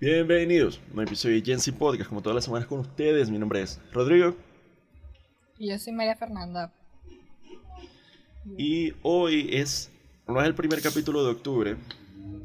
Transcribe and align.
Bienvenidos 0.00 0.80
a 0.92 0.94
un 0.94 1.02
episodio 1.02 1.34
de 1.34 1.42
Jensi 1.42 1.72
Podcast, 1.72 2.08
como 2.08 2.22
todas 2.22 2.36
las 2.36 2.44
semanas 2.44 2.68
con 2.68 2.78
ustedes. 2.78 3.30
Mi 3.30 3.38
nombre 3.38 3.62
es 3.62 3.80
Rodrigo. 3.92 4.36
Y 5.58 5.70
yo 5.70 5.78
soy 5.80 5.92
María 5.92 6.14
Fernanda. 6.14 6.72
Y 8.56 8.92
hoy 9.02 9.48
es, 9.50 9.90
no 10.28 10.40
es 10.40 10.46
el 10.46 10.54
primer 10.54 10.80
capítulo 10.80 11.24
de 11.24 11.32
octubre, 11.32 11.76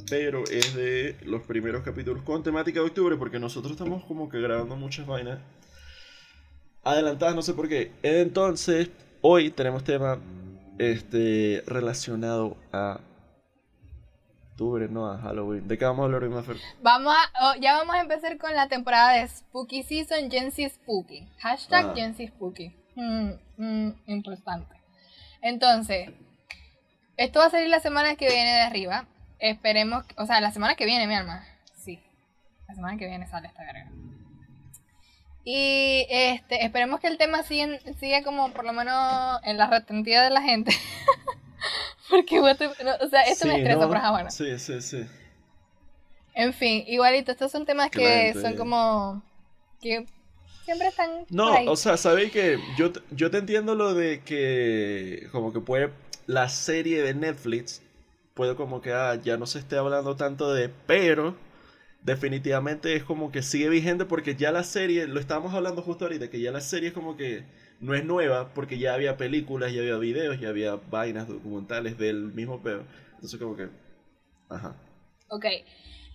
pero 0.10 0.44
es 0.46 0.74
de 0.74 1.16
los 1.26 1.44
primeros 1.44 1.84
capítulos 1.84 2.24
con 2.24 2.42
temática 2.42 2.80
de 2.80 2.88
octubre, 2.88 3.18
porque 3.18 3.38
nosotros 3.38 3.74
estamos 3.74 4.04
como 4.06 4.30
que 4.30 4.42
grabando 4.42 4.76
muchas 4.76 5.06
vainas 5.06 5.38
adelantadas, 6.84 7.36
no 7.36 7.44
sé 7.44 7.54
por 7.54 7.70
qué. 7.70 7.92
Entonces, 8.02 8.90
hoy 9.22 9.52
tenemos 9.52 9.84
tema 9.84 10.18
este, 10.80 11.62
relacionado 11.68 12.58
a 12.72 13.00
octubre, 14.54 14.88
no 14.88 15.12
a 15.12 15.18
Halloween. 15.18 15.68
¿De 15.68 15.78
qué 15.78 15.86
vamos 15.86 16.04
a 16.04 16.06
hablar 16.06 16.24
hoy, 16.24 16.30
Mafer? 16.30 16.58
Vamos 16.82 17.14
a, 17.14 17.46
oh, 17.46 17.56
ya 17.60 17.78
vamos 17.78 17.96
a 17.96 18.02
empezar 18.02 18.38
con 18.38 18.54
la 18.56 18.68
temporada 18.68 19.14
de 19.14 19.28
Spooky 19.28 19.82
Season, 19.84 20.30
Gensi 20.30 20.70
Spooky. 20.70 21.28
Hashtag 21.40 21.88
Ah. 21.88 21.94
Gensi 21.96 22.28
Spooky. 22.28 22.72
Mm, 22.96 23.32
mm, 23.58 23.94
importante. 24.08 24.76
Entonces, 25.42 26.12
esto 27.18 27.40
va 27.40 27.48
a 27.48 27.50
salir 27.50 27.70
la 27.70 27.80
semana 27.80 28.16
que 28.16 28.28
viene 28.28 28.54
de 28.54 28.62
arriba. 28.62 29.08
Esperemos, 29.40 30.06
o 30.18 30.26
sea, 30.28 30.40
la 30.40 30.52
semana 30.52 30.76
que 30.76 30.86
viene, 30.86 31.08
mi 31.08 31.16
alma. 31.16 31.44
Sí, 31.76 32.00
la 32.68 32.76
semana 32.76 32.98
que 32.98 33.08
viene 33.08 33.28
sale 33.28 33.48
esta 33.48 33.64
verga. 33.64 33.90
Y 35.44 36.06
este, 36.10 36.64
esperemos 36.64 37.00
que 37.02 37.08
el 37.08 37.18
tema 37.18 37.44
siga, 37.44 37.78
siga 38.00 38.24
como 38.24 38.52
por 38.52 38.64
lo 38.64 38.72
menos 38.72 39.42
en 39.44 39.58
la 39.58 39.68
retentiva 39.68 40.22
de 40.22 40.30
la 40.30 40.42
gente. 40.42 40.72
Porque, 42.10 42.40
what 42.40 42.58
the- 42.58 42.84
no, 42.84 42.92
o 43.02 43.08
sea, 43.10 43.22
esto 43.24 43.46
me 43.46 43.56
estresa, 43.58 43.86
¿no? 43.86 43.90
pero 43.92 44.12
bueno. 44.12 44.30
Sí, 44.30 44.58
sí, 44.60 44.82
sí. 44.82 45.06
En 46.36 46.54
fin, 46.54 46.84
igualito, 46.88 47.32
estos 47.32 47.52
son 47.52 47.66
temas 47.66 47.92
que 47.92 48.34
son 48.42 48.56
como. 48.56 49.22
que 49.82 50.06
siempre 50.66 50.88
están. 50.88 51.26
No, 51.30 51.46
por 51.50 51.58
ahí. 51.58 51.68
o 51.68 51.76
sea, 51.76 51.98
sabéis 51.98 52.32
que 52.32 52.60
yo, 52.78 52.92
yo 53.12 53.32
te 53.32 53.38
entiendo 53.38 53.76
lo 53.76 53.94
de 53.94 54.22
que 54.22 55.28
como 55.32 55.52
que 55.54 55.60
puede 55.60 55.92
la 56.28 56.48
serie 56.50 57.02
de 57.02 57.14
Netflix 57.14 57.82
puede 58.34 58.56
como 58.56 58.82
que 58.82 58.94
ah, 58.94 59.16
ya 59.16 59.38
no 59.38 59.46
se 59.46 59.60
esté 59.60 59.78
hablando 59.78 60.16
tanto 60.16 60.54
de, 60.54 60.70
pero 60.88 61.36
definitivamente 62.04 62.96
es 62.96 63.04
como 63.04 63.32
que 63.32 63.44
sigue 63.44 63.70
vigente 63.70 64.06
porque 64.06 64.36
ya 64.36 64.52
la 64.52 64.64
serie, 64.64 65.08
lo 65.08 65.20
estábamos 65.20 65.54
hablando 65.54 65.82
justo 65.82 66.06
ahorita, 66.06 66.30
que 66.30 66.40
ya 66.42 66.52
la 66.52 66.62
serie 66.62 66.90
es 66.90 66.94
como 66.96 67.18
que 67.18 67.44
no 67.84 67.94
es 67.94 68.06
nueva 68.06 68.54
porque 68.54 68.80
ya 68.80 68.94
había 68.94 69.18
películas, 69.18 69.74
ya 69.74 69.82
había 69.82 69.98
videos, 69.98 70.40
ya 70.40 70.50
había 70.50 70.76
vainas 70.90 71.28
documentales 71.28 71.98
del 71.98 72.34
mismo 72.34 72.62
pedo. 72.64 72.84
Entonces 73.16 73.40
como 73.40 73.58
que, 73.58 73.70
ajá. 74.50 74.74
Ok, 75.28 75.46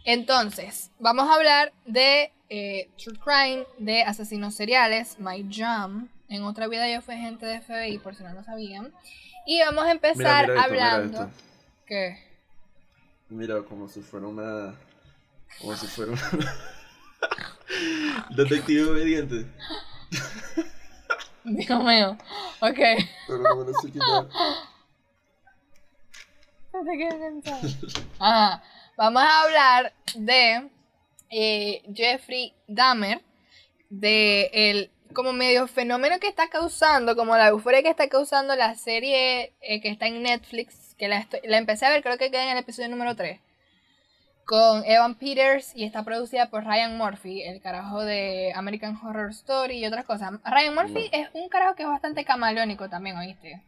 entonces, 0.05 0.91
vamos 0.99 1.29
a 1.29 1.35
hablar 1.35 1.75
de 1.85 2.33
eh, 2.49 2.89
True 2.97 3.19
Crime, 3.19 3.67
de 3.79 4.03
asesinos 4.03 4.55
seriales, 4.55 5.19
My 5.19 5.47
Jam. 5.51 6.09
En 6.31 6.43
otra 6.45 6.69
vida 6.69 6.91
yo 6.91 7.03
fui 7.03 7.15
agente 7.15 7.45
de 7.45 7.61
FBI, 7.61 7.99
por 7.99 8.15
si 8.15 8.23
no 8.23 8.33
lo 8.33 8.43
sabían. 8.43 8.91
Y 9.47 9.61
vamos 9.61 9.85
a 9.85 9.93
empezar 9.93 10.17
Mira, 10.17 10.41
mira 10.47 10.55
esto, 10.61 10.73
mira 10.73 10.95
hablando. 10.95 11.23
esto. 11.25 11.33
¿Qué? 11.87 12.19
Mira, 13.29 13.63
como 13.63 13.89
si 13.89 14.01
fuera 14.01 14.27
una. 14.27 14.75
Como 15.61 15.77
si 15.77 15.87
fuera 15.87 16.13
una. 16.13 16.55
Detective 18.37 18.85
obediente. 18.85 19.47
Dios 21.45 21.85
mío. 21.85 22.17
Ok. 22.61 22.79
Pero 23.27 23.39
no 23.39 23.57
me 23.57 23.73
lo 23.73 23.81
sé 23.81 23.91
quitar. 23.93 24.09
No. 24.09 24.29
Ajá. 28.19 28.63
Vamos 28.97 29.23
a 29.23 29.43
hablar 29.43 29.93
de 30.17 30.69
eh, 31.31 31.83
Jeffrey 31.95 32.53
Dahmer, 32.67 33.23
de 33.91 34.51
el 34.53 34.91
como 35.15 35.33
medio 35.33 35.67
fenómeno 35.67 36.19
que 36.21 36.27
está 36.29 36.49
causando, 36.51 37.17
como 37.17 37.37
la 37.37 37.49
euforia 37.49 37.83
que 37.83 37.89
está 37.91 38.09
causando 38.09 38.55
la 38.57 38.75
serie 38.75 39.55
eh, 39.63 39.81
que 39.81 39.89
está 39.89 40.07
en 40.07 40.23
Netflix, 40.23 40.95
que 40.99 41.09
la, 41.09 41.19
estoy- 41.19 41.41
la 41.45 41.57
empecé 41.59 41.87
a 41.87 41.91
ver, 41.91 42.03
creo 42.03 42.19
que 42.19 42.31
queda 42.31 42.43
en 42.45 42.51
el 42.51 42.59
episodio 42.59 42.89
número 42.91 43.17
3, 43.17 43.41
con 44.49 44.83
Evan 44.87 45.15
Peters 45.17 45.77
y 45.77 45.85
está 45.85 46.03
producida 46.05 46.49
por 46.49 46.65
Ryan 46.65 46.97
Murphy, 46.97 47.43
el 47.43 47.61
carajo 47.61 48.01
de 48.01 48.51
American 48.55 48.97
Horror 48.97 49.29
Story 49.33 49.77
y 49.77 49.85
otras 49.87 50.07
cosas. 50.07 50.33
Ryan 50.43 50.75
Murphy 50.75 51.11
es 51.13 51.29
un 51.35 51.51
carajo 51.51 51.75
que 51.75 51.83
es 51.83 51.89
bastante 51.91 52.25
camaleónico 52.25 52.89
también, 52.89 53.19
¿oíste? 53.19 53.63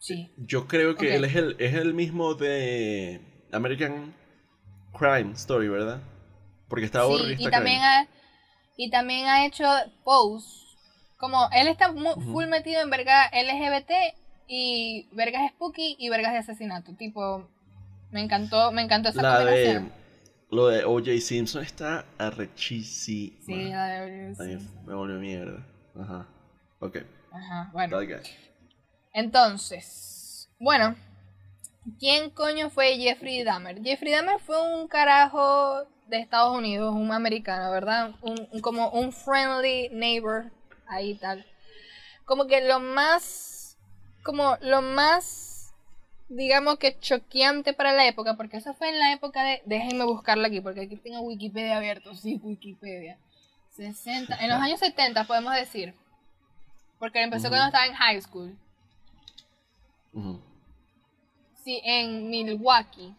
Sí. 0.00 0.32
Yo 0.36 0.66
creo 0.66 0.96
que 0.96 1.14
él 1.14 1.24
es 1.24 1.36
el, 1.36 1.54
es 1.60 1.74
el 1.74 1.94
mismo 1.94 2.34
de 2.34 3.20
American 3.52 4.12
Crime 4.98 5.30
Story, 5.34 5.68
¿verdad? 5.68 6.00
Porque 6.68 6.84
está 6.86 7.06
Sí, 7.06 7.36
y 7.38 7.48
también 7.50 7.82
ha, 7.82 8.08
y 8.76 8.90
también 8.90 9.26
ha 9.26 9.46
hecho 9.46 9.64
Pose. 10.02 10.48
Como 11.18 11.48
él 11.52 11.68
está 11.68 11.92
mu- 11.92 12.10
Ujú. 12.10 12.32
full 12.32 12.46
metido 12.48 12.82
en 12.82 12.90
verga 12.90 13.30
LGBT 13.32 13.92
y 14.48 15.06
vergas 15.12 15.48
spooky 15.52 15.94
y 16.00 16.08
vergas 16.08 16.32
de 16.32 16.40
asesinato. 16.40 16.94
Tipo, 16.96 17.48
me 18.10 18.22
encantó, 18.22 18.70
me 18.72 18.82
encantó 18.82 19.08
esa 19.10 19.22
La 19.22 19.38
de. 19.40 19.44
combinación. 19.46 19.92
Lo 20.50 20.68
de 20.68 20.84
O.J. 20.84 21.10
Simpson 21.20 21.62
está 21.64 22.04
arrechísima. 22.18 23.36
Sí, 23.44 23.64
la 23.70 23.86
de 24.02 24.28
mí 24.28 24.34
sí. 24.36 24.68
me 24.86 24.94
volvió 24.94 25.16
mierda. 25.18 25.66
Ajá. 26.00 26.28
Ok. 26.80 26.98
Ajá, 27.32 27.70
bueno. 27.72 27.96
Entonces, 29.12 30.48
bueno, 30.58 30.96
¿quién 31.98 32.30
coño 32.30 32.70
fue 32.70 32.96
Jeffrey 32.98 33.42
Dahmer? 33.42 33.82
Jeffrey 33.82 34.12
Dahmer 34.12 34.38
fue 34.40 34.60
un 34.60 34.88
carajo 34.88 35.84
de 36.08 36.18
Estados 36.20 36.56
Unidos, 36.56 36.94
un 36.94 37.12
americano, 37.12 37.70
¿verdad? 37.70 38.12
Un, 38.22 38.48
un- 38.52 38.60
como 38.60 38.90
un 38.90 39.12
friendly 39.12 39.88
neighbor, 39.90 40.52
ahí 40.88 41.14
tal. 41.16 41.44
Como 42.24 42.46
que 42.46 42.66
lo 42.66 42.80
más, 42.80 43.76
como 44.24 44.56
lo 44.60 44.82
más, 44.82 45.53
digamos 46.28 46.78
que 46.78 46.98
choqueante 46.98 47.72
para 47.74 47.92
la 47.92 48.06
época, 48.06 48.36
porque 48.36 48.56
eso 48.56 48.74
fue 48.74 48.88
en 48.90 48.98
la 48.98 49.12
época 49.12 49.42
de, 49.44 49.62
déjenme 49.66 50.04
buscarla 50.04 50.48
aquí, 50.48 50.60
porque 50.60 50.82
aquí 50.82 50.96
tengo 50.96 51.20
Wikipedia 51.20 51.76
abierto, 51.76 52.14
sí, 52.14 52.40
Wikipedia. 52.42 53.18
60, 53.70 54.36
en 54.36 54.48
los 54.50 54.58
años 54.60 54.78
70 54.80 55.24
podemos 55.24 55.54
decir, 55.54 55.94
porque 56.98 57.22
empezó 57.22 57.48
cuando 57.48 57.66
estaba 57.66 57.86
en 57.86 57.94
high 57.94 58.20
school. 58.22 58.56
Sí, 61.62 61.80
en 61.84 62.28
Milwaukee. 62.30 63.14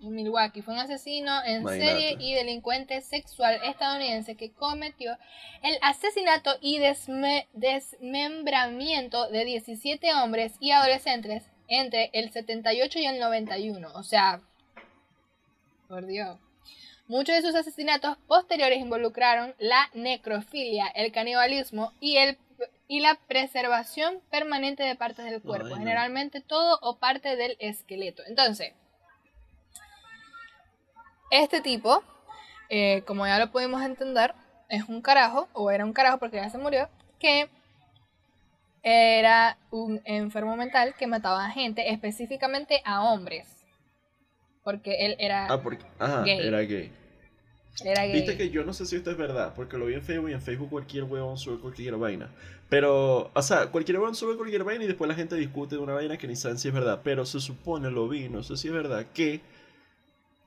En 0.00 0.14
Milwaukee 0.14 0.62
fue 0.62 0.74
un 0.74 0.80
asesino 0.80 1.44
en 1.44 1.60
Imagínate. 1.60 1.92
serie 1.92 2.16
y 2.18 2.34
delincuente 2.34 3.00
sexual 3.02 3.60
estadounidense 3.64 4.34
que 4.36 4.50
cometió 4.50 5.16
el 5.62 5.76
asesinato 5.82 6.52
y 6.60 6.78
desme- 6.78 7.46
desmembramiento 7.52 9.28
de 9.28 9.44
17 9.44 10.14
hombres 10.14 10.54
y 10.58 10.72
adolescentes 10.72 11.44
entre 11.72 12.10
el 12.12 12.30
78 12.30 12.98
y 12.98 13.06
el 13.06 13.18
91. 13.18 13.92
O 13.94 14.02
sea, 14.02 14.40
por 15.88 16.06
Dios. 16.06 16.38
Muchos 17.08 17.34
de 17.34 17.42
sus 17.42 17.54
asesinatos 17.54 18.16
posteriores 18.26 18.78
involucraron 18.78 19.54
la 19.58 19.90
necrofilia, 19.92 20.86
el 20.86 21.12
canibalismo 21.12 21.92
y, 22.00 22.16
el, 22.16 22.38
y 22.88 23.00
la 23.00 23.18
preservación 23.26 24.20
permanente 24.30 24.82
de 24.82 24.94
partes 24.94 25.24
del 25.24 25.42
cuerpo, 25.42 25.68
no. 25.68 25.76
generalmente 25.76 26.40
todo 26.40 26.78
o 26.80 26.96
parte 26.96 27.36
del 27.36 27.56
esqueleto. 27.58 28.22
Entonces, 28.26 28.72
este 31.30 31.60
tipo, 31.60 32.02
eh, 32.68 33.02
como 33.06 33.26
ya 33.26 33.38
lo 33.38 33.50
pudimos 33.50 33.82
entender, 33.82 34.34
es 34.68 34.88
un 34.88 35.02
carajo, 35.02 35.48
o 35.52 35.70
era 35.70 35.84
un 35.84 35.92
carajo 35.92 36.18
porque 36.18 36.36
ya 36.36 36.48
se 36.48 36.58
murió, 36.58 36.88
que 37.18 37.50
era 38.82 39.58
un 39.70 40.00
enfermo 40.04 40.56
mental 40.56 40.94
que 40.98 41.06
mataba 41.06 41.46
a 41.46 41.50
gente, 41.50 41.90
específicamente 41.90 42.82
a 42.84 43.02
hombres. 43.04 43.48
Porque 44.64 45.06
él 45.06 45.16
era, 45.18 45.46
Ah, 45.46 45.60
porque. 45.62 45.84
Ajá, 45.98 46.22
Gay. 46.22 46.38
era 46.46 46.60
gay. 46.62 46.92
era 47.84 48.02
gay. 48.04 48.12
Viste 48.12 48.36
que 48.36 48.50
yo 48.50 48.64
no 48.64 48.72
sé 48.72 48.86
si 48.86 48.96
esto 48.96 49.10
es 49.10 49.16
verdad, 49.16 49.54
porque 49.56 49.76
lo 49.76 49.86
vi 49.86 49.94
en 49.94 50.02
Facebook 50.02 50.30
y 50.30 50.34
en 50.34 50.42
Facebook 50.42 50.70
cualquier 50.70 51.04
huevón 51.04 51.36
sube 51.38 51.58
cualquier 51.60 51.96
vaina. 51.96 52.30
Pero, 52.68 53.30
o 53.34 53.42
sea, 53.42 53.66
cualquier 53.72 53.98
huevón 53.98 54.14
sube 54.14 54.36
cualquier 54.36 54.64
vaina 54.64 54.84
y 54.84 54.86
después 54.86 55.08
la 55.08 55.14
gente 55.14 55.34
discute 55.36 55.74
de 55.76 55.80
una 55.82 55.94
vaina 55.94 56.16
que 56.16 56.26
ni 56.28 56.36
saben 56.36 56.58
si 56.58 56.68
es 56.68 56.74
verdad. 56.74 57.00
Pero 57.02 57.26
se 57.26 57.40
supone, 57.40 57.90
lo 57.90 58.08
vi, 58.08 58.28
no 58.28 58.42
sé 58.42 58.56
si 58.56 58.68
es 58.68 58.74
verdad, 58.74 59.06
que 59.12 59.40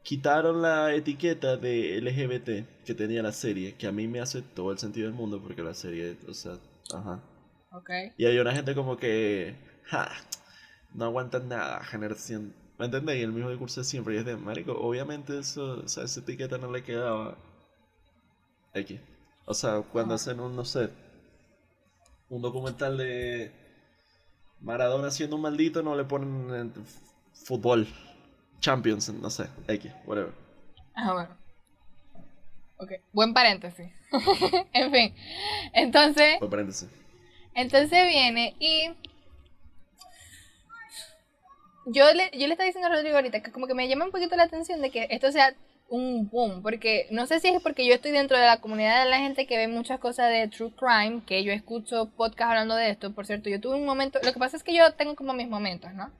quitaron 0.03 0.61
la 0.61 0.93
etiqueta 0.93 1.57
de 1.57 1.99
LGBT 2.01 2.85
que 2.85 2.93
tenía 2.93 3.21
la 3.23 3.31
serie, 3.31 3.73
que 3.75 3.87
a 3.87 3.91
mí 3.91 4.07
me 4.07 4.19
hace 4.21 4.41
todo 4.41 4.71
el 4.71 4.77
sentido 4.77 5.07
del 5.07 5.15
mundo 5.15 5.41
porque 5.41 5.61
la 5.63 5.73
serie, 5.73 6.15
o 6.27 6.33
sea, 6.33 6.53
ajá. 6.93 7.19
Ok. 7.75 7.89
Y 8.17 8.25
hay 8.25 8.39
una 8.39 8.53
gente 8.53 8.73
como 8.73 8.95
que, 8.95 9.53
ja, 9.83 10.09
no 10.93 11.05
aguantan 11.05 11.49
nada, 11.49 11.83
generación. 11.83 12.53
¿Me 12.79 12.85
entendéis? 12.85 13.23
El 13.23 13.33
mismo 13.33 13.49
discurso 13.49 13.81
de 13.81 13.85
siempre. 13.85 14.15
Y 14.15 14.17
es 14.19 14.25
de, 14.25 14.37
marico, 14.37 14.71
obviamente 14.73 15.37
eso, 15.39 15.81
o 15.83 15.87
sea, 15.87 16.05
esa 16.05 16.21
etiqueta 16.21 16.57
no 16.57 16.71
le 16.71 16.83
quedaba 16.83 17.37
X. 18.73 18.99
O 19.45 19.53
sea, 19.53 19.81
cuando 19.81 20.13
hacen 20.13 20.39
un, 20.39 20.55
no 20.55 20.63
sé, 20.63 20.89
un 22.29 22.41
documental 22.41 22.97
de 22.97 23.51
Maradona 24.61 25.11
siendo 25.11 25.35
un 25.35 25.41
maldito, 25.41 25.83
no 25.83 25.95
le 25.95 26.05
ponen 26.05 26.73
eh, 26.75 26.81
fútbol, 27.33 27.87
Champions, 28.59 29.09
no 29.09 29.29
sé, 29.29 29.47
X, 29.67 29.91
whatever. 30.05 30.33
Ah, 30.95 31.13
bueno. 31.13 31.37
Ok, 32.77 32.91
buen 33.11 33.33
paréntesis. 33.33 33.91
en 34.73 34.91
fin, 34.91 35.15
entonces... 35.73 36.39
Buen 36.39 36.51
paréntesis. 36.51 36.89
Entonces 37.55 38.07
viene 38.07 38.55
y... 38.59 38.89
Yo 41.87 42.11
le, 42.13 42.31
yo 42.33 42.47
le 42.47 42.53
estaba 42.53 42.65
diciendo 42.65 42.87
a 42.87 42.95
Rodrigo 42.95 43.15
ahorita 43.15 43.41
que 43.41 43.51
como 43.51 43.67
que 43.67 43.75
me 43.75 43.87
llama 43.87 44.05
un 44.05 44.11
poquito 44.11 44.35
la 44.35 44.43
atención 44.43 44.81
de 44.81 44.89
que 44.89 45.07
esto 45.11 45.31
sea 45.31 45.55
un 45.87 46.29
boom, 46.29 46.63
porque 46.63 47.07
no 47.11 47.27
sé 47.27 47.39
si 47.39 47.49
es 47.49 47.61
porque 47.61 47.85
yo 47.85 47.93
estoy 47.93 48.11
dentro 48.11 48.37
de 48.37 48.45
la 48.45 48.59
comunidad 48.59 49.03
de 49.03 49.09
la 49.09 49.19
gente 49.19 49.45
que 49.45 49.57
ve 49.57 49.67
muchas 49.67 49.99
cosas 49.99 50.31
de 50.31 50.47
true 50.47 50.73
crime, 50.75 51.21
que 51.27 51.43
yo 51.43 51.51
escucho 51.51 52.09
podcast 52.17 52.49
hablando 52.49 52.75
de 52.75 52.89
esto, 52.89 53.13
por 53.13 53.27
cierto, 53.27 53.49
yo 53.49 53.61
tuve 53.61 53.75
un 53.75 53.85
momento, 53.85 54.19
lo 54.23 54.33
que 54.33 54.39
pasa 54.39 54.57
es 54.57 54.63
que 54.63 54.73
yo 54.73 54.93
tengo 54.93 55.15
como 55.15 55.33
mis 55.33 55.47
momentos, 55.47 55.93
¿no? 55.93 56.11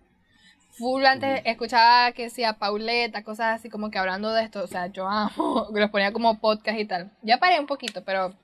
Full 0.78 1.06
antes 1.06 1.42
escuchaba 1.46 2.12
que 2.12 2.24
decía 2.24 2.54
Pauleta, 2.54 3.24
cosas 3.24 3.60
así 3.60 3.70
como 3.70 3.90
que 3.90 3.98
hablando 3.98 4.32
de 4.34 4.44
esto, 4.44 4.64
o 4.64 4.68
sea, 4.68 4.88
yo 4.88 5.08
amo, 5.08 5.68
los 5.74 5.90
ponía 5.90 6.12
como 6.12 6.40
podcast 6.40 6.78
y 6.78 6.86
tal. 6.86 7.12
Ya 7.22 7.38
paré 7.38 7.60
un 7.60 7.66
poquito, 7.66 8.04
pero 8.04 8.36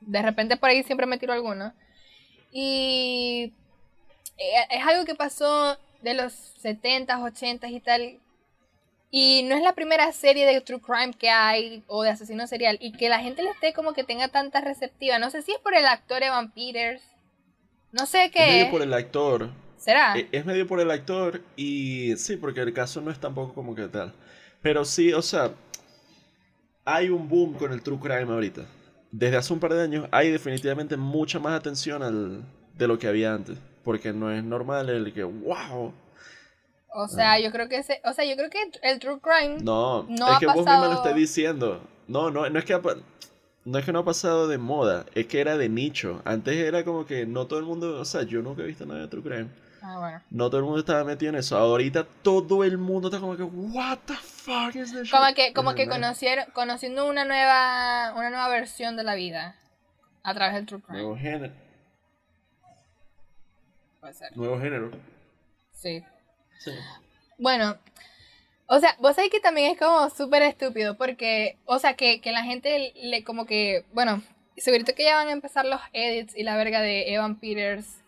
de 0.00 0.22
repente 0.22 0.56
por 0.56 0.70
ahí 0.70 0.84
siempre 0.84 1.06
me 1.06 1.18
tiro 1.18 1.32
alguno. 1.32 1.74
Y 2.50 3.52
eh, 4.38 4.66
es 4.70 4.86
algo 4.86 5.04
que 5.04 5.14
pasó 5.14 5.76
de 6.02 6.14
los 6.14 6.32
70s, 6.62 7.06
80s 7.08 7.70
y 7.70 7.80
tal, 7.80 8.18
y 9.10 9.42
no 9.44 9.54
es 9.54 9.62
la 9.62 9.74
primera 9.74 10.12
serie 10.12 10.46
de 10.46 10.60
true 10.60 10.80
crime 10.80 11.14
que 11.18 11.30
hay 11.30 11.82
o 11.86 12.02
de 12.02 12.10
asesino 12.10 12.46
serial 12.46 12.76
y 12.80 12.92
que 12.92 13.08
la 13.08 13.20
gente 13.20 13.42
le 13.42 13.50
esté 13.50 13.72
como 13.72 13.94
que 13.94 14.04
tenga 14.04 14.28
tanta 14.28 14.60
receptiva. 14.60 15.18
No 15.18 15.30
sé 15.30 15.42
si 15.42 15.52
es 15.52 15.58
por 15.58 15.74
el 15.74 15.86
actor 15.86 16.22
Evan 16.22 16.52
Peters. 16.52 17.02
No 17.90 18.04
sé 18.04 18.30
qué. 18.30 18.44
Es 18.44 18.52
medio 18.52 18.70
por 18.70 18.82
el 18.82 18.92
actor. 18.92 19.50
¿Será? 19.78 20.18
E, 20.18 20.28
es 20.32 20.44
medio 20.44 20.66
por 20.66 20.80
el 20.80 20.90
actor 20.90 21.42
y 21.56 22.16
sí, 22.16 22.36
porque 22.36 22.60
el 22.60 22.74
caso 22.74 23.00
no 23.00 23.10
es 23.10 23.18
tampoco 23.18 23.54
como 23.54 23.74
que 23.74 23.88
tal. 23.88 24.12
Pero 24.60 24.84
sí, 24.84 25.14
o 25.14 25.22
sea, 25.22 25.52
hay 26.84 27.08
un 27.08 27.28
boom 27.28 27.54
con 27.54 27.72
el 27.72 27.82
true 27.82 27.98
crime 27.98 28.30
ahorita. 28.30 28.66
Desde 29.10 29.36
hace 29.36 29.52
un 29.52 29.60
par 29.60 29.74
de 29.74 29.82
años 29.82 30.08
hay 30.10 30.30
definitivamente 30.30 30.96
mucha 30.96 31.38
más 31.38 31.58
atención 31.58 32.02
al, 32.02 32.44
de 32.76 32.88
lo 32.88 32.98
que 32.98 33.08
había 33.08 33.34
antes. 33.34 33.58
Porque 33.84 34.12
no 34.12 34.30
es 34.30 34.44
normal 34.44 34.90
el 34.90 35.12
que, 35.14 35.24
wow, 35.24 35.94
o 36.90 37.06
sea, 37.06 37.38
yo 37.38 37.52
creo 37.52 37.68
que 37.68 37.78
ese, 37.78 38.00
o 38.04 38.12
sea, 38.12 38.24
yo 38.24 38.34
creo 38.36 38.50
que 38.50 38.58
el 38.82 38.98
true 38.98 39.20
crime 39.20 39.58
no, 39.62 40.04
no 40.04 40.32
es 40.32 40.38
que 40.38 40.46
vos 40.46 40.56
misma 40.56 40.88
lo 40.88 40.94
estás 40.94 41.14
diciendo. 41.14 41.80
No, 42.06 42.30
no, 42.30 42.48
no 42.48 42.58
es 42.58 42.64
que 42.64 42.80
no 43.64 43.78
es 43.78 43.84
que 43.84 43.92
no 43.92 43.98
ha 43.98 44.04
pasado 44.04 44.48
de 44.48 44.56
moda, 44.56 45.04
es 45.14 45.26
que 45.26 45.40
era 45.40 45.58
de 45.58 45.68
nicho. 45.68 46.22
Antes 46.24 46.56
era 46.56 46.84
como 46.84 47.04
que 47.04 47.26
no 47.26 47.46
todo 47.46 47.58
el 47.58 47.66
mundo, 47.66 48.00
o 48.00 48.04
sea, 48.04 48.22
yo 48.22 48.40
nunca 48.40 48.62
he 48.62 48.66
visto 48.66 48.86
nada 48.86 49.00
de 49.00 49.08
true 49.08 49.22
crime. 49.22 49.48
Ah, 49.82 49.98
bueno. 49.98 50.22
No 50.30 50.48
todo 50.48 50.58
el 50.58 50.64
mundo 50.64 50.80
estaba 50.80 51.04
metido 51.04 51.30
en 51.30 51.36
eso. 51.36 51.56
Ahorita 51.56 52.06
todo 52.22 52.64
el 52.64 52.78
mundo 52.78 53.08
está 53.08 53.20
como 53.20 53.36
que 53.36 53.42
what 53.42 53.98
the 54.06 54.14
fuck 54.14 54.74
is 54.74 54.92
this 54.92 55.10
Como 55.10 55.34
que 55.34 55.52
como 55.52 55.74
que 55.74 55.88
conocieron, 55.88 56.46
conociendo 56.52 57.06
una 57.06 57.24
nueva 57.24 58.12
una 58.16 58.30
nueva 58.30 58.48
versión 58.48 58.96
de 58.96 59.04
la 59.04 59.14
vida 59.14 59.56
a 60.22 60.34
través 60.34 60.54
del 60.54 60.66
true 60.66 60.80
crime. 60.80 60.98
Nuevo 60.98 61.16
género. 61.16 61.52
Puede 64.00 64.14
ser. 64.14 64.36
Nuevo 64.36 64.60
género. 64.60 64.90
Sí. 65.72 66.04
Bueno, 67.38 67.76
o 68.66 68.80
sea, 68.80 68.96
vos 68.98 69.16
sabés 69.16 69.30
que 69.30 69.40
también 69.40 69.72
es 69.72 69.78
como 69.78 70.10
súper 70.10 70.42
estúpido 70.42 70.96
porque, 70.96 71.56
o 71.64 71.78
sea, 71.78 71.94
que, 71.94 72.20
la 72.24 72.42
gente 72.42 72.92
le 72.96 73.24
como 73.24 73.46
que, 73.46 73.84
bueno, 73.92 74.22
segurito 74.56 74.94
que 74.94 75.04
ya 75.04 75.16
van 75.16 75.28
a 75.28 75.32
empezar 75.32 75.64
los 75.64 75.80
edits 75.94 76.36
y 76.36 76.42
la 76.42 76.56
verga 76.56 76.82
de 76.82 77.14
Evan 77.14 77.36
Peters, 77.36 78.02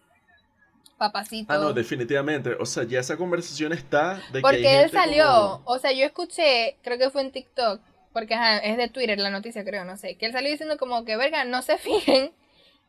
papacito. 1.01 1.51
Ah, 1.51 1.57
no, 1.57 1.73
definitivamente, 1.73 2.55
o 2.61 2.67
sea, 2.67 2.85
ya 2.85 3.01
esa 3.01 3.17
conversación 3.17 3.73
está 3.73 4.23
de 4.33 4.43
Porque 4.43 4.83
él 4.83 4.91
salió, 4.91 5.63
o 5.65 5.79
sea, 5.79 5.93
yo 5.93 6.05
escuché, 6.05 6.77
creo 6.83 6.99
que 6.99 7.09
fue 7.09 7.23
en 7.23 7.33
TikTok, 7.33 7.81
porque 8.13 8.37
es 8.63 8.77
de 8.77 8.89
Twitter 8.89 9.19
la 9.19 9.31
noticia, 9.31 9.65
creo, 9.65 9.87
no 9.87 9.97
sé, 9.97 10.17
que 10.17 10.27
él 10.27 10.33
salió 10.33 10.51
diciendo 10.51 10.77
como 10.77 11.07
que, 11.07 11.17
verga, 11.17 11.45
no 11.45 11.63
se 11.63 11.79
fijen 11.89 12.33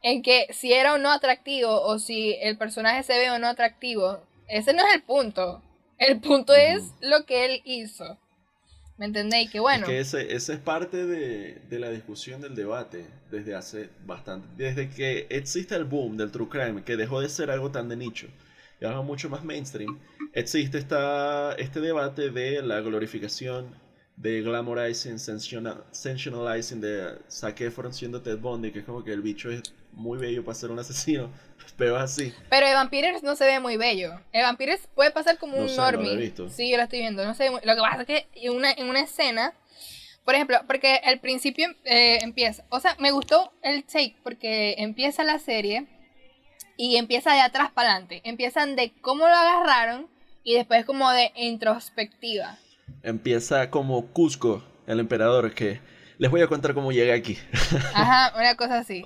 en 0.04 0.22
que 0.24 0.48
si 0.52 0.74
era 0.74 0.94
o 0.94 0.98
no 0.98 1.10
atractivo 1.10 1.82
o 1.82 2.00
si 2.00 2.36
el 2.42 2.58
personaje 2.58 3.02
se 3.04 3.18
ve 3.18 3.32
o 3.32 3.40
no 3.40 3.48
atractivo, 3.48 4.20
ese 4.50 4.74
no 4.74 4.86
es 4.86 4.94
el 4.94 5.04
punto. 5.04 5.62
El 5.98 6.20
punto 6.20 6.54
es 6.54 6.92
lo 7.00 7.26
que 7.26 7.46
él 7.46 7.62
hizo. 7.64 8.18
¿Me 9.02 9.08
entendéis? 9.08 9.50
Que 9.50 9.60
bueno. 9.60 9.88
que 9.88 10.00
ese, 10.00 10.32
ese 10.36 10.54
es 10.54 10.60
parte 10.60 11.08
de, 11.08 11.80
la 11.80 11.90
discusión 11.90 12.40
del 12.40 12.54
debate 12.54 13.08
desde 13.32 13.56
hace 13.56 13.90
bastante. 14.06 14.48
Desde 14.56 14.92
que 14.92 15.26
existe 15.32 15.74
el 15.74 15.86
boom 15.86 16.18
del 16.18 16.30
true 16.30 16.48
crime, 16.48 16.84
que 16.84 16.96
dejó 16.96 17.20
de 17.20 17.28
ser 17.28 17.50
algo 17.50 17.72
tan 17.72 17.90
de 17.90 17.96
nicho 17.96 18.28
y 18.80 18.86
algo 18.86 19.02
mucho 19.02 19.28
más 19.28 19.44
mainstream, 19.44 19.98
existe 20.34 20.78
esta, 20.78 21.54
este 21.54 21.82
debate 21.82 22.30
de 22.30 22.62
la 22.62 22.80
glorificación 22.82 23.74
de 24.18 24.44
glamorizing, 24.44 25.18
sensationalizing 25.18 26.80
de 26.80 27.18
Zac 27.28 27.60
Efron 27.62 27.96
siendo 27.96 28.22
Ted 28.22 28.38
Bundy, 28.38 28.72
que 28.72 28.80
es 28.80 28.86
como 28.86 29.04
que 29.04 29.14
el 29.14 29.24
bicho 29.24 29.50
es 29.50 29.64
muy 29.94 30.18
bello 30.18 30.44
para 30.44 30.56
ser 30.56 30.72
un 30.72 30.80
asesino, 30.80 31.30
pero 31.78 31.98
así. 31.98 32.34
Pero 32.50 32.68
Evan 32.68 32.90
Peters 32.90 33.24
no 33.24 33.36
se 33.36 33.46
ve 33.46 33.60
muy 33.60 33.78
bello. 33.78 34.20
Evan 34.32 34.58
Peters 34.58 34.88
puede 34.96 35.12
pasar 35.12 35.38
como 35.38 35.58
un 35.58 35.76
normie. 35.76 36.34
Sí, 36.50 36.70
yo 36.70 36.78
lo 36.78 36.84
estoy 36.84 37.00
viendo. 37.00 37.24
No 37.26 37.34
sé, 37.34 37.50
lo 37.50 37.60
que 37.60 37.82
pasa 37.82 38.02
es 38.02 38.08
que 38.08 38.28
en 38.36 38.54
una, 38.54 38.72
en 38.72 38.88
una 38.88 39.02
escena, 39.02 39.54
por 40.26 40.36
ejemplo, 40.36 40.58
porque 40.68 41.02
al 41.04 41.20
principio 41.20 41.70
eh, 41.86 42.20
empieza, 42.22 42.64
o 42.70 42.80
sea, 42.80 42.96
me 43.00 43.12
gustó 43.12 43.52
el 43.64 43.84
take 43.84 44.16
porque 44.24 44.76
empieza 44.78 45.24
la 45.24 45.40
serie 45.40 45.88
y 46.78 46.98
empieza 46.98 47.34
de 47.34 47.42
atrás 47.42 47.72
para 47.72 47.92
adelante. 47.92 48.22
Empiezan 48.24 48.76
de 48.76 48.92
cómo 49.02 49.28
lo 49.28 49.34
agarraron 49.34 50.08
y 50.44 50.56
después 50.56 50.86
como 50.86 51.10
de 51.12 51.32
introspectiva. 51.36 52.58
Empieza 53.04 53.70
como 53.70 54.08
Cusco, 54.08 54.64
el 54.88 55.00
emperador, 55.00 55.54
que 55.54 55.80
les 56.18 56.30
voy 56.30 56.42
a 56.42 56.48
contar 56.48 56.74
cómo 56.74 56.92
llegué 56.92 57.14
aquí. 57.14 57.38
Ajá, 57.94 58.34
una 58.38 58.56
cosa 58.56 58.80
así. 58.80 59.06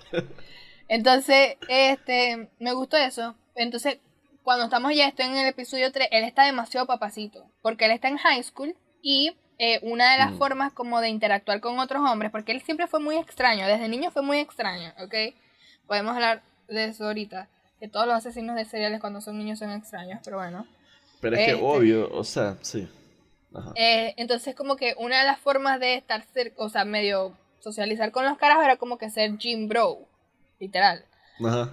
Entonces, 0.88 1.58
este, 1.68 2.50
me 2.60 2.74
gustó 2.74 2.98
eso. 2.98 3.36
Entonces, 3.56 4.00
cuando 4.44 4.66
estamos 4.66 4.94
ya 4.96 5.08
estoy 5.08 5.26
en 5.26 5.38
el 5.38 5.48
episodio 5.48 5.92
3, 5.92 6.10
él 6.12 6.24
está 6.24 6.44
demasiado 6.44 6.86
papacito, 6.86 7.50
porque 7.62 7.86
él 7.86 7.92
está 7.92 8.08
en 8.08 8.18
high 8.18 8.44
school 8.44 8.76
y 9.02 9.36
eh, 9.58 9.80
una 9.82 10.12
de 10.12 10.20
las 10.20 10.34
mm. 10.34 10.38
formas 10.38 10.74
como 10.74 11.02
de 11.02 11.10
interactuar 11.10 11.60
con 11.62 11.80
otros 11.80 12.08
hombres, 12.08 12.32
porque 12.32 12.52
él 12.52 12.62
siempre 12.62 12.88
fue 12.88 13.00
muy 13.00 13.18
extraño, 13.18 13.68
desde 13.68 13.90
niño 13.90 14.12
fue 14.12 14.22
muy 14.22 14.38
extraño, 14.38 14.94
¿ok? 15.00 15.16
Podemos 15.88 16.14
hablar 16.14 16.44
de 16.68 16.86
eso 16.86 17.06
ahorita, 17.06 17.50
que 17.80 17.88
todos 17.88 18.06
los 18.06 18.16
asesinos 18.16 18.56
de 18.56 18.66
seriales 18.66 19.02
cuando 19.02 19.20
son 19.20 19.38
niños 19.38 19.60
son 19.60 19.72
extraños, 19.72 20.20
pero 20.24 20.38
bueno. 20.38 20.68
Pero 21.22 21.38
es 21.38 21.46
que 21.46 21.52
este, 21.54 21.64
obvio, 21.64 22.12
o 22.12 22.24
sea, 22.24 22.58
sí. 22.62 22.88
Eh, 23.76 24.14
entonces 24.18 24.54
como 24.54 24.76
que 24.76 24.96
una 25.00 25.22
de 25.22 25.26
las 25.26 25.40
formas 25.40 25.80
de 25.80 25.96
estar 25.96 26.24
cerca, 26.34 26.62
o 26.62 26.70
sea, 26.70 26.86
medio 26.86 27.36
socializar 27.60 28.12
con 28.12 28.26
los 28.26 28.38
caras 28.38 28.64
era 28.64 28.76
como 28.76 28.98
que 28.98 29.10
ser 29.10 29.38
Jim 29.38 29.68
Bro 29.68 30.08
literal. 30.60 31.06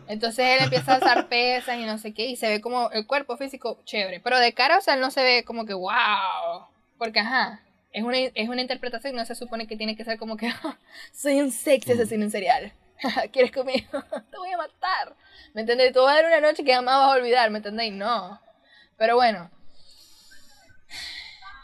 Entonces 0.09 0.45
él 0.45 0.65
empieza 0.65 0.95
a 0.95 0.99
usar 0.99 1.29
pesas 1.29 1.79
y 1.79 1.85
no 1.85 1.99
sé 1.99 2.13
qué, 2.13 2.27
y 2.27 2.37
se 2.37 2.49
ve 2.49 2.61
como 2.61 2.91
el 2.91 3.07
cuerpo 3.07 3.37
físico 3.37 3.81
chévere. 3.85 4.21
Pero 4.21 4.39
de 4.39 4.53
cara, 4.53 4.79
o 4.79 4.81
sea, 4.81 4.95
él 4.95 5.01
no 5.01 5.11
se 5.11 5.23
ve 5.23 5.45
como 5.45 5.67
que 5.67 5.75
wow. 5.75 6.67
Porque, 6.99 7.21
ajá, 7.21 7.61
es 7.93 8.03
una, 8.03 8.19
es 8.19 8.49
una 8.49 8.63
interpretación, 8.63 9.15
no 9.15 9.25
se 9.25 9.35
supone 9.35 9.67
que 9.67 9.77
tiene 9.77 9.97
que 9.97 10.05
ser 10.05 10.19
como 10.19 10.37
que 10.37 10.49
ah, 10.49 10.79
soy 11.13 11.41
un 11.41 11.51
sexy 11.51 11.93
asesino 11.93 12.25
en 12.25 12.31
serial. 12.31 12.73
¿Quieres 13.33 13.53
conmigo? 13.53 14.03
Te 14.31 14.37
voy 14.37 14.51
a 14.51 14.57
matar. 14.57 15.15
¿Me 15.55 15.61
entendés? 15.61 15.93
Te 15.93 16.01
voy 16.01 16.11
a 16.11 16.15
dar 16.15 16.27
una 16.27 16.41
noche 16.41 16.65
que 16.65 16.75
jamás 16.75 16.99
vas 16.99 17.13
a 17.13 17.19
olvidar, 17.19 17.51
¿me 17.51 17.59
entendéis? 17.59 17.93
No. 17.93 18.41
Pero 18.97 19.17
bueno. 19.17 19.51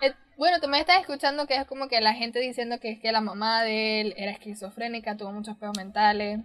Eh, 0.02 0.14
bueno, 0.36 0.60
también 0.60 0.82
estás 0.82 1.00
escuchando 1.00 1.46
que 1.46 1.56
es 1.56 1.66
como 1.66 1.88
que 1.88 2.00
la 2.00 2.14
gente 2.14 2.38
diciendo 2.38 2.78
que 2.78 2.90
es 2.92 3.00
que 3.00 3.10
la 3.10 3.20
mamá 3.20 3.62
de 3.62 4.00
él 4.02 4.14
era 4.16 4.30
esquizofrénica, 4.30 5.16
tuvo 5.16 5.32
muchos 5.32 5.56
pedos 5.56 5.76
mentales 5.76 6.40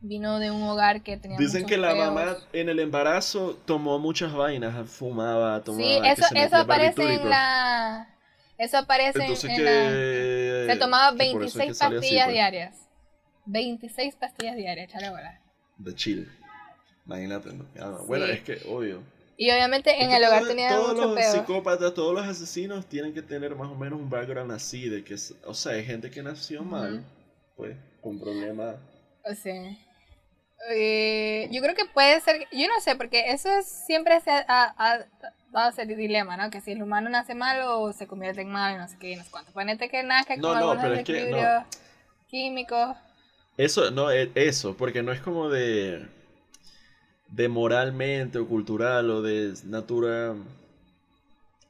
vino 0.00 0.38
de 0.38 0.50
un 0.50 0.62
hogar 0.62 1.02
que 1.02 1.16
tenía 1.16 1.38
Dicen 1.38 1.66
que 1.66 1.76
la 1.76 1.94
mamá 1.94 2.36
en 2.52 2.68
el 2.68 2.78
embarazo 2.78 3.58
tomó 3.64 3.98
muchas 3.98 4.32
vainas, 4.32 4.88
fumaba, 4.88 5.62
tomaba. 5.62 5.84
Sí, 5.84 6.00
eso, 6.04 6.26
eso 6.34 6.56
aparece 6.56 7.14
en 7.14 7.28
la. 7.28 8.16
Eso 8.58 8.78
aparece 8.78 9.24
en 9.24 9.64
la. 9.64 10.72
Se 10.72 10.78
tomaba 10.78 11.12
26 11.12 11.78
pastillas 11.78 12.24
pues. 12.24 12.34
diarias. 12.34 12.76
26 13.46 14.16
pastillas 14.16 14.56
diarias, 14.56 14.90
chale 14.90 15.10
bola. 15.10 15.40
De 15.78 15.94
chill. 15.94 16.30
Imagínate. 17.06 17.50
Bueno, 18.06 18.26
es 18.26 18.42
que, 18.42 18.60
obvio. 18.68 19.02
Y 19.36 19.50
obviamente 19.50 20.02
en 20.02 20.10
el 20.10 20.22
hogar 20.22 20.46
tenía 20.46 20.68
todos 20.68 20.94
mucho 20.94 21.14
los 21.14 21.24
psicópatas, 21.24 21.94
todos 21.94 22.14
los 22.14 22.26
asesinos 22.26 22.84
tienen 22.86 23.14
que 23.14 23.22
tener 23.22 23.56
más 23.56 23.70
o 23.70 23.74
menos 23.74 23.98
un 23.98 24.10
background 24.10 24.52
así, 24.52 24.90
de 24.90 25.02
que, 25.02 25.14
o 25.46 25.54
sea, 25.54 25.72
hay 25.72 25.84
gente 25.84 26.10
que 26.10 26.22
nació 26.22 26.62
mal, 26.62 27.02
pues, 27.56 27.74
con 28.02 28.20
problemas. 28.20 28.76
O 29.24 29.34
sea. 29.34 29.76
Eh, 30.68 31.48
yo 31.50 31.62
creo 31.62 31.74
que 31.74 31.86
puede 31.86 32.20
ser, 32.20 32.46
yo 32.52 32.68
no 32.68 32.80
sé, 32.80 32.96
porque 32.96 33.32
eso 33.32 33.48
es, 33.50 33.66
siempre 33.66 34.20
se 34.20 34.30
ha, 34.30 35.06
dado 35.50 35.70
ese 35.70 35.86
dilema, 35.86 36.36
¿no? 36.36 36.50
Que 36.50 36.60
si 36.60 36.72
el 36.72 36.82
humano 36.82 37.08
nace 37.10 37.34
mal 37.34 37.60
o 37.62 37.92
se 37.92 38.06
convierte 38.06 38.42
en 38.42 38.50
malo, 38.50 38.78
no 38.78 38.88
sé 38.88 38.96
qué, 38.98 39.16
no 39.16 39.24
sé 39.24 39.30
cuánto. 39.30 39.52
Ponete 39.52 39.88
que 39.88 40.02
nazca 40.02 40.34
con 40.34 40.42
no, 40.42 40.54
algunos 40.54 40.82
desequilibrios 40.82 41.64
químicos. 42.28 42.96
Eso, 43.56 43.90
no, 43.90 44.10
e, 44.10 44.30
eso, 44.34 44.76
porque 44.76 45.02
no 45.02 45.12
es 45.12 45.20
como 45.20 45.48
de 45.48 46.06
de 47.28 47.48
moralmente 47.48 48.38
o 48.38 48.46
cultural 48.48 49.08
o 49.10 49.22
de 49.22 49.54
natura 49.64 50.34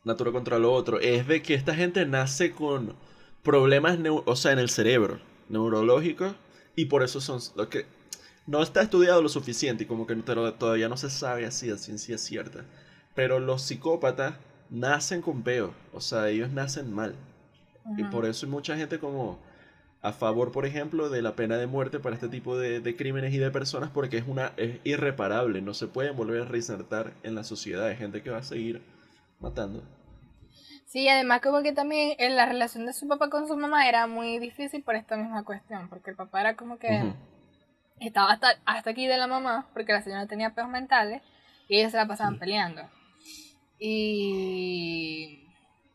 natura 0.04 0.32
contra 0.32 0.58
lo 0.58 0.72
otro, 0.72 0.98
es 1.00 1.26
de 1.26 1.42
que 1.42 1.54
esta 1.54 1.74
gente 1.74 2.06
nace 2.06 2.52
con 2.52 2.94
problemas, 3.42 3.98
o 4.24 4.36
sea, 4.36 4.52
en 4.52 4.58
el 4.58 4.70
cerebro, 4.70 5.20
neurológicos, 5.48 6.34
y 6.74 6.86
por 6.86 7.02
eso 7.02 7.20
son 7.20 7.40
lo 7.56 7.68
que 7.68 7.84
no 8.50 8.64
está 8.64 8.82
estudiado 8.82 9.22
lo 9.22 9.28
suficiente 9.28 9.84
y 9.84 9.86
como 9.86 10.08
que 10.08 10.16
todavía 10.16 10.88
no 10.88 10.96
se 10.96 11.08
sabe 11.08 11.46
así 11.46 11.70
a 11.70 11.78
ciencia 11.78 12.18
cierta. 12.18 12.64
Pero 13.14 13.38
los 13.38 13.62
psicópatas 13.62 14.34
nacen 14.70 15.22
con 15.22 15.42
peo, 15.44 15.72
o 15.92 16.00
sea, 16.00 16.28
ellos 16.28 16.50
nacen 16.50 16.92
mal. 16.92 17.14
Y 17.96 18.02
por 18.04 18.26
eso 18.26 18.46
hay 18.46 18.52
mucha 18.52 18.76
gente 18.76 18.98
como 18.98 19.38
a 20.02 20.12
favor, 20.12 20.50
por 20.50 20.66
ejemplo, 20.66 21.10
de 21.10 21.22
la 21.22 21.36
pena 21.36 21.58
de 21.58 21.68
muerte 21.68 22.00
para 22.00 22.16
este 22.16 22.28
tipo 22.28 22.58
de, 22.58 22.96
crímenes 22.96 23.32
y 23.32 23.38
de 23.38 23.52
personas 23.52 23.90
porque 23.90 24.18
es 24.18 24.24
una 24.26 24.52
es 24.56 24.80
irreparable, 24.82 25.62
no 25.62 25.72
se 25.72 25.86
pueden 25.86 26.16
volver 26.16 26.42
a 26.42 26.44
reinsertar 26.46 27.12
en 27.22 27.36
la 27.36 27.44
sociedad, 27.44 27.86
hay 27.86 27.96
gente 27.96 28.20
que 28.20 28.30
va 28.30 28.38
a 28.38 28.42
seguir 28.42 28.82
matando. 29.38 29.84
Sí, 30.86 31.08
además 31.08 31.40
como 31.40 31.62
que 31.62 31.72
también 31.72 32.16
en 32.18 32.34
la 32.34 32.46
relación 32.46 32.84
de 32.84 32.94
su 32.94 33.06
papá 33.06 33.30
con 33.30 33.46
su 33.46 33.56
mamá 33.56 33.88
era 33.88 34.08
muy 34.08 34.40
difícil 34.40 34.82
por 34.82 34.96
esta 34.96 35.16
misma 35.16 35.44
cuestión, 35.44 35.88
porque 35.88 36.10
el 36.10 36.16
papá 36.16 36.40
era 36.40 36.56
como 36.56 36.78
que 36.80 37.12
estaba 38.06 38.32
hasta, 38.32 38.58
hasta 38.64 38.90
aquí 38.90 39.06
de 39.06 39.18
la 39.18 39.26
mamá, 39.26 39.68
porque 39.72 39.92
la 39.92 40.02
señora 40.02 40.26
tenía 40.26 40.54
peos 40.54 40.68
mentales, 40.68 41.22
y 41.68 41.78
ellos 41.78 41.92
se 41.92 41.98
la 41.98 42.06
pasaban 42.06 42.38
peleando. 42.38 42.82
Y 43.78 45.46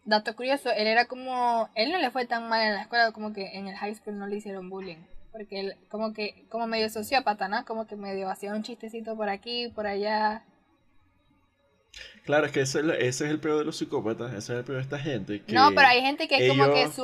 dato 0.06 0.36
curioso, 0.36 0.72
él 0.72 0.88
era 0.88 1.06
como, 1.06 1.70
él 1.76 1.92
no 1.92 1.98
le 2.00 2.12
fue 2.12 2.26
tan 2.26 2.48
mal 2.48 2.62
en 2.62 2.74
la 2.74 2.82
escuela 2.82 3.12
como 3.12 3.34
que 3.34 3.58
en 3.58 3.68
el 3.68 3.76
high 3.76 3.96
school 3.96 4.18
no 4.18 4.28
le 4.28 4.38
hicieron 4.38 4.70
bullying. 4.70 5.04
Porque 5.32 5.60
él 5.60 5.76
como 5.90 6.14
que, 6.14 6.46
como 6.50 6.66
medio 6.66 6.90
sociópata, 6.90 7.50
¿no? 7.50 7.66
Como 7.66 7.88
que 7.88 7.96
medio 7.96 8.30
hacía 8.30 8.54
un 8.54 8.64
chistecito 8.64 9.18
por 9.18 9.30
aquí, 9.30 9.68
por 9.76 9.86
allá. 9.86 10.44
Claro, 12.26 12.48
es 12.48 12.52
que 12.52 12.62
ese, 12.62 12.82
es 13.08 13.22
el 13.22 13.40
peor 13.40 13.60
de 13.60 13.66
los 13.66 13.78
psicópatas, 13.78 14.34
ese 14.34 14.54
es 14.54 14.60
el 14.60 14.64
peor 14.64 14.78
de 14.78 14.84
esta 14.84 14.98
gente. 14.98 15.44
no, 15.50 15.70
pero 15.76 15.88
hay 15.88 16.02
gente 16.02 16.28
que 16.28 16.38
es 16.38 16.50
como 16.50 16.74
que 16.74 16.88
su, 16.92 17.04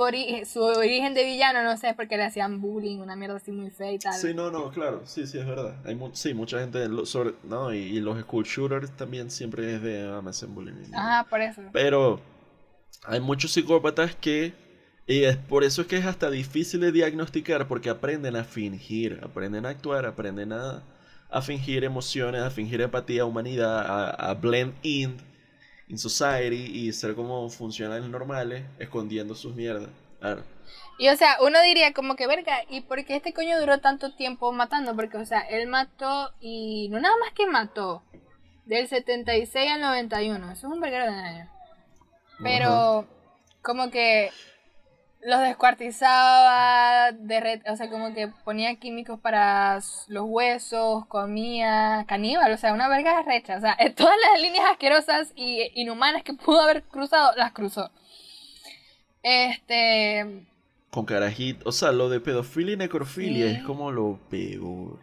su 0.51 0.63
origen 0.63 1.13
de 1.13 1.23
villano, 1.23 1.63
no 1.63 1.77
sé, 1.77 1.89
es 1.89 1.95
porque 1.95 2.17
le 2.17 2.23
hacían 2.23 2.59
bullying, 2.59 2.97
una 2.97 3.15
mierda 3.15 3.35
así 3.35 3.51
muy 3.51 3.69
fea 3.69 3.91
y 3.91 3.99
tal. 3.99 4.13
Sí, 4.13 4.33
no, 4.33 4.49
no, 4.49 4.71
claro, 4.71 5.03
sí, 5.05 5.27
sí, 5.27 5.37
es 5.37 5.45
verdad. 5.45 5.75
Hay 5.85 5.99
sí, 6.13 6.33
mucha 6.33 6.59
gente, 6.59 6.87
sobre, 7.05 7.35
no, 7.43 7.71
y, 7.71 7.99
los 7.99 8.19
school 8.21 8.45
shooters 8.45 8.89
también 8.97 9.29
siempre 9.29 9.75
es 9.75 9.81
de, 9.83 10.09
ah, 10.09 10.21
me 10.23 10.31
hacen 10.31 10.55
bullying. 10.55 10.73
Ajá, 10.91 11.29
por 11.29 11.39
eso. 11.39 11.61
Pero 11.71 12.19
hay 13.03 13.19
muchos 13.19 13.51
psicópatas 13.51 14.15
que, 14.15 14.53
y 15.05 15.23
es 15.23 15.37
por 15.37 15.63
eso 15.63 15.83
es 15.83 15.87
que 15.87 15.97
es 15.97 16.05
hasta 16.07 16.31
difícil 16.31 16.79
de 16.79 16.91
diagnosticar, 16.91 17.67
porque 17.67 17.91
aprenden 17.91 18.35
a 18.35 18.43
fingir, 18.43 19.19
aprenden 19.21 19.67
a 19.67 19.69
actuar, 19.69 20.07
aprenden 20.07 20.51
a 20.51 20.81
a 21.31 21.41
fingir 21.41 21.83
emociones, 21.83 22.41
a 22.41 22.51
fingir 22.51 22.81
empatía, 22.81 23.25
humanidad, 23.25 24.15
a, 24.19 24.33
blend 24.33 24.75
in 24.83 25.17
in 25.87 25.97
society 25.97 26.71
y 26.73 26.93
ser 26.93 27.15
como 27.15 27.49
funcionales 27.49 28.07
normales, 28.07 28.63
escondiendo 28.79 29.35
sus 29.35 29.55
mierdas. 29.55 29.89
Claro. 30.19 30.43
Y 30.97 31.09
o 31.09 31.17
sea, 31.17 31.37
uno 31.41 31.61
diría 31.63 31.93
como 31.93 32.15
que 32.15 32.27
verga, 32.27 32.59
¿y 32.69 32.81
por 32.81 33.03
qué 33.03 33.15
este 33.15 33.33
coño 33.33 33.59
duró 33.59 33.79
tanto 33.79 34.13
tiempo 34.13 34.51
matando? 34.51 34.95
Porque, 34.95 35.17
o 35.17 35.25
sea, 35.25 35.41
él 35.41 35.67
mató 35.67 36.31
y 36.39 36.87
no 36.89 36.99
nada 36.99 37.15
más 37.17 37.33
que 37.33 37.45
mató. 37.47 38.03
Del 38.65 38.87
76 38.87 39.71
al 39.71 39.81
91, 39.81 40.51
eso 40.51 40.67
es 40.67 40.73
un 40.73 40.79
verguero 40.79 41.11
de 41.11 41.17
años. 41.17 41.49
Pero, 42.41 43.07
como 43.61 43.89
que 43.89 44.31
los 45.23 45.41
descuartizaba, 45.41 47.09
o 47.09 47.75
sea, 47.75 47.89
como 47.89 48.13
que 48.13 48.29
ponía 48.43 48.75
químicos 48.75 49.19
para 49.19 49.79
los 50.07 50.25
huesos, 50.27 51.05
comía 51.07 52.05
caníbal, 52.07 52.51
o 52.51 52.57
sea, 52.57 52.73
una 52.73 52.87
verga 52.87 53.21
recha. 53.21 53.57
O 53.57 53.61
sea, 53.61 53.77
todas 53.95 54.15
las 54.31 54.41
líneas 54.41 54.65
asquerosas 54.71 55.31
y 55.35 55.71
inhumanas 55.75 56.23
que 56.23 56.33
pudo 56.33 56.61
haber 56.61 56.83
cruzado, 56.83 57.33
las 57.37 57.51
cruzó. 57.51 57.91
Este. 59.23 60.45
Con 60.89 61.05
carajito, 61.05 61.69
o 61.69 61.71
sea, 61.71 61.91
lo 61.91 62.09
de 62.09 62.19
pedofilia 62.19 62.73
y 62.73 62.77
necrofilia 62.77 63.49
es 63.49 63.63
como 63.63 63.91
lo 63.91 64.19
peor. 64.29 64.99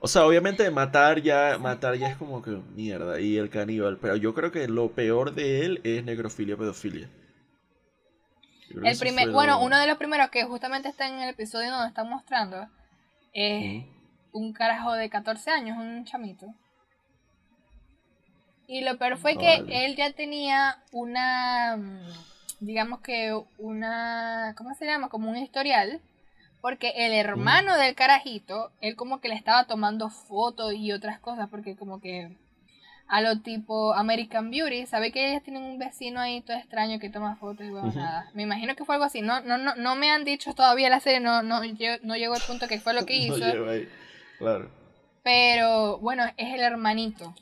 O 0.00 0.08
sea, 0.08 0.26
obviamente 0.26 0.70
matar 0.70 1.20
ya, 1.20 1.58
matar 1.60 1.96
ya 1.96 2.08
es 2.08 2.16
como 2.16 2.42
que 2.42 2.58
mierda, 2.74 3.20
y 3.20 3.36
el 3.36 3.50
caníbal, 3.50 3.98
pero 4.00 4.16
yo 4.16 4.34
creo 4.34 4.50
que 4.50 4.66
lo 4.68 4.92
peor 4.92 5.34
de 5.34 5.66
él 5.66 5.80
es 5.84 6.02
necrofilia, 6.04 6.56
pedofilia. 6.56 7.08
El 8.70 8.98
primer, 8.98 9.30
bueno, 9.30 9.60
uno 9.62 9.78
de 9.78 9.86
los 9.86 9.96
primeros 9.96 10.30
que 10.30 10.44
justamente 10.44 10.88
está 10.88 11.06
en 11.06 11.18
el 11.20 11.30
episodio 11.30 11.70
donde 11.70 11.88
están 11.88 12.08
mostrando 12.08 12.68
es 13.32 13.84
un 14.32 14.52
carajo 14.52 14.92
de 14.92 15.08
14 15.08 15.50
años, 15.50 15.78
un 15.78 16.04
chamito. 16.04 16.46
Y 18.66 18.82
lo 18.82 18.98
peor 18.98 19.16
fue 19.16 19.38
que 19.38 19.64
él 19.68 19.96
ya 19.96 20.12
tenía 20.12 20.78
una, 20.92 21.78
digamos 22.60 23.00
que 23.00 23.34
una, 23.56 24.54
¿cómo 24.56 24.74
se 24.74 24.84
llama? 24.84 25.08
Como 25.08 25.30
un 25.30 25.36
historial. 25.36 26.00
Porque 26.60 26.92
el 26.96 27.12
hermano 27.12 27.76
del 27.76 27.94
carajito, 27.94 28.72
él 28.80 28.96
como 28.96 29.20
que 29.20 29.28
le 29.28 29.36
estaba 29.36 29.64
tomando 29.64 30.10
fotos 30.10 30.74
y 30.74 30.92
otras 30.92 31.20
cosas, 31.20 31.48
porque 31.48 31.76
como 31.76 32.00
que 32.00 32.36
a 33.08 33.22
lo 33.22 33.40
tipo 33.40 33.94
American 33.94 34.50
Beauty, 34.50 34.84
sabe 34.84 35.10
que 35.10 35.30
ellas 35.30 35.42
tienen 35.42 35.62
un 35.62 35.78
vecino 35.78 36.20
ahí 36.20 36.42
todo 36.42 36.58
extraño 36.58 36.98
que 36.98 37.08
toma 37.08 37.36
fotos 37.36 37.64
y 37.66 37.70
bueno, 37.70 37.90
nada. 37.94 38.30
Me 38.34 38.42
imagino 38.42 38.76
que 38.76 38.84
fue 38.84 38.96
algo 38.96 39.06
así. 39.06 39.22
No, 39.22 39.40
no, 39.40 39.56
no, 39.56 39.74
no 39.76 39.96
me 39.96 40.10
han 40.10 40.24
dicho 40.24 40.54
todavía 40.54 40.90
la 40.90 41.00
serie, 41.00 41.18
no, 41.18 41.42
no, 41.42 41.62
no 42.02 42.16
llegó 42.16 42.34
al 42.34 42.42
punto 42.42 42.68
que 42.68 42.80
fue 42.80 42.92
lo 42.92 43.06
que 43.06 43.16
hizo. 43.16 43.36
Claro. 44.38 44.70
Pero 45.22 45.98
bueno, 45.98 46.24
es 46.36 46.54
el 46.54 46.60
hermanito. 46.60 47.34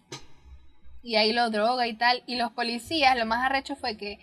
Y 1.03 1.17
ahí 1.17 1.33
lo 1.33 1.51
droga 1.51 1.87
y 1.89 1.95
tal. 1.95 2.23
Y 2.27 2.37
los 2.37 2.53
policías, 2.53 3.19
lo 3.19 3.27
más 3.27 3.45
arrecho 3.45 3.75
fue 3.75 3.97
que. 3.97 4.21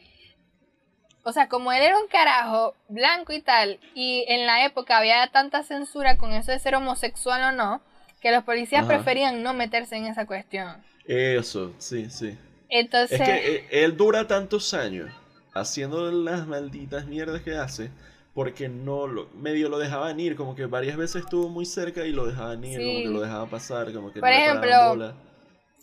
O 1.26 1.34
sea, 1.34 1.48
como 1.50 1.72
él 1.74 1.82
era 1.82 1.98
un 1.98 2.08
carajo 2.08 2.76
blanco 2.88 3.32
y 3.34 3.42
tal, 3.42 3.80
y 3.96 4.26
en 4.28 4.46
la 4.46 4.66
época 4.66 4.98
había 4.98 5.26
tanta 5.28 5.64
censura 5.64 6.18
con 6.18 6.34
eso 6.34 6.52
de 6.52 6.60
ser 6.60 6.76
homosexual 6.76 7.42
o 7.44 7.52
no, 7.52 7.82
que 8.22 8.32
los 8.32 8.44
policías 8.44 8.86
preferían 8.86 9.44
no 9.44 9.54
meterse 9.54 9.96
en 9.96 10.06
esa 10.06 10.26
cuestión. 10.26 10.84
Eso, 11.06 11.74
sí, 11.78 12.10
sí. 12.10 12.38
Entonces... 12.70 13.20
Es 13.20 13.28
que 13.28 13.56
eh, 13.56 13.68
él 13.72 13.98
dura 13.98 14.28
tantos 14.28 14.74
años 14.74 15.12
haciendo 15.54 16.12
las 16.12 16.48
malditas 16.48 17.06
mierdas 17.06 17.42
que 17.42 17.56
hace 17.56 17.92
porque 18.34 18.68
no 18.68 19.06
lo, 19.06 19.30
medio 19.36 19.70
lo 19.70 19.78
dejaban 19.78 20.20
ir, 20.20 20.36
como 20.36 20.56
que 20.56 20.66
varias 20.66 20.98
veces 20.98 21.24
estuvo 21.24 21.50
muy 21.50 21.66
cerca 21.66 22.06
y 22.06 22.12
lo 22.12 22.26
dejaban 22.26 22.64
ir, 22.64 22.80
como 22.80 23.00
que 23.00 23.10
lo 23.10 23.22
dejaban 23.22 23.50
pasar, 23.50 23.94
como 23.94 24.12
que 24.12 24.20
Por 24.20 24.30
ejemplo, 24.30 25.14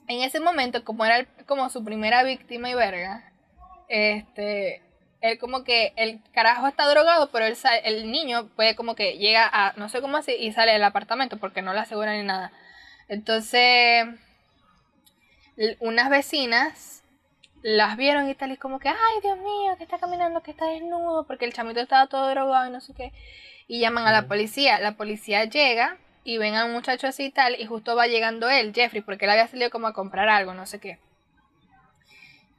en 0.08 0.22
ese 0.22 0.40
momento, 0.40 0.84
como 0.84 1.04
era 1.04 1.24
como 1.46 1.70
su 1.70 1.84
primera 1.84 2.24
víctima 2.24 2.68
y 2.68 2.74
verga, 2.74 3.32
este, 3.88 4.82
él 5.20 5.38
como 5.38 5.62
que 5.62 5.92
el 5.94 6.20
carajo 6.32 6.66
está 6.66 6.88
drogado, 6.90 7.30
pero 7.30 7.46
él 7.46 7.56
el 7.84 8.10
niño 8.10 8.48
puede 8.56 8.74
como 8.74 8.96
que 8.96 9.18
llega 9.18 9.48
a, 9.48 9.72
no 9.76 9.88
sé 9.88 10.00
cómo 10.00 10.16
así, 10.16 10.32
y 10.32 10.52
sale 10.52 10.72
del 10.72 10.82
apartamento 10.82 11.36
porque 11.36 11.62
no 11.62 11.72
le 11.72 11.78
aseguran 11.78 12.18
ni 12.18 12.24
nada. 12.24 12.50
Entonces, 13.06 14.06
unas 15.80 16.10
vecinas 16.10 17.02
las 17.62 17.96
vieron 17.96 18.28
y 18.28 18.34
tal, 18.34 18.52
y 18.52 18.56
como 18.56 18.78
que, 18.78 18.88
ay, 18.88 19.20
Dios 19.22 19.36
mío, 19.38 19.76
que 19.76 19.84
está 19.84 19.98
caminando, 19.98 20.42
que 20.42 20.50
está 20.50 20.66
desnudo, 20.66 21.26
porque 21.26 21.44
el 21.44 21.52
chamito 21.52 21.80
estaba 21.80 22.06
todo 22.06 22.30
drogado 22.30 22.68
y 22.68 22.72
no 22.72 22.80
sé 22.80 22.94
qué. 22.94 23.12
Y 23.68 23.80
llaman 23.80 24.06
a 24.06 24.12
la 24.12 24.26
policía. 24.26 24.80
La 24.80 24.96
policía 24.96 25.44
llega 25.44 25.98
y 26.24 26.38
ven 26.38 26.56
a 26.56 26.64
un 26.64 26.72
muchacho 26.72 27.06
así 27.06 27.24
y 27.26 27.30
tal, 27.30 27.60
y 27.60 27.66
justo 27.66 27.94
va 27.96 28.06
llegando 28.06 28.48
él, 28.48 28.72
Jeffrey, 28.74 29.02
porque 29.02 29.26
él 29.26 29.32
había 29.32 29.46
salido 29.46 29.70
como 29.70 29.86
a 29.86 29.92
comprar 29.92 30.28
algo, 30.28 30.54
no 30.54 30.66
sé 30.66 30.80
qué. 30.80 30.98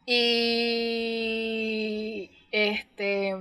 Y. 0.06 1.42
Este. 2.52 3.36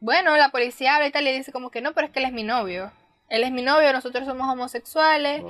Bueno, 0.00 0.36
la 0.36 0.50
policía 0.50 0.96
habla 0.96 1.08
y 1.08 1.12
tal, 1.12 1.26
y 1.26 1.32
dice 1.32 1.52
como 1.52 1.70
que 1.70 1.80
no, 1.80 1.94
pero 1.94 2.06
es 2.06 2.12
que 2.12 2.18
él 2.18 2.26
es 2.26 2.32
mi 2.32 2.42
novio 2.42 2.92
él 3.28 3.42
es 3.42 3.50
mi 3.50 3.62
novio, 3.62 3.92
nosotros 3.92 4.24
somos 4.24 4.48
homosexuales. 4.48 5.42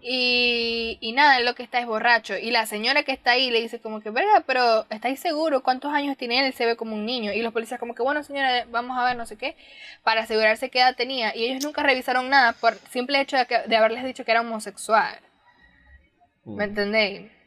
Y, 0.00 0.98
y 1.00 1.12
nada, 1.12 1.38
él 1.38 1.44
lo 1.44 1.54
que 1.54 1.62
está 1.62 1.78
es 1.78 1.86
borracho. 1.86 2.36
Y 2.36 2.50
la 2.50 2.66
señora 2.66 3.04
que 3.04 3.12
está 3.12 3.32
ahí 3.32 3.50
le 3.50 3.60
dice 3.60 3.80
como 3.80 4.00
que, 4.00 4.10
verga, 4.10 4.42
pero 4.44 4.86
¿estáis 4.90 5.20
seguros? 5.20 5.62
¿Cuántos 5.62 5.92
años 5.92 6.16
tiene 6.16 6.44
él? 6.44 6.52
Se 6.52 6.66
ve 6.66 6.74
como 6.74 6.94
un 6.94 7.06
niño. 7.06 7.32
Y 7.32 7.42
los 7.42 7.52
policías 7.52 7.78
como 7.78 7.94
que, 7.94 8.02
bueno 8.02 8.24
señora, 8.24 8.66
vamos 8.70 8.98
a 8.98 9.04
ver 9.04 9.16
no 9.16 9.26
sé 9.26 9.36
qué, 9.36 9.56
para 10.02 10.22
asegurarse 10.22 10.70
qué 10.70 10.80
edad 10.80 10.96
tenía. 10.96 11.36
Y 11.36 11.44
ellos 11.44 11.64
nunca 11.64 11.84
revisaron 11.84 12.28
nada 12.28 12.54
por 12.54 12.74
simple 12.90 13.20
hecho 13.20 13.36
de, 13.36 13.46
que, 13.46 13.58
de 13.60 13.76
haberles 13.76 14.02
dicho 14.04 14.24
que 14.24 14.32
era 14.32 14.40
homosexual. 14.40 15.20
¿Me 16.44 16.66
mm. 16.66 16.70
entendéis? 16.70 17.41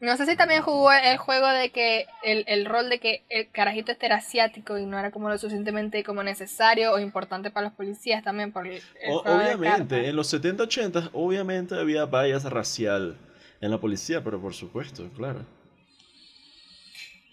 No 0.00 0.16
sé 0.16 0.26
si 0.26 0.36
también 0.36 0.60
jugó 0.60 0.92
el 0.92 1.16
juego 1.16 1.48
de 1.48 1.70
que 1.70 2.06
el, 2.22 2.66
rol 2.66 2.90
de 2.90 2.98
que 2.98 3.24
el 3.30 3.50
carajito 3.50 3.92
este 3.92 4.06
era 4.06 4.16
asiático 4.16 4.76
y 4.76 4.84
no 4.86 4.98
era 4.98 5.10
como 5.10 5.28
lo 5.28 5.38
suficientemente 5.38 6.04
como 6.04 6.22
necesario 6.22 6.92
o 6.92 6.98
importante 6.98 7.50
para 7.50 7.68
los 7.68 7.76
policías 7.76 8.22
también 8.22 8.52
por 8.52 8.66
Obviamente, 9.08 10.08
en 10.08 10.16
los 10.16 10.26
70, 10.26 10.64
80 10.64 11.10
obviamente 11.12 11.74
había 11.76 12.04
vallas 12.04 12.44
racial 12.44 13.16
en 13.60 13.70
la 13.70 13.78
policía, 13.78 14.22
pero 14.22 14.40
por 14.40 14.52
supuesto, 14.52 15.08
claro. 15.16 15.46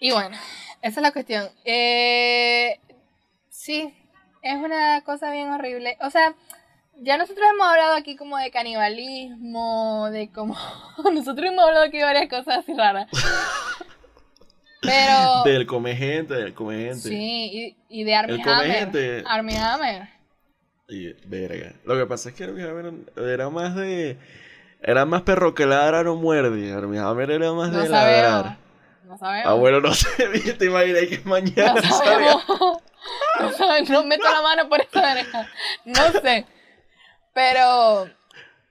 Y 0.00 0.12
bueno, 0.12 0.36
esa 0.80 1.00
es 1.00 1.02
la 1.02 1.12
cuestión. 1.12 1.48
Eh, 1.64 2.78
sí, 3.50 3.94
es 4.42 4.56
una 4.56 5.02
cosa 5.02 5.30
bien 5.30 5.50
horrible. 5.50 5.96
O 6.00 6.10
sea, 6.10 6.34
ya 7.00 7.16
nosotros 7.16 7.46
hemos 7.52 7.66
hablado 7.66 7.94
aquí 7.94 8.16
como 8.16 8.38
de 8.38 8.50
canibalismo, 8.50 10.08
de 10.10 10.30
como... 10.30 10.56
nosotros 11.12 11.50
hemos 11.50 11.64
hablado 11.64 11.84
aquí 11.84 11.98
de 11.98 12.04
varias 12.04 12.28
cosas 12.28 12.58
así 12.58 12.74
raras. 12.74 13.08
Pero. 14.82 15.44
Del 15.44 15.66
come 15.66 15.94
gente, 15.94 16.34
del 16.34 16.54
come 16.54 16.76
gente. 16.76 17.08
Sí, 17.08 17.76
y, 17.88 18.00
y 18.00 18.04
de 18.04 18.14
Army 18.16 18.42
Hammer. 18.44 19.24
Army 19.26 19.56
Hammer. 19.56 20.08
Y, 20.88 21.12
verga. 21.24 21.72
Lo 21.84 21.96
que 21.96 22.04
pasa 22.06 22.28
es 22.28 22.34
que 22.34 22.44
Army 22.44 22.62
Hammer 22.62 22.92
era 23.16 23.48
más 23.48 23.76
de. 23.76 24.18
Era 24.82 25.04
más 25.04 25.22
perro 25.22 25.54
que 25.54 25.66
ladra 25.66 26.02
no 26.02 26.16
muerde. 26.16 26.72
Army 26.72 26.98
Hammer 26.98 27.30
era 27.30 27.52
más 27.52 27.70
de 27.70 27.88
ladrar. 27.88 28.58
No 29.04 29.16
sabemos. 29.16 29.58
Bueno, 29.60 29.80
no 29.80 29.94
sé, 29.94 30.08
te 30.58 30.64
imaginas 30.64 31.06
que 31.06 31.20
mañana 31.24 31.74
no 31.74 31.82
sabemos. 31.82 32.44
no 33.40 33.52
sabemos. 33.52 33.90
No 33.90 34.04
meto 34.04 34.24
la 34.24 34.42
mano 34.42 34.68
por 34.68 34.80
esta 34.80 35.14
verga. 35.14 35.48
No 35.84 36.20
sé. 36.20 36.44
Pero. 37.32 38.08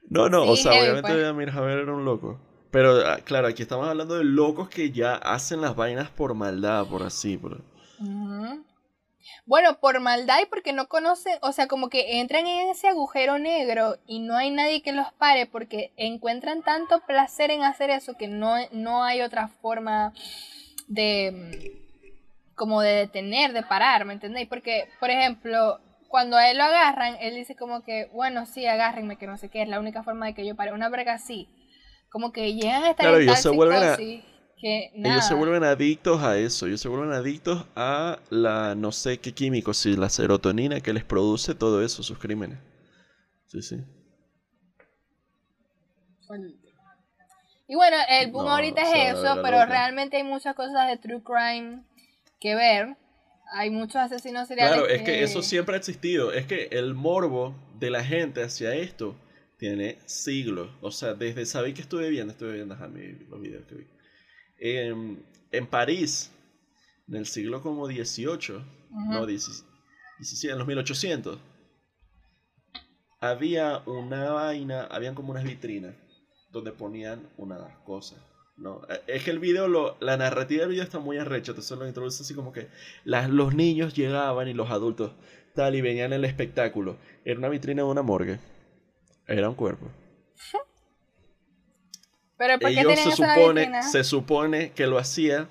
No, 0.09 0.29
no, 0.29 0.43
o 0.43 0.55
sea, 0.55 0.71
obviamente 0.71 1.11
pues. 1.11 1.25
Amir 1.25 1.49
era 1.49 1.93
un 1.93 2.05
loco. 2.05 2.39
Pero 2.71 3.05
ah, 3.05 3.19
claro, 3.23 3.47
aquí 3.47 3.61
estamos 3.61 3.87
hablando 3.87 4.17
de 4.17 4.23
locos 4.23 4.69
que 4.69 4.91
ya 4.91 5.15
hacen 5.15 5.61
las 5.61 5.75
vainas 5.75 6.09
por 6.09 6.33
maldad, 6.33 6.85
por 6.87 7.03
así. 7.03 7.37
Por... 7.37 7.61
Bueno, 9.45 9.79
por 9.79 9.99
maldad 9.99 10.39
y 10.41 10.45
porque 10.45 10.71
no 10.71 10.87
conocen, 10.87 11.37
o 11.41 11.51
sea, 11.51 11.67
como 11.67 11.89
que 11.89 12.21
entran 12.21 12.47
en 12.47 12.69
ese 12.69 12.87
agujero 12.87 13.39
negro 13.39 13.97
y 14.07 14.19
no 14.19 14.37
hay 14.37 14.51
nadie 14.51 14.81
que 14.81 14.93
los 14.93 15.11
pare 15.13 15.45
porque 15.45 15.91
encuentran 15.97 16.63
tanto 16.63 17.01
placer 17.01 17.51
en 17.51 17.63
hacer 17.63 17.89
eso 17.89 18.15
que 18.17 18.27
no, 18.27 18.55
no 18.71 19.03
hay 19.03 19.21
otra 19.21 19.49
forma 19.49 20.13
de 20.87 21.81
como 22.55 22.81
de 22.81 22.91
detener, 22.91 23.53
de 23.53 23.63
parar, 23.63 24.05
¿me 24.05 24.13
entendéis? 24.13 24.47
Porque, 24.47 24.87
por 24.99 25.09
ejemplo, 25.09 25.79
cuando 26.11 26.37
a 26.37 26.51
él 26.51 26.57
lo 26.57 26.65
agarran, 26.65 27.15
él 27.21 27.35
dice 27.35 27.55
como 27.55 27.81
que, 27.83 28.09
bueno, 28.13 28.45
sí, 28.45 28.67
agárrenme, 28.67 29.17
que 29.17 29.25
no 29.25 29.37
sé 29.37 29.49
qué, 29.49 29.63
es 29.63 29.69
la 29.69 29.79
única 29.79 30.03
forma 30.03 30.27
de 30.27 30.35
que 30.35 30.45
yo 30.45 30.55
pare. 30.55 30.73
Una 30.73 30.89
verga 30.89 31.13
así. 31.13 31.49
Como 32.09 32.33
que 32.33 32.53
llegan 32.53 32.83
a 32.83 32.91
estar 32.91 33.05
claro, 33.05 33.17
ellos 33.17 33.39
se 33.39 33.49
vuelven 33.49 33.83
a, 33.83 33.95
que 34.61 34.91
Ellos 34.93 35.25
se 35.25 35.33
vuelven 35.33 35.63
adictos 35.63 36.21
a 36.21 36.37
eso, 36.37 36.67
ellos 36.67 36.81
se 36.81 36.89
vuelven 36.89 37.13
adictos 37.13 37.65
a 37.75 38.19
la 38.29 38.75
no 38.75 38.91
sé 38.91 39.19
qué 39.19 39.33
químico, 39.33 39.73
si 39.73 39.95
la 39.95 40.09
serotonina 40.09 40.81
que 40.81 40.93
les 40.93 41.03
produce 41.03 41.55
todo 41.55 41.83
eso, 41.83 42.03
sus 42.03 42.19
crímenes. 42.19 42.59
Sí, 43.47 43.61
sí. 43.61 43.77
Y 47.67 47.75
bueno, 47.75 47.97
el 48.09 48.31
boom 48.31 48.47
ahorita 48.47 48.81
es 48.81 49.17
eso, 49.17 49.37
pero 49.41 49.65
realmente 49.65 50.17
hay 50.17 50.23
muchas 50.23 50.55
cosas 50.55 50.87
de 50.89 50.97
true 50.97 51.23
crime 51.23 51.83
que 52.39 52.53
ver. 52.53 52.97
Hay 53.53 53.69
muchos 53.69 53.97
asesinos 53.97 54.47
seriales. 54.47 54.77
Claro, 54.77 54.87
es 54.89 55.01
que 55.01 55.23
eso 55.23 55.41
siempre 55.41 55.75
ha 55.75 55.77
existido. 55.77 56.31
Es 56.31 56.45
que 56.45 56.69
el 56.71 56.93
morbo 56.93 57.53
de 57.79 57.89
la 57.89 58.03
gente 58.03 58.41
hacia 58.41 58.73
esto 58.73 59.15
tiene 59.57 59.97
siglos. 60.05 60.69
O 60.81 60.89
sea, 60.89 61.13
desde, 61.13 61.45
sabéis 61.45 61.75
que 61.75 61.81
estuve 61.81 62.09
viendo, 62.09 62.31
estuve 62.31 62.53
viendo 62.53 62.75
los 62.75 63.41
videos 63.41 63.65
que 63.65 63.75
vi. 63.75 63.87
En, 64.57 65.67
París, 65.67 66.31
en 67.09 67.15
el 67.17 67.25
siglo 67.25 67.61
como 67.61 67.89
18, 67.89 68.65
no, 69.09 69.25
17, 69.25 69.65
en 70.51 70.57
los 70.57 70.67
1800, 70.67 71.37
había 73.19 73.79
una 73.85 74.31
vaina, 74.31 74.83
habían 74.85 75.13
como 75.13 75.31
unas 75.31 75.43
vitrinas 75.43 75.93
donde 76.51 76.71
ponían 76.71 77.29
unas 77.37 77.77
cosas. 77.79 78.19
No, 78.61 78.83
es 79.07 79.23
que 79.23 79.31
el 79.31 79.39
video, 79.39 79.67
lo, 79.67 79.97
la 80.01 80.17
narrativa 80.17 80.61
del 80.61 80.69
video 80.69 80.83
está 80.83 80.99
muy 80.99 81.17
arrecha, 81.17 81.55
te 81.55 81.63
solo 81.63 81.87
introduce 81.87 82.21
así 82.21 82.35
como 82.35 82.53
que 82.53 82.67
las, 83.03 83.27
los 83.27 83.55
niños 83.55 83.95
llegaban 83.95 84.47
y 84.47 84.53
los 84.53 84.69
adultos 84.69 85.13
tal 85.55 85.73
y 85.73 85.81
venían 85.81 86.13
el 86.13 86.23
espectáculo. 86.25 86.97
Era 87.25 87.39
una 87.39 87.49
vitrina 87.49 87.81
de 87.81 87.89
una 87.89 88.03
morgue. 88.03 88.37
Era 89.25 89.49
un 89.49 89.55
cuerpo. 89.55 89.87
¿Pero 92.37 92.59
por 92.59 92.69
Ellos 92.69 92.99
se 92.99 93.11
supone, 93.11 93.81
se 93.81 94.03
supone 94.03 94.71
que 94.73 94.85
lo 94.85 94.99
hacía 94.99 95.47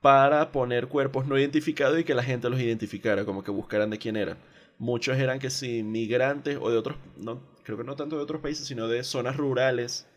para 0.00 0.50
poner 0.50 0.88
cuerpos 0.88 1.26
no 1.26 1.38
identificados 1.38 2.00
y 2.00 2.04
que 2.04 2.14
la 2.14 2.22
gente 2.22 2.48
los 2.48 2.60
identificara, 2.60 3.26
como 3.26 3.44
que 3.44 3.50
buscaran 3.50 3.90
de 3.90 3.98
quién 3.98 4.16
eran. 4.16 4.38
Muchos 4.78 5.18
eran 5.18 5.38
que 5.38 5.50
si 5.50 5.82
migrantes 5.82 6.56
o 6.58 6.70
de 6.70 6.78
otros, 6.78 6.96
no, 7.18 7.42
creo 7.62 7.76
que 7.76 7.84
no 7.84 7.94
tanto 7.94 8.16
de 8.16 8.22
otros 8.22 8.40
países, 8.40 8.66
sino 8.66 8.88
de 8.88 9.04
zonas 9.04 9.36
rurales 9.36 10.07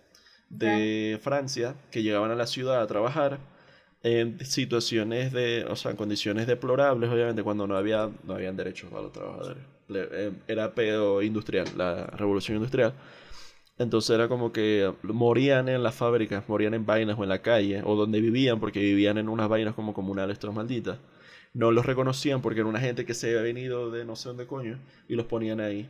de 0.51 1.19
Francia 1.21 1.75
que 1.91 2.03
llegaban 2.03 2.31
a 2.31 2.35
la 2.35 2.47
ciudad 2.47 2.81
a 2.81 2.87
trabajar 2.87 3.39
en 4.03 4.43
situaciones 4.45 5.31
de, 5.31 5.65
o 5.65 5.75
sea, 5.75 5.91
en 5.91 5.97
condiciones 5.97 6.47
deplorables, 6.47 7.09
obviamente, 7.09 7.43
cuando 7.43 7.67
no 7.67 7.77
había, 7.77 8.09
no 8.23 8.33
habían 8.33 8.57
derechos 8.57 8.89
para 8.89 9.03
los 9.03 9.11
trabajadores. 9.11 9.63
Eh, 9.89 10.31
era 10.47 10.73
pedo 10.73 11.21
industrial, 11.21 11.67
la 11.77 12.07
revolución 12.07 12.57
industrial. 12.57 12.93
Entonces 13.77 14.11
era 14.13 14.27
como 14.27 14.51
que 14.51 14.91
morían 15.03 15.69
en 15.69 15.83
las 15.83 15.95
fábricas, 15.95 16.47
morían 16.47 16.73
en 16.73 16.85
vainas 16.85 17.17
o 17.17 17.23
en 17.23 17.29
la 17.29 17.41
calle, 17.41 17.81
o 17.83 17.95
donde 17.95 18.21
vivían, 18.21 18.59
porque 18.59 18.79
vivían 18.79 19.17
en 19.17 19.29
unas 19.29 19.49
vainas 19.49 19.73
como 19.75 19.93
comunales, 19.93 20.35
estos 20.35 20.53
malditas. 20.53 20.97
No 21.53 21.71
los 21.71 21.85
reconocían 21.85 22.41
porque 22.41 22.61
era 22.61 22.69
una 22.69 22.79
gente 22.79 23.05
que 23.05 23.13
se 23.13 23.29
había 23.29 23.41
venido 23.41 23.91
de 23.91 24.05
no 24.05 24.15
sé 24.15 24.29
dónde 24.29 24.47
coño, 24.47 24.79
y 25.07 25.15
los 25.15 25.25
ponían 25.25 25.59
ahí 25.59 25.89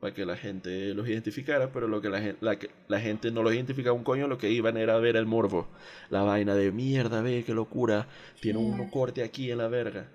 para 0.00 0.14
que 0.14 0.24
la 0.24 0.36
gente 0.36 0.94
los 0.94 1.06
identificara, 1.06 1.70
pero 1.72 1.86
lo 1.86 2.00
que 2.00 2.08
la, 2.08 2.34
la, 2.40 2.58
la 2.88 3.00
gente 3.00 3.30
no 3.30 3.42
los 3.42 3.52
identificaba 3.52 3.94
un 3.94 4.02
coño, 4.02 4.26
lo 4.28 4.38
que 4.38 4.50
iban 4.50 4.78
era 4.78 4.94
a 4.96 4.98
ver 4.98 5.16
el 5.16 5.26
morbo. 5.26 5.68
La 6.08 6.22
vaina 6.22 6.54
de 6.54 6.72
mierda, 6.72 7.20
ve, 7.20 7.44
qué 7.44 7.52
locura, 7.52 8.08
tiene 8.40 8.58
un 8.58 8.88
corte 8.90 9.22
aquí 9.22 9.50
en 9.50 9.58
la 9.58 9.68
verga. 9.68 10.08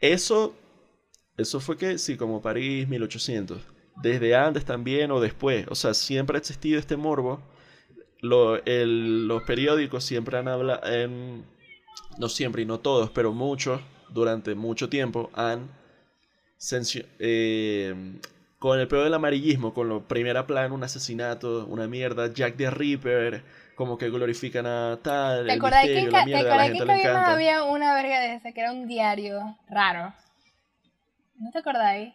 Eso, 0.00 0.56
eso 1.36 1.60
fue 1.60 1.76
que, 1.76 1.98
sí, 1.98 2.16
como 2.16 2.40
París 2.40 2.88
1800. 2.88 3.60
Desde 4.02 4.34
antes 4.34 4.64
también 4.64 5.10
o 5.10 5.20
después, 5.20 5.66
o 5.68 5.74
sea, 5.74 5.92
siempre 5.94 6.36
ha 6.36 6.40
existido 6.40 6.78
este 6.78 6.96
morbo. 6.96 7.40
Lo, 8.22 8.64
el, 8.64 9.28
los 9.28 9.42
periódicos 9.42 10.02
siempre 10.04 10.38
han 10.38 10.48
hablado, 10.48 10.80
no 12.18 12.28
siempre 12.28 12.62
y 12.62 12.66
no 12.66 12.80
todos, 12.80 13.10
pero 13.10 13.32
muchos, 13.32 13.80
durante 14.10 14.54
mucho 14.54 14.88
tiempo, 14.88 15.30
han 15.34 15.68
eh, 17.18 17.94
con 18.66 18.80
el 18.80 18.88
peor 18.88 19.04
del 19.04 19.14
amarillismo, 19.14 19.72
con 19.72 19.88
lo 19.88 20.08
primera 20.08 20.44
plana, 20.44 20.74
un 20.74 20.82
asesinato, 20.82 21.66
una 21.66 21.86
mierda, 21.86 22.32
Jack 22.32 22.56
the 22.56 22.68
Ripper, 22.68 23.44
como 23.76 23.96
que 23.96 24.10
glorifican 24.10 24.66
a 24.66 24.98
tal. 25.00 25.46
¿Te 25.46 25.52
acordás 25.52 25.84
que, 25.84 26.10
la 26.10 26.24
mierda, 26.24 26.66
¿te 26.66 26.72
que 26.72 27.06
había 27.06 27.62
una 27.62 27.94
verga 27.94 28.18
de 28.18 28.34
esa 28.34 28.50
que 28.50 28.60
era 28.60 28.72
un 28.72 28.88
diario 28.88 29.56
raro? 29.68 30.12
¿No 31.38 31.52
te 31.52 31.60
acordáis? 31.60 32.12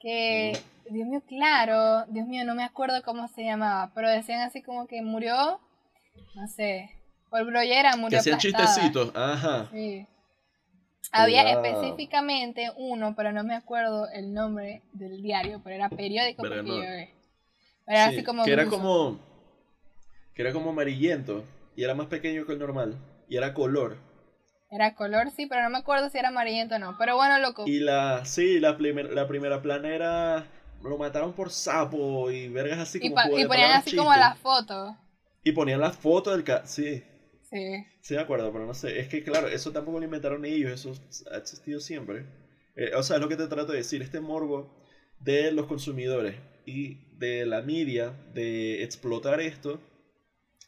Que, 0.00 0.58
Dios 0.88 1.06
mío, 1.06 1.22
claro, 1.28 2.06
Dios 2.06 2.26
mío, 2.26 2.46
no 2.46 2.54
me 2.54 2.64
acuerdo 2.64 3.02
cómo 3.02 3.28
se 3.28 3.44
llamaba, 3.44 3.92
pero 3.94 4.08
decían 4.08 4.40
así 4.40 4.62
como 4.62 4.86
que 4.86 5.02
murió, 5.02 5.60
no 6.34 6.48
sé, 6.48 6.88
por 7.28 7.44
brollera 7.44 7.94
murió. 7.96 8.16
Que 8.16 8.16
hacían 8.20 8.38
chistecitos, 8.38 9.14
ajá. 9.14 9.68
Sí. 9.70 10.06
Había 11.12 11.50
específicamente 11.50 12.70
uno, 12.76 13.14
pero 13.16 13.32
no 13.32 13.44
me 13.44 13.54
acuerdo 13.54 14.08
el 14.10 14.34
nombre 14.34 14.82
del 14.92 15.22
diario, 15.22 15.60
pero 15.62 15.76
era 15.76 15.88
periódico 15.88 16.42
pero 16.42 16.62
Era 17.86 18.06
así 18.06 18.22
como 18.22 18.44
que 18.44 18.52
era 18.52 18.66
como 18.66 19.18
que 20.34 20.42
era 20.42 20.52
como 20.52 20.70
amarillento 20.70 21.44
y 21.74 21.84
era 21.84 21.94
más 21.94 22.06
pequeño 22.06 22.46
que 22.46 22.52
el 22.52 22.58
normal 22.58 22.96
y 23.28 23.36
era 23.36 23.54
color. 23.54 23.96
Era 24.70 24.94
color, 24.94 25.30
sí, 25.30 25.46
pero 25.46 25.62
no 25.62 25.70
me 25.70 25.78
acuerdo 25.78 26.10
si 26.10 26.18
era 26.18 26.28
amarillento 26.28 26.74
o 26.74 26.78
no. 26.78 26.96
Pero 26.98 27.16
bueno, 27.16 27.38
loco. 27.38 27.64
Y 27.66 27.80
la, 27.80 28.24
sí, 28.26 28.60
la, 28.60 28.76
la 28.78 29.26
primera 29.26 29.62
plana 29.62 29.94
era. 29.94 30.46
Lo 30.82 30.96
mataron 30.96 31.32
por 31.32 31.50
sapo 31.50 32.30
y 32.30 32.48
vergas 32.48 32.78
así 32.78 33.00
como. 33.00 33.36
Y, 33.36 33.42
y 33.42 33.46
ponían 33.46 33.72
así 33.72 33.96
como 33.96 34.14
la 34.14 34.34
foto. 34.36 34.96
Y 35.42 35.52
ponían 35.52 35.80
la 35.80 35.90
foto 35.90 36.36
del. 36.36 36.44
Sí. 36.64 37.02
Sí. 37.50 37.86
Sí, 38.00 38.14
de 38.14 38.20
acuerdo, 38.20 38.52
pero 38.52 38.66
no 38.66 38.74
sé. 38.74 38.98
Es 39.00 39.08
que, 39.08 39.22
claro, 39.24 39.48
eso 39.48 39.72
tampoco 39.72 39.98
lo 39.98 40.04
inventaron 40.04 40.44
ellos, 40.44 40.72
eso 40.72 40.92
ha 41.32 41.38
existido 41.38 41.80
siempre. 41.80 42.26
Eh, 42.76 42.94
o 42.94 43.02
sea, 43.02 43.16
es 43.16 43.22
lo 43.22 43.28
que 43.28 43.36
te 43.36 43.46
trato 43.46 43.72
de 43.72 43.78
decir, 43.78 44.02
este 44.02 44.20
morbo 44.20 44.78
de 45.20 45.50
los 45.52 45.66
consumidores 45.66 46.36
y 46.66 47.08
de 47.16 47.46
la 47.46 47.62
media 47.62 48.10
de 48.34 48.84
explotar 48.84 49.40
esto, 49.40 49.80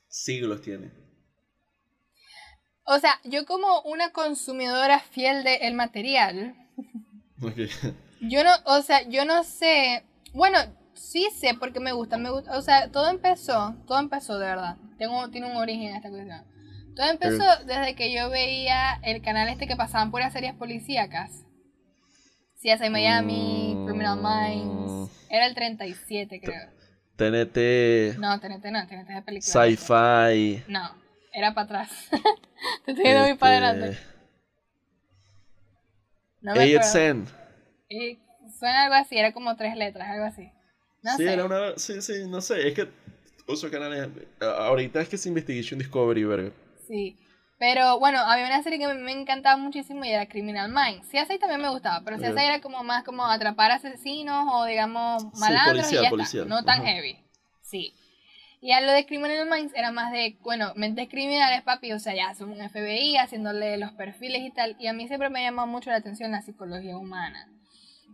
siglos 0.08 0.62
tiene. 0.62 0.90
O 2.84 2.98
sea, 2.98 3.20
yo 3.24 3.46
como 3.46 3.82
una 3.82 4.10
consumidora 4.12 4.98
fiel 4.98 5.44
del 5.44 5.74
material, 5.74 6.56
yo 8.20 8.42
no, 8.42 8.50
o 8.64 8.82
sea, 8.82 9.08
yo 9.08 9.24
no 9.24 9.44
sé, 9.44 10.02
bueno, 10.32 10.58
sí 10.94 11.28
sé 11.34 11.54
porque 11.54 11.78
me 11.78 11.92
gusta, 11.92 12.18
me 12.18 12.30
gusta, 12.30 12.58
o 12.58 12.62
sea, 12.62 12.90
todo 12.90 13.08
empezó, 13.08 13.76
todo 13.86 14.00
empezó 14.00 14.38
de 14.38 14.46
verdad, 14.46 14.76
Tengo, 14.98 15.30
tiene 15.30 15.50
un 15.50 15.56
origen 15.56 15.94
esta 15.94 16.10
cuestión. 16.10 16.49
Todo 16.94 17.10
empezó 17.10 17.44
desde 17.66 17.94
que 17.94 18.12
yo 18.12 18.30
veía 18.30 19.00
el 19.02 19.22
canal 19.22 19.48
este 19.48 19.66
que 19.66 19.76
pasaban 19.76 20.10
puras 20.10 20.32
series 20.32 20.54
policíacas. 20.54 21.44
CSI 22.62 22.90
Miami, 22.90 23.74
mm. 23.74 23.86
Criminal 23.86 24.18
Minds. 24.20 25.10
Era 25.30 25.46
el 25.46 25.54
37, 25.54 26.40
creo. 26.40 26.68
TNT. 27.16 28.18
No, 28.18 28.38
TNT 28.40 28.64
no, 28.66 28.86
TNT 28.86 29.08
de 29.08 29.22
película. 29.22 29.40
Sci-fi. 29.40 30.64
No, 30.68 30.94
era 31.32 31.54
para 31.54 31.64
atrás. 31.64 31.90
Te 32.84 32.92
estoy 32.92 33.04
yendo 33.04 33.24
muy 33.24 33.34
para 33.34 33.56
este, 33.56 33.66
adelante. 33.66 33.98
No 36.40 36.54
me. 36.54 36.66
Y 37.88 38.18
suena 38.58 38.84
algo 38.84 38.94
así, 38.94 39.18
era 39.18 39.32
como 39.32 39.56
tres 39.56 39.76
letras, 39.76 40.08
algo 40.08 40.24
así. 40.24 40.50
No 41.02 41.16
sí, 41.16 41.24
sé. 41.24 41.32
era 41.32 41.44
una. 41.44 41.76
Sí, 41.76 42.02
sí, 42.02 42.26
no 42.28 42.40
sé. 42.40 42.68
Es 42.68 42.74
que 42.74 42.88
uso 43.46 43.70
canales. 43.70 44.08
Ahorita 44.40 45.00
es 45.00 45.08
que 45.08 45.16
es 45.16 45.26
Investigation 45.26 45.78
Discovery, 45.78 46.24
verga. 46.24 46.52
Sí. 46.90 47.16
Pero 47.58 48.00
bueno, 48.00 48.18
había 48.18 48.46
una 48.46 48.62
serie 48.62 48.78
que 48.78 48.88
me, 48.88 49.12
encantaba 49.12 49.56
muchísimo 49.56 50.04
y 50.04 50.08
era 50.08 50.26
Criminal 50.26 50.72
Minds. 50.72 51.06
CSI 51.08 51.38
también 51.38 51.60
me 51.60 51.68
gustaba, 51.68 52.02
pero 52.04 52.16
CSI 52.16 52.42
era 52.42 52.60
como 52.60 52.82
más 52.82 53.04
como 53.04 53.24
atrapar 53.26 53.70
asesinos 53.70 54.48
o 54.50 54.64
digamos 54.64 55.24
malandros 55.38 55.92
y 55.92 55.96
ya 55.96 56.10
no 56.46 56.64
tan 56.64 56.84
heavy. 56.84 57.18
Sí. 57.60 57.94
Y 58.62 58.72
a 58.72 58.80
lo 58.80 58.92
de 58.92 59.06
Criminal 59.06 59.48
Minds 59.48 59.72
era 59.74 59.92
más 59.92 60.10
de, 60.10 60.36
bueno, 60.40 60.72
mentes 60.74 61.08
criminales, 61.08 61.62
papi, 61.62 61.92
o 61.92 61.98
sea, 61.98 62.14
ya 62.14 62.34
son 62.34 62.50
un 62.50 62.68
FBI 62.68 63.16
haciéndole 63.16 63.78
los 63.78 63.92
perfiles 63.92 64.42
y 64.42 64.50
tal. 64.50 64.76
Y 64.78 64.86
a 64.86 64.92
mí 64.92 65.06
siempre 65.06 65.30
me 65.30 65.42
llamado 65.42 65.68
mucho 65.68 65.90
la 65.90 65.96
atención 65.96 66.32
la 66.32 66.42
psicología 66.42 66.96
humana. 66.96 67.46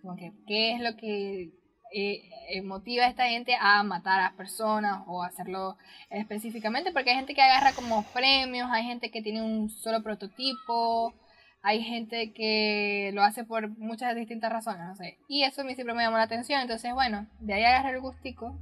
Como 0.02 0.16
que, 0.16 0.32
¿qué 0.46 0.72
es 0.72 0.80
lo 0.80 0.96
que 0.96 1.50
eh, 1.98 2.60
motiva 2.62 3.04
a 3.04 3.08
esta 3.08 3.26
gente 3.26 3.56
a 3.58 3.82
matar 3.82 4.20
a 4.20 4.36
personas 4.36 5.02
o 5.06 5.22
hacerlo 5.22 5.78
específicamente, 6.10 6.92
porque 6.92 7.10
hay 7.10 7.16
gente 7.16 7.34
que 7.34 7.40
agarra 7.40 7.72
como 7.72 8.02
premios, 8.12 8.68
hay 8.70 8.84
gente 8.84 9.10
que 9.10 9.22
tiene 9.22 9.42
un 9.42 9.70
solo 9.70 10.02
prototipo, 10.02 11.14
hay 11.62 11.82
gente 11.82 12.34
que 12.34 13.10
lo 13.14 13.22
hace 13.22 13.44
por 13.44 13.70
muchas 13.78 14.14
distintas 14.14 14.52
razones, 14.52 14.86
no 14.86 14.94
sé. 14.94 15.18
Y 15.26 15.44
eso 15.44 15.62
a 15.62 15.64
mí 15.64 15.74
siempre 15.74 15.94
me 15.94 16.02
llamó 16.02 16.18
la 16.18 16.24
atención, 16.24 16.60
entonces 16.60 16.92
bueno, 16.92 17.26
de 17.40 17.54
ahí 17.54 17.64
agarré 17.64 17.92
el 17.92 18.00
gustico 18.00 18.58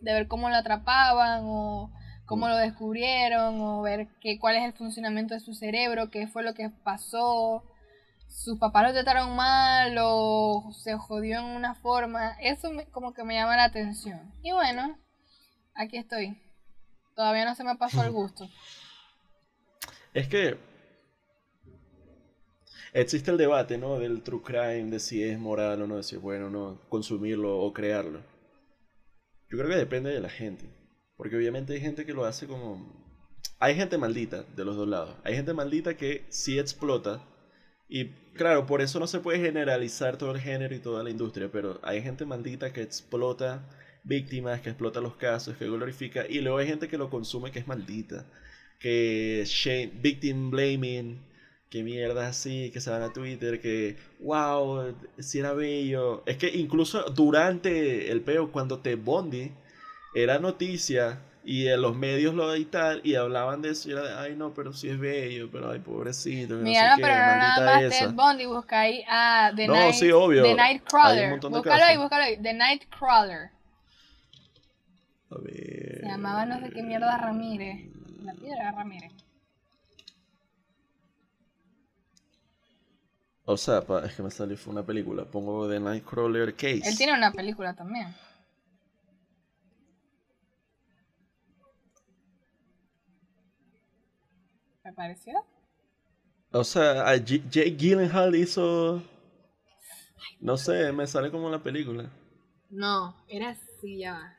de 0.00 0.12
ver 0.12 0.28
cómo 0.28 0.50
lo 0.50 0.56
atrapaban 0.56 1.42
o 1.44 1.90
cómo 2.26 2.48
lo 2.48 2.56
descubrieron 2.56 3.60
o 3.60 3.80
ver 3.80 4.08
qué, 4.20 4.38
cuál 4.38 4.56
es 4.56 4.64
el 4.64 4.74
funcionamiento 4.74 5.32
de 5.32 5.40
su 5.40 5.54
cerebro, 5.54 6.10
qué 6.10 6.28
fue 6.28 6.42
lo 6.42 6.52
que 6.52 6.68
pasó 6.84 7.64
sus 8.30 8.58
papás 8.58 8.86
lo 8.86 8.92
trataron 8.92 9.34
mal 9.34 9.96
o 10.00 10.72
se 10.72 10.96
jodió 10.96 11.40
en 11.40 11.44
una 11.44 11.74
forma. 11.74 12.36
Eso 12.40 12.70
como 12.92 13.12
que 13.12 13.24
me 13.24 13.34
llama 13.34 13.56
la 13.56 13.64
atención. 13.64 14.32
Y 14.42 14.52
bueno, 14.52 14.96
aquí 15.74 15.98
estoy. 15.98 16.40
Todavía 17.14 17.44
no 17.44 17.54
se 17.54 17.64
me 17.64 17.76
pasó 17.76 18.02
el 18.04 18.10
gusto. 18.12 18.48
Es 20.14 20.28
que 20.28 20.56
existe 22.92 23.30
el 23.30 23.36
debate, 23.36 23.78
¿no? 23.78 23.98
Del 23.98 24.22
true 24.22 24.42
crime, 24.42 24.90
de 24.90 25.00
si 25.00 25.22
es 25.22 25.38
moral 25.38 25.82
o 25.82 25.86
no, 25.86 25.96
de 25.96 26.02
si 26.02 26.16
es 26.16 26.22
bueno 26.22 26.46
o 26.46 26.50
no 26.50 26.80
consumirlo 26.88 27.58
o 27.58 27.72
crearlo. 27.72 28.20
Yo 29.50 29.58
creo 29.58 29.68
que 29.68 29.76
depende 29.76 30.10
de 30.10 30.20
la 30.20 30.30
gente. 30.30 30.70
Porque 31.16 31.36
obviamente 31.36 31.74
hay 31.74 31.80
gente 31.80 32.06
que 32.06 32.14
lo 32.14 32.24
hace 32.24 32.46
como... 32.46 32.98
Hay 33.58 33.74
gente 33.74 33.98
maldita 33.98 34.44
de 34.44 34.64
los 34.64 34.76
dos 34.76 34.88
lados. 34.88 35.16
Hay 35.24 35.34
gente 35.34 35.52
maldita 35.52 35.96
que 35.96 36.24
sí 36.30 36.58
explota 36.58 37.22
y 37.90 38.06
claro, 38.34 38.66
por 38.66 38.80
eso 38.80 39.00
no 39.00 39.06
se 39.06 39.20
puede 39.20 39.40
generalizar 39.40 40.16
todo 40.16 40.32
el 40.32 40.40
género 40.40 40.74
y 40.74 40.78
toda 40.78 41.02
la 41.02 41.10
industria, 41.10 41.50
pero 41.52 41.80
hay 41.82 42.02
gente 42.02 42.24
maldita 42.24 42.72
que 42.72 42.82
explota 42.82 43.68
víctimas, 44.04 44.60
que 44.60 44.70
explota 44.70 45.00
los 45.00 45.16
casos, 45.16 45.56
que 45.56 45.66
glorifica, 45.66 46.26
y 46.28 46.40
luego 46.40 46.58
hay 46.58 46.68
gente 46.68 46.88
que 46.88 46.98
lo 46.98 47.10
consume 47.10 47.50
que 47.50 47.58
es 47.58 47.66
maldita, 47.66 48.26
que 48.78 49.42
shame, 49.46 49.92
victim 50.00 50.50
blaming, 50.50 51.20
que 51.70 51.82
mierda 51.84 52.28
así, 52.28 52.70
que 52.72 52.80
se 52.80 52.90
van 52.90 53.02
a 53.02 53.12
Twitter, 53.12 53.60
que 53.60 53.96
wow, 54.20 54.94
si 55.18 55.38
era 55.38 55.52
bello. 55.52 56.22
Es 56.26 56.36
que 56.36 56.48
incluso 56.48 57.04
durante 57.10 58.10
el 58.10 58.22
peo, 58.22 58.50
cuando 58.52 58.80
te 58.80 58.96
bondi, 58.96 59.52
era 60.14 60.38
noticia 60.38 61.20
y 61.42 61.68
en 61.68 61.80
los 61.80 61.96
medios 61.96 62.34
lo 62.34 62.54
y 62.54 62.64
tal, 62.64 63.00
y 63.02 63.14
hablaban 63.14 63.62
de 63.62 63.70
eso, 63.70 63.88
y 63.88 63.92
era 63.92 64.02
de, 64.02 64.14
ay 64.14 64.36
no, 64.36 64.52
pero 64.52 64.72
sí 64.72 64.88
es 64.88 64.98
bello, 64.98 65.48
pero 65.50 65.70
ay 65.70 65.78
pobrecito. 65.78 66.54
Mira, 66.56 66.90
no, 66.90 66.96
sé 66.96 67.02
pero 67.02 67.14
no 67.14 67.36
nada 67.36 67.80
más 67.80 67.98
Ted 67.98 68.12
Bundy, 68.12 68.46
busca 68.46 68.80
ahí 68.80 69.04
a 69.08 69.52
The, 69.54 69.66
no, 69.66 69.74
Night, 69.74 69.94
sí, 69.94 70.10
obvio. 70.10 70.42
The 70.42 70.54
Nightcrawler. 70.54 71.40
Búscalo 71.40 71.84
ahí, 71.84 71.96
búscalo 71.96 72.24
ahí, 72.24 72.36
The 72.36 72.52
Nightcrawler. 72.52 73.50
A 75.30 75.38
ver. 75.38 76.00
Se 76.00 76.06
llamaba 76.06 76.44
no 76.44 76.60
sé 76.60 76.70
qué 76.70 76.82
mierda 76.82 77.16
Ramírez. 77.16 77.86
La 78.22 78.34
piedra 78.34 78.72
Ramírez. 78.72 79.12
O 83.44 83.56
sea, 83.56 83.82
es 84.04 84.14
que 84.14 84.22
me 84.22 84.30
salió 84.30 84.56
fue 84.56 84.72
una 84.72 84.84
película. 84.84 85.24
Pongo 85.24 85.68
The 85.68 85.80
Nightcrawler 85.80 86.54
Case. 86.54 86.82
Él 86.84 86.96
tiene 86.96 87.14
una 87.14 87.32
película 87.32 87.74
también. 87.74 88.14
¿Me 94.90 94.96
pareció? 94.96 95.46
O 96.50 96.64
sea, 96.64 97.16
Jake 97.16 97.76
Gyllenhaal 97.76 98.34
hizo. 98.34 99.00
No 100.40 100.56
sé, 100.56 100.90
me 100.90 101.06
sale 101.06 101.30
como 101.30 101.48
la 101.48 101.62
película. 101.62 102.10
No, 102.70 103.14
era 103.28 103.50
así, 103.50 103.98
ya 103.98 104.36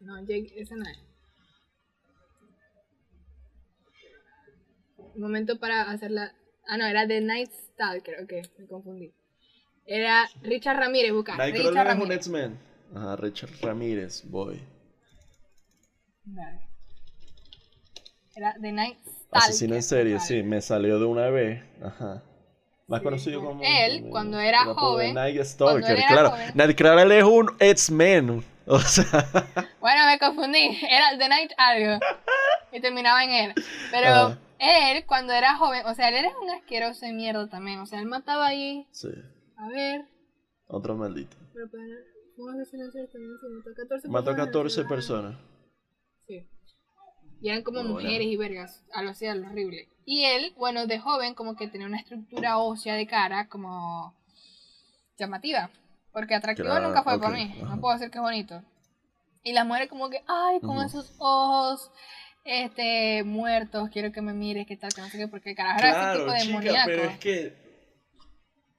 No, 0.00 0.20
Jake, 0.20 0.52
ese 0.54 0.76
no 0.76 0.84
es. 0.88 0.98
Momento 5.16 5.58
para 5.58 5.90
hacerla. 5.90 6.32
Ah, 6.68 6.76
no, 6.76 6.86
era 6.86 7.08
The 7.08 7.20
Night 7.20 7.50
Stalker, 7.50 8.22
ok, 8.22 8.32
me 8.58 8.66
confundí. 8.68 9.12
Era 9.84 10.28
Richard 10.42 10.76
Ramírez, 10.78 11.12
busca. 11.12 11.36
Ramírez. 11.36 11.66
es 11.66 11.98
un 11.98 12.12
X-Men. 12.12 12.58
Ajá, 12.94 13.16
Richard 13.16 13.50
Ramírez, 13.60 14.22
boy. 14.30 14.62
Era 18.36 18.54
The 18.60 18.70
Night 18.70 18.98
Asesino 19.32 19.74
en 19.74 19.82
serie, 19.82 20.20
sí, 20.20 20.42
me 20.42 20.60
salió 20.60 20.98
de 20.98 21.06
una 21.06 21.30
vez. 21.30 21.62
Ajá. 21.82 22.22
Más 22.86 23.00
conocido 23.00 23.42
como. 23.42 23.62
Él, 23.64 24.08
cuando 24.10 24.38
era 24.38 24.64
joven. 24.66 25.14
Night 25.14 25.42
Stalker, 25.42 25.98
claro. 26.06 26.34
Nightcrawler 26.54 27.10
es 27.12 27.24
un 27.24 27.50
X-Men. 27.58 28.44
O 28.66 28.78
sea. 28.78 29.26
Bueno, 29.80 30.06
me 30.06 30.18
confundí. 30.18 30.78
Era 30.88 31.18
The 31.18 31.28
Night 31.28 31.52
algo. 31.56 31.98
Y 32.70 32.80
terminaba 32.80 33.24
en 33.24 33.30
él. 33.30 33.54
Pero 33.90 34.36
él, 34.58 35.04
cuando 35.06 35.32
era 35.32 35.56
joven, 35.56 35.84
o 35.86 35.94
sea, 35.94 36.08
él 36.08 36.14
era 36.14 36.30
un 36.38 36.48
asqueroso 36.50 37.04
de 37.04 37.12
mierda 37.12 37.48
también. 37.48 37.80
O 37.80 37.86
sea, 37.86 37.98
él 37.98 38.06
mataba 38.06 38.46
ahí. 38.46 38.86
Sí. 38.92 39.08
A 39.56 39.68
ver. 39.68 40.04
Otro 40.68 40.96
maldito. 40.96 41.36
Pero 41.52 41.68
para. 41.70 41.84
¿Cómo 42.36 42.50
asesino 42.50 42.84
en 42.84 42.92
serie 42.92 43.08
también? 43.08 43.32
mató 43.32 43.70
a 43.70 43.74
14 43.74 44.08
Mató 44.08 44.30
a 44.30 44.36
14 44.36 44.84
personas. 44.84 45.34
Y 47.42 47.48
eran 47.48 47.62
como 47.62 47.82
mujeres 47.82 48.28
y 48.28 48.36
vergas, 48.36 48.84
algo 48.94 49.10
así, 49.10 49.26
algo 49.26 49.48
horrible. 49.48 49.88
Y 50.04 50.24
él, 50.24 50.54
bueno, 50.56 50.86
de 50.86 51.00
joven 51.00 51.34
como 51.34 51.56
que 51.56 51.66
tenía 51.66 51.88
una 51.88 51.98
estructura 51.98 52.58
ósea 52.58 52.94
de 52.94 53.08
cara 53.08 53.48
como 53.48 54.14
llamativa. 55.18 55.68
Porque 56.12 56.36
atractivo 56.36 56.78
nunca 56.78 57.02
fue 57.02 57.18
para 57.18 57.34
mí, 57.34 57.52
no 57.64 57.80
puedo 57.80 57.94
decir 57.94 58.12
que 58.12 58.18
es 58.18 58.22
bonito. 58.22 58.62
Y 59.42 59.54
las 59.54 59.66
mujeres 59.66 59.88
como 59.88 60.08
que, 60.08 60.22
ay, 60.28 60.60
con 60.60 60.84
esos 60.84 61.16
ojos 61.18 61.90
este 62.44 63.24
muertos, 63.24 63.90
quiero 63.90 64.12
que 64.12 64.22
me 64.22 64.32
mires, 64.32 64.66
que 64.66 64.76
tal, 64.76 64.92
que 64.92 65.00
no 65.00 65.08
sé 65.08 65.18
qué, 65.18 65.28
porque 65.28 65.54
carajo 65.56 65.80
era 65.80 66.12
ese 66.12 66.20
tipo 66.20 66.32
de 66.32 66.40
chica, 66.40 66.82
pero 66.86 67.02
es 67.04 67.18
que 67.18 67.56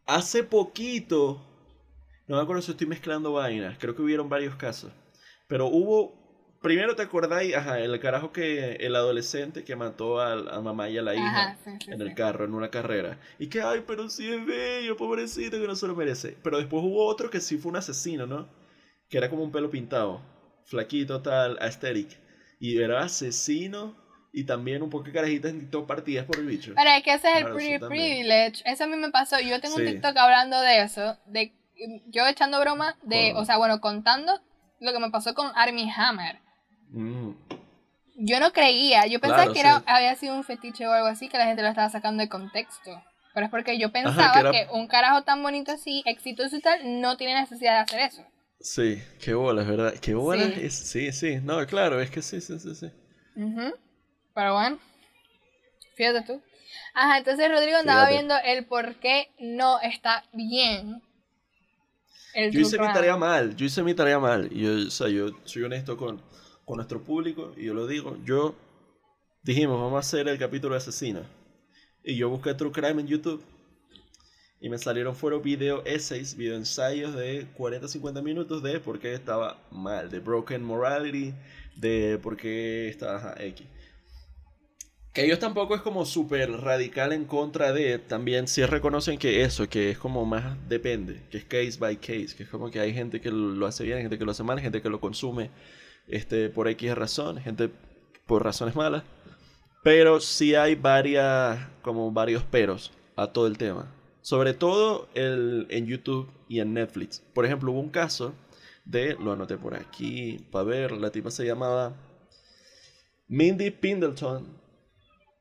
hace 0.05 0.43
poquito, 0.43 1.45
no 2.27 2.37
me 2.37 2.41
acuerdo 2.41 2.61
si 2.61 2.71
estoy 2.71 2.87
mezclando 2.87 3.33
vainas, 3.33 3.77
creo 3.77 3.95
que 3.95 4.01
hubieron 4.01 4.29
varios 4.29 4.55
casos, 4.55 4.91
pero 5.47 5.67
hubo 5.67 6.22
Primero 6.63 6.95
te 6.95 7.01
acordáis, 7.01 7.53
ajá, 7.53 7.77
el 7.79 7.99
carajo 7.99 8.31
que 8.31 8.77
el 8.77 8.95
adolescente 8.95 9.65
que 9.65 9.75
mató 9.75 10.21
a, 10.21 10.31
a 10.31 10.61
mamá 10.61 10.87
y 10.87 10.97
a 10.97 11.01
la 11.01 11.13
hija 11.13 11.57
en 11.87 12.01
el 12.01 12.15
carro, 12.15 12.45
en 12.45 12.53
una 12.53 12.69
carrera. 12.69 13.19
Y 13.37 13.47
que, 13.47 13.61
ay, 13.61 13.83
pero 13.85 14.09
sí 14.09 14.31
es 14.31 14.45
bello, 14.45 14.95
pobrecito, 14.95 15.59
que 15.59 15.67
no 15.67 15.75
se 15.75 15.87
lo 15.87 15.93
merece. 15.93 16.37
Pero 16.41 16.59
después 16.59 16.81
hubo 16.81 17.05
otro 17.05 17.29
que 17.29 17.41
sí 17.41 17.57
fue 17.57 17.71
un 17.71 17.75
asesino, 17.75 18.25
¿no? 18.25 18.47
Que 19.09 19.17
era 19.17 19.29
como 19.29 19.43
un 19.43 19.51
pelo 19.51 19.69
pintado, 19.69 20.21
flaquito, 20.63 21.21
tal, 21.21 21.57
aesthetic. 21.59 22.17
Y 22.61 22.81
era 22.81 23.03
asesino 23.03 23.97
y 24.31 24.45
también 24.45 24.81
un 24.81 24.89
poco 24.89 25.03
de 25.03 25.11
carajitas 25.11 25.51
en 25.51 25.59
TikTok 25.59 25.85
partidas 25.85 26.25
por 26.25 26.37
el 26.37 26.45
bicho. 26.45 26.71
Pero 26.77 26.89
es 26.91 27.03
que 27.03 27.13
ese 27.13 27.29
es 27.29 27.45
el 27.45 27.51
privilege. 27.81 28.63
Eso 28.63 28.85
a 28.85 28.87
mí 28.87 28.95
me 28.95 29.11
pasó. 29.11 29.37
Yo 29.41 29.59
tengo 29.59 29.75
un 29.75 29.85
TikTok 29.85 30.15
hablando 30.15 30.61
de 30.61 30.79
eso. 30.79 31.17
De, 31.25 31.51
yo 32.07 32.25
echando 32.25 32.57
broma 32.61 32.95
de, 33.03 33.33
o 33.35 33.43
sea, 33.43 33.57
bueno, 33.57 33.81
contando 33.81 34.39
lo 34.79 34.93
que 34.93 34.99
me 34.99 35.11
pasó 35.11 35.33
con 35.33 35.51
Armie 35.55 35.91
Hammer. 35.93 36.42
Mm. 36.93 37.31
Yo 38.15 38.39
no 38.39 38.53
creía, 38.53 39.07
yo 39.07 39.19
pensaba 39.19 39.51
que 39.51 39.59
era, 39.59 39.83
había 39.87 40.15
sido 40.15 40.35
un 40.35 40.43
fetiche 40.43 40.87
o 40.87 40.91
algo 40.91 41.07
así, 41.07 41.27
que 41.27 41.37
la 41.37 41.47
gente 41.47 41.63
lo 41.63 41.67
estaba 41.67 41.89
sacando 41.89 42.21
de 42.21 42.29
contexto. 42.29 43.03
Pero 43.33 43.47
es 43.47 43.51
porque 43.51 43.79
yo 43.79 43.91
pensaba 43.91 44.51
que, 44.51 44.67
un 44.71 44.87
carajo 44.87 45.23
tan 45.23 45.41
bonito 45.41 45.71
así, 45.71 46.03
exitoso 46.05 46.55
y 46.55 46.61
tal, 46.61 47.01
no 47.01 47.17
tiene 47.17 47.33
necesidad 47.33 47.73
de 47.73 47.79
hacer 47.79 47.99
eso. 48.01 48.23
Sí, 48.59 49.01
qué 49.19 49.33
bola, 49.33 49.63
es 49.63 49.67
verdad. 49.67 49.93
Qué 49.99 50.13
bola 50.13 50.45
sí. 50.45 50.53
es. 50.61 50.75
Sí, 50.75 51.11
sí. 51.11 51.39
No, 51.41 51.65
claro, 51.65 51.99
es 51.99 52.11
que 52.11 52.21
sí, 52.21 52.39
sí, 52.39 52.59
sí, 52.59 52.75
sí. 52.75 52.91
Pero 54.35 54.53
bueno, 54.53 54.79
fíjate 55.95 56.21
tú. 56.21 56.41
Ajá, 56.93 57.17
entonces 57.17 57.49
Rodrigo 57.49 57.77
andaba 57.77 58.07
viendo 58.09 58.35
el 58.45 58.65
por 58.65 58.95
qué 58.95 59.31
no 59.39 59.81
está 59.81 60.23
bien. 60.31 61.01
yo 62.35 62.59
hice 62.59 62.77
mi 62.79 62.93
tarea 62.93 63.17
mal, 63.17 63.55
yo 63.55 63.65
hice 63.65 63.81
mi 63.81 63.95
tarea 63.95 64.19
mal. 64.19 64.49
Yo, 64.51 64.87
o 64.87 64.91
sea, 64.91 65.09
yo 65.09 65.29
soy 65.43 65.63
honesto 65.63 65.97
con 65.97 66.21
con 66.65 66.77
nuestro 66.77 67.03
público, 67.03 67.53
y 67.57 67.65
yo 67.65 67.73
lo 67.73 67.87
digo, 67.87 68.17
yo 68.25 68.55
dijimos, 69.43 69.79
vamos 69.79 69.95
a 69.95 69.99
hacer 69.99 70.27
el 70.27 70.39
capítulo 70.39 70.73
de 70.73 70.77
asesina. 70.77 71.23
Y 72.03 72.15
yo 72.15 72.29
busqué 72.29 72.53
True 72.53 72.71
Crime 72.71 73.01
en 73.01 73.07
YouTube. 73.07 73.43
Y 74.59 74.69
me 74.69 74.77
salieron 74.77 75.15
fueron 75.15 75.41
video 75.41 75.83
essays, 75.83 76.37
video 76.37 76.55
ensayos 76.55 77.13
de 77.13 77.53
40-50 77.53 78.23
minutos 78.23 78.63
de 78.63 78.79
por 78.79 78.97
qué 78.97 79.13
estaba 79.13 79.61
mal, 79.71 80.09
de 80.09 80.19
broken 80.19 80.63
morality, 80.63 81.33
de 81.75 82.17
por 82.23 82.37
qué 82.37 82.87
estaba 82.87 83.35
X. 83.37 83.67
Que 85.11 85.25
ellos 85.25 85.39
tampoco 85.39 85.75
es 85.75 85.81
como 85.81 86.05
súper 86.05 86.49
radical 86.49 87.11
en 87.11 87.25
contra 87.25 87.73
de, 87.73 87.99
también 87.99 88.47
sí 88.47 88.65
reconocen 88.65 89.19
que 89.19 89.43
eso, 89.43 89.67
que 89.67 89.91
es 89.91 89.97
como 89.97 90.25
más 90.25 90.57
depende, 90.69 91.21
que 91.29 91.39
es 91.39 91.43
case 91.43 91.77
by 91.77 91.97
case, 91.97 92.33
que 92.35 92.43
es 92.43 92.49
como 92.49 92.71
que 92.71 92.79
hay 92.79 92.93
gente 92.93 93.19
que 93.19 93.29
lo 93.31 93.65
hace 93.67 93.83
bien, 93.83 93.99
gente 93.99 94.17
que 94.17 94.25
lo 94.25 94.31
hace 94.31 94.43
mal, 94.43 94.59
gente 94.61 94.81
que 94.81 94.89
lo 94.89 95.01
consume 95.01 95.51
este, 96.13 96.49
por 96.49 96.67
X 96.67 96.93
razón, 96.93 97.37
gente 97.39 97.71
por 98.27 98.43
razones 98.43 98.75
malas. 98.75 99.03
Pero 99.83 100.19
sí 100.21 100.53
hay 100.53 100.75
varias, 100.75 101.59
como 101.81 102.11
varios 102.11 102.43
peros 102.43 102.91
a 103.15 103.27
todo 103.27 103.47
el 103.47 103.57
tema. 103.57 103.91
Sobre 104.21 104.53
todo 104.53 105.09
el, 105.15 105.65
en 105.69 105.87
YouTube 105.87 106.29
y 106.47 106.59
en 106.59 106.73
Netflix. 106.73 107.23
Por 107.33 107.45
ejemplo, 107.45 107.71
hubo 107.71 107.79
un 107.79 107.89
caso 107.89 108.33
de, 108.85 109.15
lo 109.15 109.33
anoté 109.33 109.57
por 109.57 109.75
aquí 109.75 110.45
para 110.51 110.65
ver, 110.65 110.91
la 110.91 111.09
tipa 111.09 111.31
se 111.31 111.45
llamaba 111.45 111.95
Mindy 113.27 113.71
Pendleton. 113.71 114.45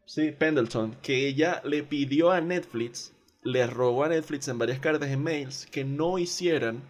Sí, 0.06 0.32
Pendleton, 0.32 0.96
que 1.02 1.28
ella 1.28 1.60
le 1.64 1.82
pidió 1.82 2.30
a 2.30 2.40
Netflix, 2.40 3.12
le 3.42 3.66
robó 3.66 4.04
a 4.04 4.08
Netflix 4.08 4.48
en 4.48 4.58
varias 4.58 4.80
cartas 4.80 5.10
en 5.10 5.22
mails 5.22 5.66
que 5.66 5.84
no 5.84 6.18
hicieran 6.18 6.82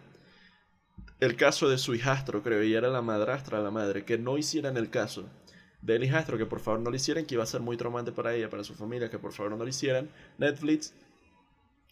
el 1.23 1.35
caso 1.35 1.69
de 1.69 1.77
su 1.77 1.95
hijastro, 1.95 2.43
creo, 2.43 2.63
y 2.63 2.73
era 2.73 2.89
la 2.89 3.01
madrastra, 3.01 3.61
la 3.61 3.71
madre, 3.71 4.05
que 4.05 4.17
no 4.17 4.37
hicieran 4.37 4.77
el 4.77 4.89
caso 4.89 5.29
del 5.81 6.03
hijastro, 6.03 6.37
que 6.37 6.45
por 6.45 6.59
favor 6.59 6.79
no 6.79 6.89
lo 6.89 6.95
hicieran, 6.95 7.25
que 7.25 7.35
iba 7.35 7.43
a 7.43 7.47
ser 7.47 7.61
muy 7.61 7.77
traumante 7.77 8.11
para 8.11 8.33
ella, 8.33 8.49
para 8.49 8.63
su 8.63 8.73
familia, 8.73 9.09
que 9.09 9.19
por 9.19 9.33
favor 9.33 9.51
no 9.51 9.63
lo 9.63 9.67
hicieran. 9.67 10.09
Netflix 10.37 10.93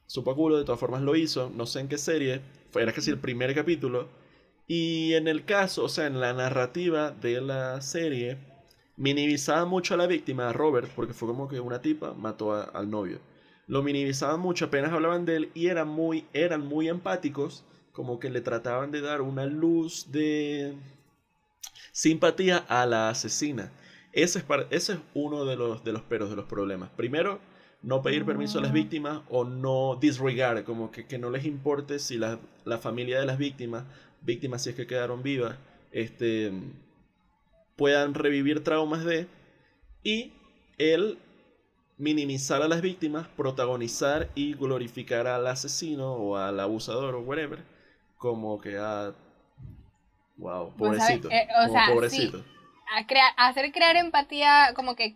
supo 0.06 0.36
culo, 0.36 0.58
de 0.58 0.65
todas 0.65 0.80
formas 0.80 1.02
lo 1.02 1.15
hizo, 1.15 1.50
no 1.56 1.65
sé 1.65 1.80
en 1.80 1.88
qué 1.88 1.98
serie, 1.98 2.41
era 2.76 2.91
casi 2.94 3.12
el 3.12 3.20
primer 3.20 3.56
capítulo. 3.56 4.10
Y 4.67 5.13
en 5.13 5.28
el 5.28 5.46
caso, 5.46 5.84
o 5.86 5.89
sea, 5.89 6.08
en 6.08 6.20
la 6.20 6.34
narrativa 6.34 7.12
de 7.12 7.41
la 7.41 7.82
serie, 7.82 8.38
minimizaba 8.98 9.65
mucho 9.65 9.94
a 9.94 9.98
la 9.98 10.08
víctima, 10.08 10.50
a 10.50 10.54
Robert, 10.54 10.89
porque 10.96 11.13
fue 11.13 11.28
como 11.28 11.48
que 11.48 11.60
una 11.60 11.82
tipa 11.82 12.13
mató 12.13 12.54
al 12.54 12.89
novio. 12.89 13.20
Lo 13.67 13.84
minimizaban 13.84 14.39
mucho, 14.39 14.65
apenas 14.65 14.91
hablaban 14.91 15.26
de 15.26 15.36
él 15.38 15.52
y 15.54 15.67
eran 15.67 15.88
muy, 15.88 16.26
eran 16.34 16.65
muy 16.67 16.89
empáticos, 16.89 17.63
como 17.93 18.19
que 18.19 18.30
le 18.30 18.41
trataban 18.41 18.91
de 18.91 19.01
dar 19.01 19.21
una 19.21 19.45
luz 19.45 20.12
de 20.12 20.73
simpatía 21.91 22.58
a 22.58 22.86
la 22.86 23.10
asesina. 23.10 23.71
Ese 24.13 24.39
es, 24.39 24.45
ese 24.69 24.93
es 24.93 24.99
uno 25.13 25.45
de 25.45 25.56
los, 25.56 25.84
de 25.84 25.93
los 25.93 26.01
peros, 26.01 26.30
de 26.30 26.36
los 26.36 26.45
problemas. 26.45 26.89
Primero, 26.91 27.39
no 27.82 28.01
pedir 28.01 28.25
permiso 28.25 28.60
a 28.60 28.62
las 28.62 28.73
víctimas 28.73 29.21
o 29.30 29.43
no 29.43 29.97
disregard, 29.99 30.63
como 30.63 30.91
que, 30.91 31.06
que 31.06 31.17
no 31.17 31.30
les 31.30 31.45
importe 31.45 31.99
si 31.99 32.17
la, 32.17 32.39
la, 32.65 32.77
familia 32.77 33.19
de 33.19 33.25
las 33.25 33.38
víctimas, 33.38 33.86
víctimas 34.21 34.63
si 34.63 34.71
es 34.71 34.75
que 34.75 34.86
quedaron 34.86 35.23
vivas, 35.23 35.58
este, 35.91 36.51
puedan 37.75 38.13
revivir 38.13 38.63
traumas 38.63 39.04
de, 39.04 39.27
y 40.04 40.34
el 40.77 41.17
minimizar 41.97 42.62
a 42.62 42.67
las 42.67 42.82
víctimas, 42.82 43.27
protagonizar 43.30 44.30
y 44.36 44.54
glorificar 44.54 45.27
al 45.27 45.47
asesino 45.47 46.13
o 46.13 46.38
al 46.38 46.60
abusador 46.60 47.15
o 47.15 47.21
whatever, 47.21 47.60
como 48.21 48.62
que 48.62 48.77
a... 48.77 49.07
Ah, 49.07 49.13
wow, 50.38 50.73
pues, 50.77 50.99
pobrecito. 50.99 51.29
Eh, 51.31 51.47
pobrecito. 51.91 52.45
hacer 53.36 53.71
crear 53.71 53.95
empatía, 53.95 54.73
como 54.75 54.95
que 54.95 55.15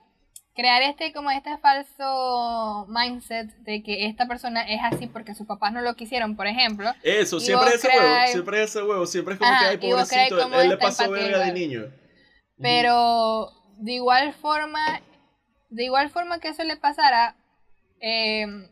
crear 0.56 0.82
este 0.82 1.14
como 1.14 1.30
este 1.30 1.56
falso 1.60 2.88
mindset 2.90 3.54
de 3.58 3.84
que 3.84 4.08
esta 4.08 4.28
persona 4.28 4.62
es 4.68 4.80
así 4.82 5.06
porque 5.06 5.36
sus 5.36 5.46
papás 5.46 5.72
no 5.72 5.82
lo 5.82 5.96
quisieron, 5.96 6.36
por 6.36 6.48
ejemplo. 6.48 6.92
Eso, 7.04 7.40
siempre 7.40 7.70
es 7.70 7.86
ese 7.86 7.90
huevo, 7.90 8.28
siempre 8.28 8.64
es 8.64 8.70
ese 8.72 8.84
huevo, 8.84 9.06
siempre 9.06 9.34
es 9.36 9.40
como 9.40 9.52
que 9.52 9.66
hay 9.66 9.78
pobrecito, 9.78 10.62
él, 10.62 10.70
le 10.70 10.78
pasó 10.78 11.12
verga 11.12 11.40
de 11.46 11.54
niño. 11.54 11.84
Pero 12.58 13.52
de 13.78 13.92
igual 13.94 14.34
forma, 14.34 15.02
de 15.70 15.84
igual 15.84 16.10
forma 16.10 16.40
que 16.40 16.48
eso 16.48 16.64
le 16.64 16.78
pasara, 16.78 17.36
em, 18.00 18.68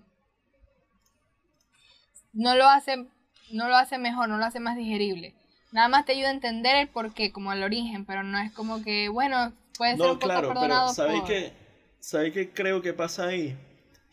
no 2.32 2.56
lo 2.56 2.67
hace, 2.67 3.06
no 3.52 3.68
lo 3.68 3.76
hace 3.76 3.98
mejor, 3.98 4.30
no 4.30 4.38
lo 4.38 4.46
hace 4.46 4.60
más 4.60 4.78
digerible. 4.78 5.34
Nada 5.72 5.88
más 5.88 6.06
te 6.06 6.12
ayuda 6.12 6.30
a 6.30 6.34
entender 6.34 6.76
el 6.76 6.88
porqué, 6.88 7.32
como 7.32 7.52
el 7.52 7.64
origen, 7.64 8.06
pero 8.06 8.24
no 8.24 8.38
es 8.40 8.52
como 8.52 8.84
que, 8.84 9.10
bueno, 9.10 9.54
puede 9.78 9.98
ser 9.98 10.06
un 10.06 10.20
poco 10.20 10.28
claro, 10.28 10.54
pero 10.60 10.90
¿sabéis 10.90 11.24
que 11.24 11.64
¿Sabes 12.04 12.34
qué 12.34 12.50
creo 12.50 12.82
que 12.82 12.92
pasa 12.92 13.28
ahí? 13.28 13.56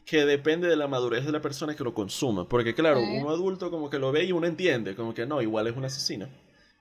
Que 0.07 0.25
depende 0.25 0.69
de 0.69 0.77
la 0.77 0.87
madurez 0.87 1.27
de 1.27 1.33
la 1.33 1.41
persona 1.41 1.75
que 1.75 1.83
lo 1.83 1.93
consuma. 1.93 2.49
Porque 2.49 2.73
claro, 2.73 3.01
un 3.01 3.27
adulto 3.27 3.69
como 3.69 3.91
que 3.91 3.99
lo 3.99 4.13
ve 4.13 4.23
y 4.23 4.31
uno 4.31 4.47
entiende, 4.47 4.95
como 4.95 5.13
que 5.13 5.27
no, 5.27 5.43
igual 5.43 5.67
es 5.67 5.77
un 5.77 5.85
asesino. 5.85 6.29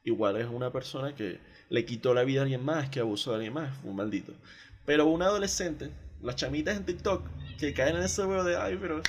Igual 0.04 0.38
es 0.38 0.46
una 0.46 0.72
persona 0.72 1.16
que 1.16 1.40
le 1.70 1.84
quitó 1.84 2.14
la 2.14 2.24
vida 2.24 2.42
a 2.42 2.44
alguien 2.44 2.64
más, 2.64 2.92
que 2.92 3.00
abusó 3.00 3.32
de 3.32 3.38
alguien 3.38 3.54
más, 3.54 3.76
un 3.84 3.96
maldito. 3.96 4.34
Pero 4.86 5.08
un 5.08 5.24
adolescente, 5.24 5.90
las 6.22 6.36
chamitas 6.36 6.78
en 6.78 6.86
TikTok, 6.86 7.24
que 7.58 7.74
caen 7.74 7.96
en 7.96 8.04
ese 8.04 8.24
huevo 8.24 8.44
de, 8.44 8.58
ay, 8.58 8.78
pero... 8.80 9.02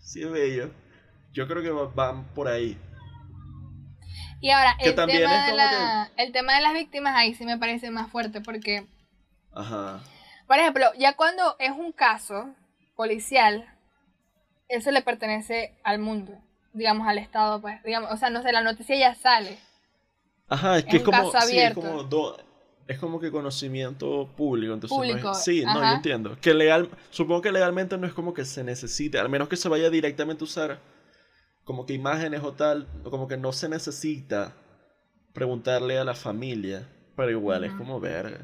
Sí 0.00 0.22
es 0.22 0.30
bello. 0.32 0.70
Yo 1.32 1.48
creo 1.48 1.62
que 1.62 1.70
van 1.94 2.24
por 2.34 2.48
ahí. 2.48 2.78
Y 4.40 4.50
ahora, 4.50 4.76
el, 4.80 4.94
tema 4.94 5.06
de 5.06 6.22
el 6.22 6.32
tema 6.32 6.56
de 6.56 6.60
las 6.62 6.74
víctimas 6.74 7.14
ahí 7.16 7.34
sí 7.34 7.44
me 7.44 7.58
parece 7.58 7.90
más 7.90 8.10
fuerte 8.10 8.40
porque... 8.40 8.86
Ajá. 9.52 10.00
Por 10.46 10.58
ejemplo, 10.58 10.86
ya 10.98 11.14
cuando 11.14 11.56
es 11.58 11.70
un 11.70 11.92
caso 11.92 12.50
policial, 12.96 13.72
eso 14.68 14.90
le 14.90 15.02
pertenece 15.02 15.78
al 15.84 16.00
mundo, 16.00 16.32
digamos 16.72 17.06
al 17.06 17.18
Estado, 17.18 17.60
pues, 17.60 17.82
digamos, 17.84 18.10
o 18.10 18.16
sea, 18.16 18.30
no 18.30 18.42
sé, 18.42 18.52
la 18.52 18.62
noticia 18.62 18.96
ya 18.96 19.14
sale. 19.14 19.58
Ajá, 20.48 20.78
es 20.78 20.84
que 20.84 20.96
es, 20.98 21.02
como, 21.02 21.32
sí, 21.40 21.58
es 21.58 21.72
como 21.72 22.08
es 22.88 22.98
como 22.98 23.20
que 23.20 23.30
conocimiento 23.30 24.28
público, 24.36 24.74
entonces 24.74 24.96
público. 24.96 25.34
sí, 25.34 25.64
no, 25.64 25.80
yo 25.80 25.94
entiendo. 25.94 26.36
Que 26.40 26.52
legal, 26.52 26.90
supongo 27.10 27.42
que 27.42 27.52
legalmente 27.52 27.96
no 27.96 28.06
es 28.06 28.12
como 28.12 28.34
que 28.34 28.44
se 28.44 28.64
necesite, 28.64 29.18
al 29.18 29.28
menos 29.28 29.48
que 29.48 29.56
se 29.56 29.68
vaya 29.68 29.88
directamente 29.88 30.42
a 30.42 30.46
usar 30.46 30.78
como 31.64 31.86
que 31.86 31.94
imágenes 31.94 32.42
o 32.42 32.52
tal, 32.52 32.88
como 33.04 33.28
que 33.28 33.36
no 33.36 33.52
se 33.52 33.68
necesita 33.68 34.54
preguntarle 35.32 35.98
a 35.98 36.04
la 36.04 36.14
familia, 36.14 36.88
pero 37.16 37.30
igual 37.30 37.64
es 37.64 37.72
como 37.74 38.00
verga. 38.00 38.40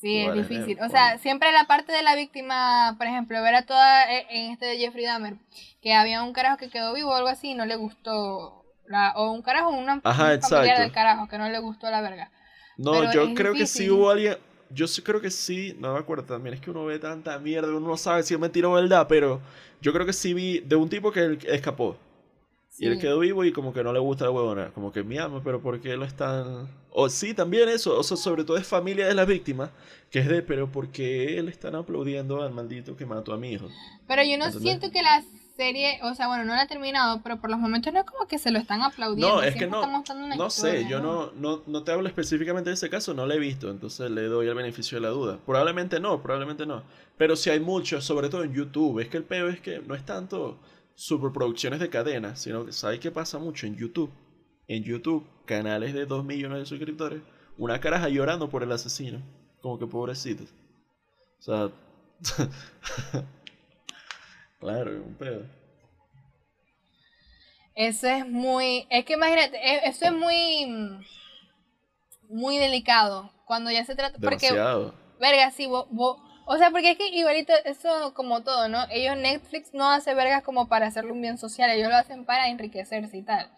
Sí, 0.00 0.18
es 0.18 0.34
difícil. 0.34 0.78
O 0.82 0.88
sea, 0.88 1.18
siempre 1.18 1.52
la 1.52 1.66
parte 1.66 1.92
de 1.92 2.02
la 2.02 2.14
víctima, 2.16 2.94
por 2.98 3.06
ejemplo, 3.06 3.42
ver 3.42 3.54
a 3.54 3.62
toda, 3.62 4.12
e, 4.12 4.26
en 4.28 4.52
este 4.52 4.66
de 4.66 4.78
Jeffrey 4.78 5.04
Dahmer, 5.04 5.36
que 5.80 5.94
había 5.94 6.22
un 6.22 6.32
carajo 6.32 6.58
que 6.58 6.68
quedó 6.68 6.92
vivo 6.92 7.10
o 7.10 7.14
algo 7.14 7.28
así 7.28 7.50
y 7.50 7.54
no 7.54 7.64
le 7.64 7.76
gustó, 7.76 8.64
la, 8.86 9.12
o 9.16 9.32
un 9.32 9.42
carajo, 9.42 9.70
una 9.70 10.00
Ajá, 10.04 10.38
familiar 10.40 10.80
del 10.80 10.92
carajo 10.92 11.28
que 11.28 11.38
no 11.38 11.48
le 11.48 11.58
gustó 11.60 11.90
la 11.90 12.02
verga. 12.02 12.30
No, 12.76 13.10
yo 13.12 13.32
creo 13.34 13.54
que 13.54 13.66
sí 13.66 13.88
hubo 13.88 14.10
alguien, 14.10 14.36
yo 14.68 14.86
sí 14.86 15.00
creo 15.00 15.20
que 15.20 15.30
sí, 15.30 15.74
no 15.80 15.94
me 15.94 15.98
acuerdo 15.98 16.24
también, 16.24 16.54
es 16.54 16.60
que 16.60 16.70
uno 16.70 16.84
ve 16.84 16.98
tanta 16.98 17.38
mierda, 17.38 17.68
uno 17.68 17.88
no 17.88 17.96
sabe 17.96 18.22
si 18.22 18.34
es 18.34 18.40
mentira 18.40 18.68
o 18.68 18.72
verdad, 18.72 19.06
pero 19.08 19.40
yo 19.80 19.92
creo 19.94 20.04
que 20.04 20.12
sí 20.12 20.34
vi 20.34 20.60
de 20.60 20.76
un 20.76 20.90
tipo 20.90 21.10
que 21.10 21.38
escapó. 21.46 21.96
Y 22.78 22.86
él 22.86 22.98
quedó 22.98 23.18
vivo 23.20 23.44
y 23.44 23.52
como 23.52 23.72
que 23.72 23.82
no 23.82 23.92
le 23.92 23.98
gusta 23.98 24.24
la 24.24 24.30
huevona. 24.30 24.70
Como 24.72 24.92
que 24.92 25.02
mi 25.02 25.16
ama, 25.18 25.40
pero 25.42 25.60
¿por 25.60 25.80
qué 25.80 25.96
lo 25.96 26.04
están...? 26.04 26.68
O 26.90 27.08
sí, 27.08 27.34
también 27.34 27.68
eso. 27.68 27.98
O 27.98 28.02
sea, 28.02 28.16
sobre 28.16 28.44
todo 28.44 28.56
es 28.56 28.66
familia 28.66 29.06
de 29.06 29.14
las 29.14 29.26
víctimas. 29.26 29.70
Que 30.10 30.20
es 30.20 30.28
de, 30.28 30.42
pero 30.42 30.70
¿por 30.70 30.88
qué 30.88 31.38
él 31.38 31.48
están 31.48 31.74
aplaudiendo 31.74 32.42
al 32.42 32.52
maldito 32.52 32.96
que 32.96 33.06
mató 33.06 33.32
a 33.32 33.38
mi 33.38 33.52
hijo? 33.52 33.68
Pero 34.06 34.22
yo 34.22 34.38
no 34.38 34.50
siento 34.50 34.90
que 34.90 35.02
la 35.02 35.22
serie... 35.56 36.00
O 36.02 36.14
sea, 36.14 36.28
bueno, 36.28 36.44
no 36.44 36.54
la 36.54 36.62
ha 36.62 36.66
terminado, 36.66 37.22
pero 37.22 37.40
por 37.40 37.50
los 37.50 37.58
momentos 37.58 37.92
no 37.92 38.00
es 38.00 38.06
como 38.06 38.26
que 38.28 38.38
se 38.38 38.50
lo 38.50 38.58
están 38.58 38.82
aplaudiendo. 38.82 39.36
No, 39.36 39.42
es 39.42 39.54
que 39.54 39.66
no... 39.66 40.04
No 40.36 40.50
sé, 40.50 40.86
yo 40.88 41.00
¿no? 41.00 41.32
No, 41.32 41.62
no, 41.66 41.82
te 41.82 41.92
hablo 41.92 42.06
específicamente 42.08 42.70
de 42.70 42.74
ese 42.74 42.90
caso, 42.90 43.14
no 43.14 43.26
lo 43.26 43.32
he 43.32 43.38
visto. 43.38 43.70
Entonces 43.70 44.10
le 44.10 44.24
doy 44.24 44.48
el 44.48 44.54
beneficio 44.54 44.96
de 44.96 45.02
la 45.02 45.08
duda. 45.08 45.38
Probablemente 45.46 45.98
no, 45.98 46.22
probablemente 46.22 46.66
no. 46.66 46.82
Pero 47.16 47.36
si 47.36 47.48
hay 47.50 47.60
muchos, 47.60 48.04
sobre 48.04 48.28
todo 48.28 48.44
en 48.44 48.52
YouTube. 48.52 49.00
Es 49.00 49.08
que 49.08 49.16
el 49.16 49.24
peo 49.24 49.48
es 49.48 49.60
que 49.60 49.80
no 49.80 49.94
es 49.94 50.04
tanto 50.04 50.58
superproducciones 50.96 51.78
de 51.78 51.90
cadena, 51.90 52.34
sino 52.36 52.64
que 52.64 52.72
¿sabes 52.72 52.98
qué 52.98 53.10
pasa 53.10 53.38
mucho 53.38 53.66
en 53.66 53.76
YouTube? 53.76 54.10
En 54.66 54.82
YouTube, 54.82 55.24
canales 55.44 55.94
de 55.94 56.06
2 56.06 56.24
millones 56.24 56.58
de 56.58 56.66
suscriptores, 56.66 57.22
una 57.56 57.78
caraja 57.78 58.08
llorando 58.08 58.48
por 58.48 58.62
el 58.64 58.72
asesino, 58.72 59.20
como 59.60 59.78
que 59.78 59.86
pobrecitos. 59.86 60.48
O 61.38 61.42
sea, 61.42 61.70
claro, 64.58 64.90
un 65.06 65.14
pedo. 65.14 65.44
Eso 67.74 68.08
es 68.08 68.26
muy, 68.26 68.86
es 68.88 69.04
que 69.04 69.12
imagínate, 69.12 69.56
e, 69.58 69.86
eso 69.86 70.06
es 70.06 70.12
muy, 70.12 71.04
muy 72.28 72.56
delicado 72.56 73.30
cuando 73.44 73.70
ya 73.70 73.84
se 73.84 73.94
trata, 73.94 74.16
Demasiado. 74.18 74.92
porque, 74.92 74.98
verga, 75.20 75.50
sí, 75.50 75.66
vos 75.66 76.25
o 76.46 76.56
sea, 76.56 76.70
porque 76.70 76.92
es 76.92 76.96
que 76.96 77.08
igualito, 77.08 77.52
eso 77.64 78.14
como 78.14 78.42
todo, 78.42 78.68
¿no? 78.68 78.86
Ellos 78.90 79.16
Netflix 79.16 79.74
no 79.74 79.90
hace 79.90 80.14
vergas 80.14 80.42
como 80.44 80.68
para 80.68 80.86
hacerle 80.86 81.12
un 81.12 81.20
bien 81.20 81.38
social, 81.38 81.70
ellos 81.70 81.88
lo 81.88 81.96
hacen 81.96 82.24
para 82.24 82.48
enriquecerse 82.48 83.16
y 83.16 83.22
tal. 83.22 83.50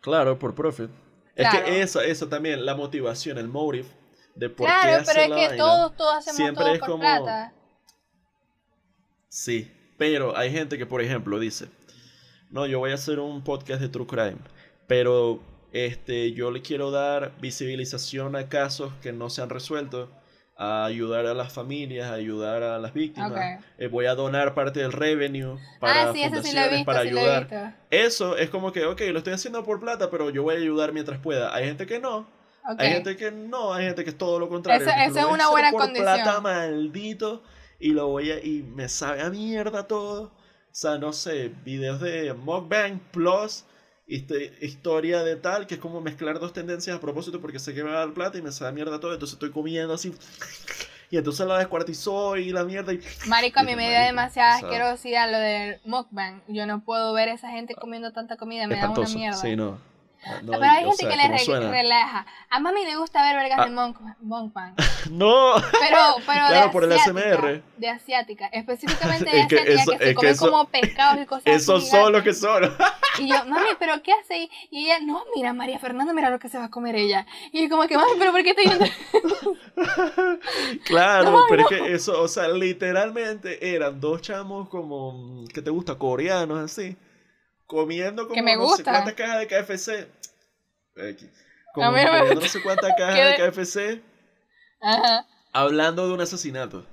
Claro, 0.00 0.38
por 0.38 0.54
profit. 0.54 0.90
Es 1.34 1.48
que 1.50 1.82
eso, 1.82 2.00
eso 2.00 2.28
también, 2.28 2.64
la 2.64 2.76
motivación, 2.76 3.38
el 3.38 3.48
motive 3.48 3.88
de 4.36 4.48
por 4.50 4.66
claro, 4.66 4.98
qué 5.00 5.12
pero 5.12 5.34
es 5.34 5.48
que 5.50 5.56
todos, 5.56 5.96
todos 5.96 6.14
hacemos 6.14 6.36
siempre 6.36 6.64
todo 6.64 6.74
es 6.74 6.78
por 6.78 6.88
como... 6.88 7.00
plata. 7.00 7.52
Sí, 9.28 9.70
pero 9.98 10.36
hay 10.36 10.52
gente 10.52 10.78
que, 10.78 10.86
por 10.86 11.02
ejemplo, 11.02 11.40
dice, 11.40 11.68
no, 12.50 12.66
yo 12.66 12.78
voy 12.78 12.92
a 12.92 12.94
hacer 12.94 13.18
un 13.18 13.42
podcast 13.42 13.80
de 13.80 13.88
True 13.88 14.06
Crime, 14.06 14.38
pero 14.86 15.42
este, 15.72 16.32
yo 16.32 16.52
le 16.52 16.62
quiero 16.62 16.92
dar 16.92 17.32
visibilización 17.40 18.36
a 18.36 18.48
casos 18.48 18.92
que 19.02 19.12
no 19.12 19.28
se 19.28 19.42
han 19.42 19.50
resuelto 19.50 20.08
a 20.56 20.84
ayudar 20.84 21.26
a 21.26 21.34
las 21.34 21.52
familias, 21.52 22.10
a 22.10 22.14
ayudar 22.14 22.62
a 22.62 22.78
las 22.78 22.92
víctimas. 22.92 23.60
Eh, 23.78 23.88
voy 23.88 24.06
a 24.06 24.14
donar 24.14 24.54
parte 24.54 24.80
del 24.80 24.92
revenue 24.92 25.58
para 25.80 26.10
ah, 26.10 26.12
sí, 26.12 26.22
eso 26.22 26.42
sí 26.42 26.56
visto, 26.70 26.84
para 26.84 27.00
ayudar. 27.00 27.76
Eso 27.90 28.36
es 28.36 28.50
como 28.50 28.72
que, 28.72 28.84
ok, 28.84 29.00
lo 29.12 29.18
estoy 29.18 29.32
haciendo 29.32 29.64
por 29.64 29.80
plata, 29.80 30.10
pero 30.10 30.30
yo 30.30 30.42
voy 30.42 30.54
a 30.54 30.58
ayudar 30.58 30.92
mientras 30.92 31.18
pueda. 31.18 31.54
Hay 31.54 31.64
gente 31.64 31.86
que 31.86 31.98
no. 31.98 32.26
Hay 32.78 32.92
gente 32.92 33.16
que 33.16 33.30
no, 33.30 33.74
hay 33.74 33.86
gente 33.86 34.04
que 34.04 34.10
es 34.10 34.18
todo 34.18 34.38
lo 34.38 34.48
contrario. 34.48 34.86
Eso, 34.86 34.96
eso 34.96 35.18
es 35.18 35.32
una 35.34 35.50
buena 35.50 35.70
por 35.70 35.82
condición. 35.82 36.14
plata 36.14 36.40
maldito 36.40 37.42
y 37.78 37.90
lo 37.90 38.08
voy 38.08 38.30
a 38.30 38.38
y 38.42 38.62
me 38.62 38.88
sabe 38.88 39.20
a 39.20 39.30
mierda 39.30 39.86
todo. 39.86 40.24
O 40.24 40.76
sea, 40.76 40.98
no 40.98 41.12
sé, 41.12 41.52
videos 41.64 42.00
de 42.00 42.32
Mukbang 42.32 42.98
Plus 43.10 43.64
historia 44.06 45.22
de 45.22 45.36
tal, 45.36 45.66
que 45.66 45.74
es 45.74 45.80
como 45.80 46.00
mezclar 46.00 46.38
dos 46.38 46.52
tendencias 46.52 46.96
a 46.96 47.00
propósito 47.00 47.40
porque 47.40 47.58
sé 47.58 47.74
que 47.74 47.82
me 47.82 47.90
va 47.90 47.96
a 47.96 48.06
dar 48.06 48.14
plata 48.14 48.38
y 48.38 48.42
me 48.42 48.52
sabe 48.52 48.72
mierda 48.72 49.00
todo, 49.00 49.14
entonces 49.14 49.34
estoy 49.34 49.50
comiendo 49.50 49.94
así. 49.94 50.14
Y 51.10 51.16
entonces 51.16 51.46
la 51.46 51.58
descuartizó 51.58 52.36
y 52.36 52.50
la 52.50 52.64
mierda 52.64 52.92
y... 52.92 53.00
Marico, 53.28 53.60
a 53.60 53.62
mí 53.62 53.76
me 53.76 53.90
da 53.90 54.06
demasiada 54.06 54.56
asquerosidad 54.56 55.30
lo 55.30 55.38
del 55.38 55.80
mukbang. 55.84 56.42
Yo 56.48 56.66
no 56.66 56.82
puedo 56.82 57.12
ver 57.12 57.28
a 57.28 57.34
esa 57.34 57.50
gente 57.50 57.74
comiendo 57.74 58.12
tanta 58.12 58.36
comida, 58.36 58.66
me 58.66 58.76
da 58.76 58.90
una 58.90 59.08
mierda. 59.08 59.36
Sí, 59.36 59.54
no. 59.54 59.78
Pero 60.46 60.62
hay 60.62 60.84
gente 60.84 61.08
que 61.08 61.16
le 61.16 61.70
relaja. 61.70 62.26
A 62.50 62.60
mami 62.60 62.84
le 62.84 62.96
gusta 62.96 63.22
ver 63.22 63.36
vergas 63.36 63.68
de 63.68 63.76
ah. 63.76 64.14
mukbang. 64.20 64.74
no. 65.10 65.54
Pero, 65.54 65.98
pero 66.26 66.46
claro, 66.46 66.70
por 66.70 66.84
el 66.84 66.92
ASMR. 66.92 67.62
De 67.76 67.88
asiática. 67.88 68.46
Específicamente 68.46 69.24
de 69.30 69.42
asiática, 69.42 69.64
que, 69.64 70.04
se 70.04 70.14
comen 70.14 70.36
como 70.36 70.64
pescados 70.66 71.22
y 71.22 71.26
cosas 71.26 71.46
Esos 71.46 71.88
son 71.88 72.12
los 72.12 72.22
que 72.22 72.34
son. 72.34 72.62
Y 73.16 73.28
yo, 73.28 73.44
mami, 73.46 73.68
¿pero 73.78 74.02
qué 74.02 74.12
hace? 74.12 74.50
Y 74.72 74.86
ella, 74.86 74.98
no, 74.98 75.22
mira, 75.36 75.52
María 75.52 75.78
Fernanda, 75.78 76.12
mira 76.12 76.30
lo 76.30 76.40
que 76.40 76.48
se 76.48 76.58
va 76.58 76.64
a 76.64 76.70
comer 76.70 76.96
ella. 76.96 77.24
Y 77.52 77.62
yo 77.62 77.68
como 77.68 77.86
que, 77.86 77.96
mami, 77.96 78.10
¿pero 78.18 78.32
por 78.32 78.42
qué 78.42 78.50
estoy 78.50 78.64
viendo? 78.64 78.86
claro, 80.84 81.44
pero 81.48 81.62
es 81.62 81.68
que 81.68 81.92
eso, 81.92 82.20
o 82.20 82.26
sea, 82.26 82.48
literalmente 82.48 83.72
eran 83.72 84.00
dos 84.00 84.20
chamos 84.20 84.68
como, 84.68 85.44
¿qué 85.54 85.62
te 85.62 85.70
gusta? 85.70 85.94
Coreanos, 85.94 86.58
así. 86.58 86.96
Comiendo 87.66 88.28
como 88.28 88.42
me 88.42 88.56
no 88.56 88.76
sé 88.76 88.84
cuántas 88.84 89.14
cajas 89.14 89.38
de 89.40 89.46
KFC. 89.46 90.08
Como 91.72 91.86
comiendo 91.90 92.34
no 92.34 92.40
sé 92.42 92.62
cuántas 92.62 92.92
cajas 92.96 93.14
de 93.14 93.36
KFC. 93.52 94.02
Ajá. 94.80 95.26
Hablando 95.52 96.06
de 96.08 96.14
un 96.14 96.20
asesinato. 96.20 96.86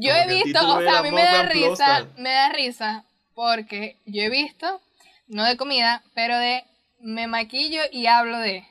Yo 0.00 0.12
he 0.12 0.26
visto, 0.26 0.58
o 0.58 0.80
sea, 0.80 0.98
a 0.98 1.02
mí 1.02 1.10
me 1.10 1.22
da 1.22 1.44
risa, 1.44 2.06
me 2.16 2.30
da 2.30 2.48
risa, 2.50 3.04
porque 3.34 4.00
yo 4.06 4.22
he 4.22 4.30
visto 4.30 4.80
no 5.28 5.44
de 5.44 5.56
comida, 5.56 6.02
pero 6.14 6.36
de 6.36 6.64
me 7.00 7.26
maquillo 7.26 7.80
y 7.92 8.06
hablo 8.06 8.38
de. 8.38 8.66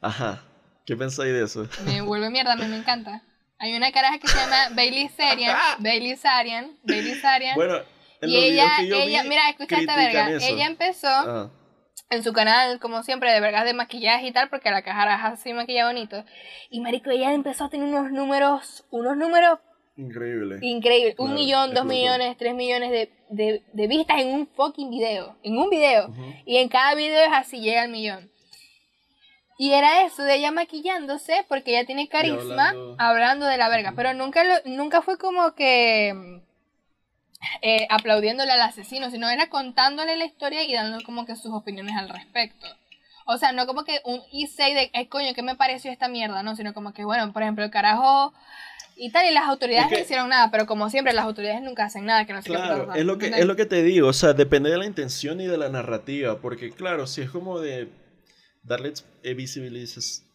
Ajá. 0.00 0.42
¿Qué 0.84 0.96
pensáis 0.96 1.32
de 1.32 1.44
eso? 1.44 1.68
Me 1.84 2.00
vuelve 2.00 2.30
mierda, 2.30 2.54
a 2.54 2.56
mí 2.56 2.66
me 2.66 2.76
encanta. 2.76 3.22
Hay 3.58 3.76
una 3.76 3.92
caraja 3.92 4.18
que 4.18 4.26
se 4.26 4.36
llama 4.36 4.70
Bailey 4.74 5.08
Sarian, 5.08 5.56
Bailey 5.78 6.16
Sarian, 6.16 6.76
Bailey 6.82 7.14
Sarian. 7.14 7.54
Bueno, 7.54 7.76
en 7.76 7.84
y 8.22 8.36
ella, 8.36 8.68
ella, 8.80 9.24
mira, 9.24 9.48
escucha 9.50 9.78
esta 9.78 9.96
verga. 9.96 10.30
Ella 10.30 10.66
empezó 10.66 11.50
en 12.10 12.22
su 12.22 12.32
canal, 12.32 12.78
como 12.78 13.02
siempre, 13.02 13.32
de 13.32 13.40
vergas 13.40 13.64
de 13.64 13.74
maquillaje 13.74 14.26
y 14.26 14.32
tal, 14.32 14.48
porque 14.50 14.70
la 14.70 14.82
cajaraja 14.82 15.28
así 15.28 15.52
maquilla 15.52 15.86
bonito. 15.86 16.24
Y 16.70 16.80
marico, 16.80 17.10
ella 17.10 17.32
empezó 17.32 17.64
a 17.64 17.70
tener 17.70 17.86
unos 17.86 18.12
números, 18.12 18.84
unos 18.90 19.16
números 19.16 19.58
Increíble. 19.96 20.58
Increíble. 20.62 21.14
un 21.18 21.34
millón, 21.34 21.74
dos 21.74 21.84
millones, 21.84 22.36
tres 22.38 22.54
millones 22.54 23.08
de, 23.28 23.86
vistas 23.88 24.20
en 24.20 24.28
un 24.28 24.46
fucking 24.46 24.90
video. 24.90 25.36
En 25.42 25.58
un 25.58 25.68
video. 25.68 26.08
Y 26.46 26.56
en 26.56 26.68
cada 26.68 26.94
video 26.94 27.20
es 27.24 27.32
así, 27.32 27.60
llega 27.60 27.82
al 27.82 27.90
millón. 27.90 28.30
Y 29.58 29.72
era 29.72 30.04
eso, 30.04 30.22
de 30.22 30.36
ella 30.36 30.50
maquillándose, 30.50 31.44
porque 31.48 31.72
ella 31.72 31.86
tiene 31.86 32.08
carisma, 32.08 32.74
hablando... 32.98 33.46
de 33.46 33.58
la 33.58 33.68
verga. 33.68 33.92
Pero 33.94 34.14
nunca, 34.14 34.42
nunca 34.64 35.02
fue 35.02 35.18
como 35.18 35.54
que 35.54 36.42
eh, 37.60 37.86
aplaudiéndole 37.90 38.52
al 38.52 38.60
asesino, 38.60 39.10
sino 39.10 39.28
era 39.28 39.48
contándole 39.48 40.16
la 40.16 40.24
historia 40.24 40.64
y 40.64 40.72
dando 40.72 41.02
como 41.04 41.26
que 41.26 41.36
sus 41.36 41.52
opiniones 41.52 41.96
al 41.96 42.08
respecto. 42.08 42.66
O 43.26 43.38
sea, 43.38 43.52
no 43.52 43.66
como 43.66 43.84
que 43.84 44.00
un 44.04 44.20
y 44.32 44.46
say 44.48 44.74
de, 44.74 44.90
ay, 44.94 45.06
coño, 45.06 45.32
¿qué 45.34 45.42
me 45.42 45.56
pareció 45.56 45.90
esta 45.90 46.08
mierda? 46.08 46.42
No, 46.42 46.56
sino 46.56 46.74
como 46.74 46.92
que, 46.92 47.04
bueno, 47.04 47.32
por 47.32 47.42
ejemplo, 47.42 47.64
el 47.64 47.70
carajo 47.70 48.32
y 48.96 49.10
tal, 49.10 49.26
y 49.28 49.32
las 49.32 49.44
autoridades 49.44 49.90
no 49.90 49.98
hicieron 49.98 50.28
nada, 50.28 50.50
pero 50.50 50.66
como 50.66 50.90
siempre, 50.90 51.12
las 51.12 51.24
autoridades 51.24 51.62
nunca 51.62 51.84
hacen 51.84 52.04
nada 52.04 52.26
que 52.26 52.32
no 52.32 52.42
Claro, 52.42 52.92
es 52.94 53.04
lo 53.04 53.18
que, 53.18 53.28
es 53.28 53.46
lo 53.46 53.56
que 53.56 53.66
te 53.66 53.82
digo, 53.82 54.08
o 54.08 54.12
sea, 54.12 54.32
depende 54.32 54.70
de 54.70 54.78
la 54.78 54.86
intención 54.86 55.40
y 55.40 55.46
de 55.46 55.56
la 55.56 55.68
narrativa, 55.68 56.40
porque 56.40 56.70
claro, 56.70 57.06
si 57.06 57.22
es 57.22 57.30
como 57.30 57.60
de 57.60 57.88
darle 58.62 58.92
eh, 59.22 59.34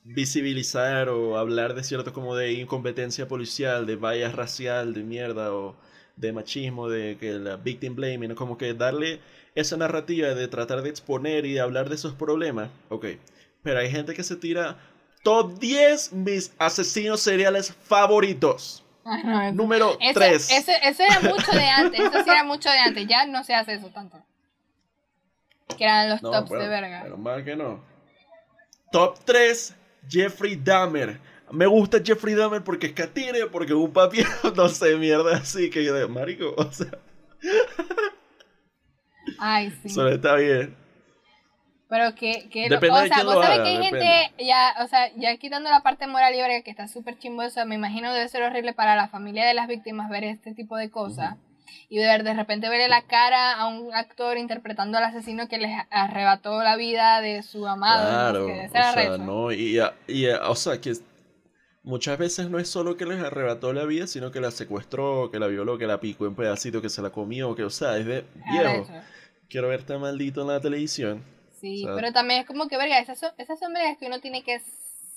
visibilizar 0.03 1.09
o 1.09 1.37
hablar 1.37 1.75
de 1.75 1.83
cierto 1.83 2.13
como 2.13 2.35
de 2.35 2.53
incompetencia 2.53 3.27
policial, 3.27 3.85
de 3.85 3.95
vallas 3.95 4.33
racial, 4.35 4.93
de 4.93 5.03
mierda, 5.03 5.53
o 5.53 5.75
de 6.17 6.33
machismo, 6.33 6.89
de 6.89 7.17
que 7.17 7.33
la 7.33 7.55
victim 7.55 7.95
blaming, 7.95 8.35
como 8.35 8.57
que 8.57 8.73
darle 8.73 9.21
esa 9.55 9.77
narrativa 9.77 10.29
de 10.29 10.47
tratar 10.47 10.81
de 10.81 10.89
exponer 10.89 11.45
y 11.45 11.53
de 11.53 11.61
hablar 11.61 11.89
de 11.89 11.95
esos 11.95 12.13
problemas, 12.13 12.69
ok, 12.89 13.05
pero 13.63 13.79
hay 13.79 13.89
gente 13.89 14.13
que 14.13 14.23
se 14.23 14.35
tira 14.35 14.77
Top 15.23 15.59
10 15.59 16.13
mis 16.13 16.53
asesinos 16.57 17.19
seriales 17.21 17.73
favoritos. 17.73 18.83
Número 19.53 19.97
3. 20.13 20.51
Eso, 20.51 21.03
era 21.03 21.19
mucho 21.19 21.51
de 21.51 21.67
antes. 21.67 21.99
Eso 21.99 22.23
sí 22.23 22.29
era 22.29 22.43
mucho 22.43 22.69
de 22.69 22.77
antes. 22.77 23.07
Ya 23.07 23.25
no 23.25 23.43
se 23.43 23.53
hace 23.53 23.73
eso 23.73 23.89
tanto. 23.89 24.23
Que 25.77 25.83
eran 25.83 26.09
los 26.09 26.21
tops 26.21 26.49
de 26.49 26.67
verga. 26.69 27.01
Pero 27.03 27.17
mal 27.17 27.43
que 27.43 27.55
no. 27.55 27.83
Top 28.91 29.17
3, 29.25 29.75
Jeffrey 30.09 30.55
Dahmer. 30.55 31.19
Me 31.51 31.65
gusta 31.65 31.99
Jeffrey 32.03 32.35
Dahmer 32.35 32.63
porque 32.63 32.87
es 32.87 32.93
catire, 32.93 33.47
porque 33.47 33.73
es 33.73 33.79
un 33.79 33.93
papi, 33.93 34.19
no 34.55 34.67
sé, 34.69 34.97
mierda 34.97 35.37
así 35.37 35.69
que 35.69 35.83
yo 35.83 35.93
de 35.93 36.07
marico, 36.07 36.53
o 36.57 36.71
sea. 36.71 36.91
Ay, 39.39 39.71
sí. 39.81 39.87
Eso 39.87 40.07
está 40.09 40.35
bien. 40.35 40.75
Pero 41.89 42.15
que, 42.15 42.49
que 42.49 42.65
o 42.65 42.79
sea, 43.07 43.23
vos 43.23 43.45
sabés 43.45 43.61
que 43.61 43.69
hay 43.69 43.83
gente, 43.83 44.33
ya, 44.39 44.75
o 44.83 44.87
sea, 44.87 45.09
ya 45.15 45.37
quitando 45.37 45.69
la 45.69 45.83
parte 45.83 46.05
moral 46.05 46.35
y 46.35 46.63
que 46.63 46.69
está 46.69 46.89
súper 46.89 47.17
chimbosa, 47.17 47.63
me 47.63 47.75
imagino 47.75 48.13
debe 48.13 48.27
ser 48.27 48.43
horrible 48.43 48.73
para 48.73 48.97
la 48.97 49.07
familia 49.07 49.45
de 49.45 49.53
las 49.53 49.69
víctimas 49.69 50.09
ver 50.09 50.25
este 50.25 50.53
tipo 50.53 50.75
de 50.75 50.91
cosas. 50.91 51.35
Y 51.89 51.99
ver, 51.99 52.23
de 52.23 52.33
repente 52.33 52.67
verle 52.67 52.89
la 52.89 53.03
cara 53.03 53.53
a 53.53 53.67
un 53.67 53.93
actor 53.93 54.37
interpretando 54.37 54.97
al 54.97 55.05
asesino 55.05 55.47
que 55.47 55.57
les 55.57 55.71
arrebató 55.89 56.61
la 56.61 56.75
vida 56.75 57.21
de 57.21 57.41
su 57.41 57.65
amado. 57.65 58.09
Claro, 58.09 58.45
o 58.47 58.69
sea, 58.69 59.17
no, 59.17 59.51
y, 59.53 59.79
y, 60.07 60.27
o 60.27 60.55
sea, 60.55 60.81
que 60.81 60.93
muchas 61.87 62.17
veces 62.17 62.49
no 62.49 62.59
es 62.59 62.69
solo 62.69 62.97
que 62.97 63.05
les 63.05 63.19
arrebató 63.19 63.71
la 63.71 63.85
vida, 63.85 64.07
sino 64.07 64.29
que 64.29 64.41
la 64.41 64.51
secuestró, 64.51 65.31
que 65.31 65.39
la 65.39 65.47
violó, 65.47 65.77
que 65.77 65.87
la 65.87 66.01
picó 66.01 66.27
en 66.27 66.35
pedacitos, 66.35 66.81
que 66.81 66.89
se 66.89 67.01
la 67.01 67.11
comió, 67.11 67.55
que, 67.55 67.63
o 67.63 67.69
sea, 67.69 67.97
es 67.97 68.05
de 68.05 68.25
viejo. 68.51 68.85
Quiero 69.49 69.69
verte 69.69 69.97
maldito 69.97 70.41
en 70.41 70.47
la 70.49 70.59
televisión. 70.59 71.23
Sí, 71.61 71.87
pero 71.95 72.11
también 72.11 72.41
es 72.41 72.45
como 72.45 72.67
que, 72.67 72.77
verga, 72.77 72.99
esas 72.99 73.17
son, 73.17 73.31
esas 73.37 73.57
son 73.57 73.73
vergas 73.73 73.97
que 73.97 74.05
uno 74.05 74.19
tiene 74.19 74.43
que... 74.43 74.61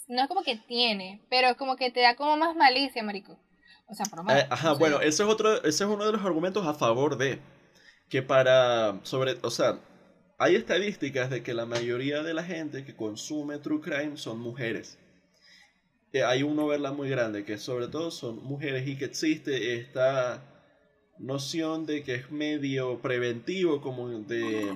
No 0.08 0.22
es 0.22 0.28
como 0.28 0.42
que 0.42 0.56
tiene, 0.56 1.20
pero 1.28 1.48
es 1.48 1.56
como 1.56 1.76
que 1.76 1.90
te 1.90 2.00
da 2.00 2.14
como 2.14 2.36
más 2.36 2.56
malicia, 2.56 3.02
marico. 3.02 3.36
O 3.88 3.94
sea, 3.94 4.06
por 4.06 4.20
eh, 4.30 4.46
ajá, 4.48 4.72
bueno, 4.74 5.00
ese 5.00 5.24
es, 5.24 5.28
otro, 5.28 5.56
ese 5.64 5.84
es 5.84 5.90
uno 5.90 6.06
de 6.06 6.12
los 6.12 6.24
argumentos 6.24 6.64
a 6.64 6.74
favor 6.74 7.18
de 7.18 7.40
que 8.08 8.22
para, 8.22 9.00
sobre, 9.02 9.36
o 9.42 9.50
sea, 9.50 9.80
hay 10.38 10.54
estadísticas 10.54 11.30
de 11.30 11.42
que 11.42 11.52
la 11.52 11.66
mayoría 11.66 12.22
de 12.22 12.32
la 12.32 12.44
gente 12.44 12.84
que 12.84 12.94
consume 12.94 13.58
True 13.58 13.80
Crime 13.80 14.16
son 14.16 14.38
mujeres. 14.38 14.98
Hay 16.12 16.42
un 16.42 16.58
overlap 16.58 16.94
muy 16.94 17.08
grande, 17.08 17.44
que 17.44 17.58
sobre 17.58 17.88
todo 17.88 18.10
son 18.10 18.42
mujeres 18.42 18.86
y 18.88 18.96
que 18.96 19.04
existe 19.04 19.76
esta 19.76 20.42
noción 21.18 21.86
de 21.86 22.02
que 22.02 22.14
es 22.16 22.30
medio 22.30 23.00
preventivo, 23.00 23.80
como 23.80 24.08
de 24.08 24.74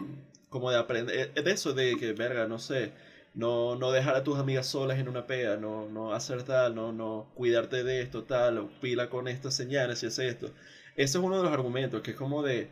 como 0.54 0.70
de 0.70 0.76
aprender, 0.78 1.32
eh, 1.34 1.42
de 1.42 1.50
eso 1.50 1.72
de 1.74 1.96
que, 1.96 2.12
verga, 2.12 2.46
no 2.46 2.60
sé, 2.60 2.92
no, 3.34 3.74
no 3.74 3.90
dejar 3.90 4.14
a 4.14 4.22
tus 4.22 4.38
amigas 4.38 4.66
solas 4.68 5.00
en 5.00 5.08
una 5.08 5.26
pea, 5.26 5.56
no, 5.56 5.88
no 5.88 6.12
hacer 6.12 6.44
tal, 6.44 6.76
no, 6.76 6.92
no 6.92 7.32
cuidarte 7.34 7.82
de 7.82 8.02
esto, 8.02 8.22
tal, 8.22 8.70
pila 8.80 9.10
con 9.10 9.26
estas 9.26 9.56
señales 9.56 10.04
y 10.04 10.06
hace 10.06 10.28
esto. 10.28 10.52
Ese 10.94 11.18
es 11.18 11.24
uno 11.24 11.38
de 11.38 11.42
los 11.42 11.52
argumentos, 11.52 12.02
que 12.02 12.12
es 12.12 12.16
como 12.16 12.44
de, 12.44 12.68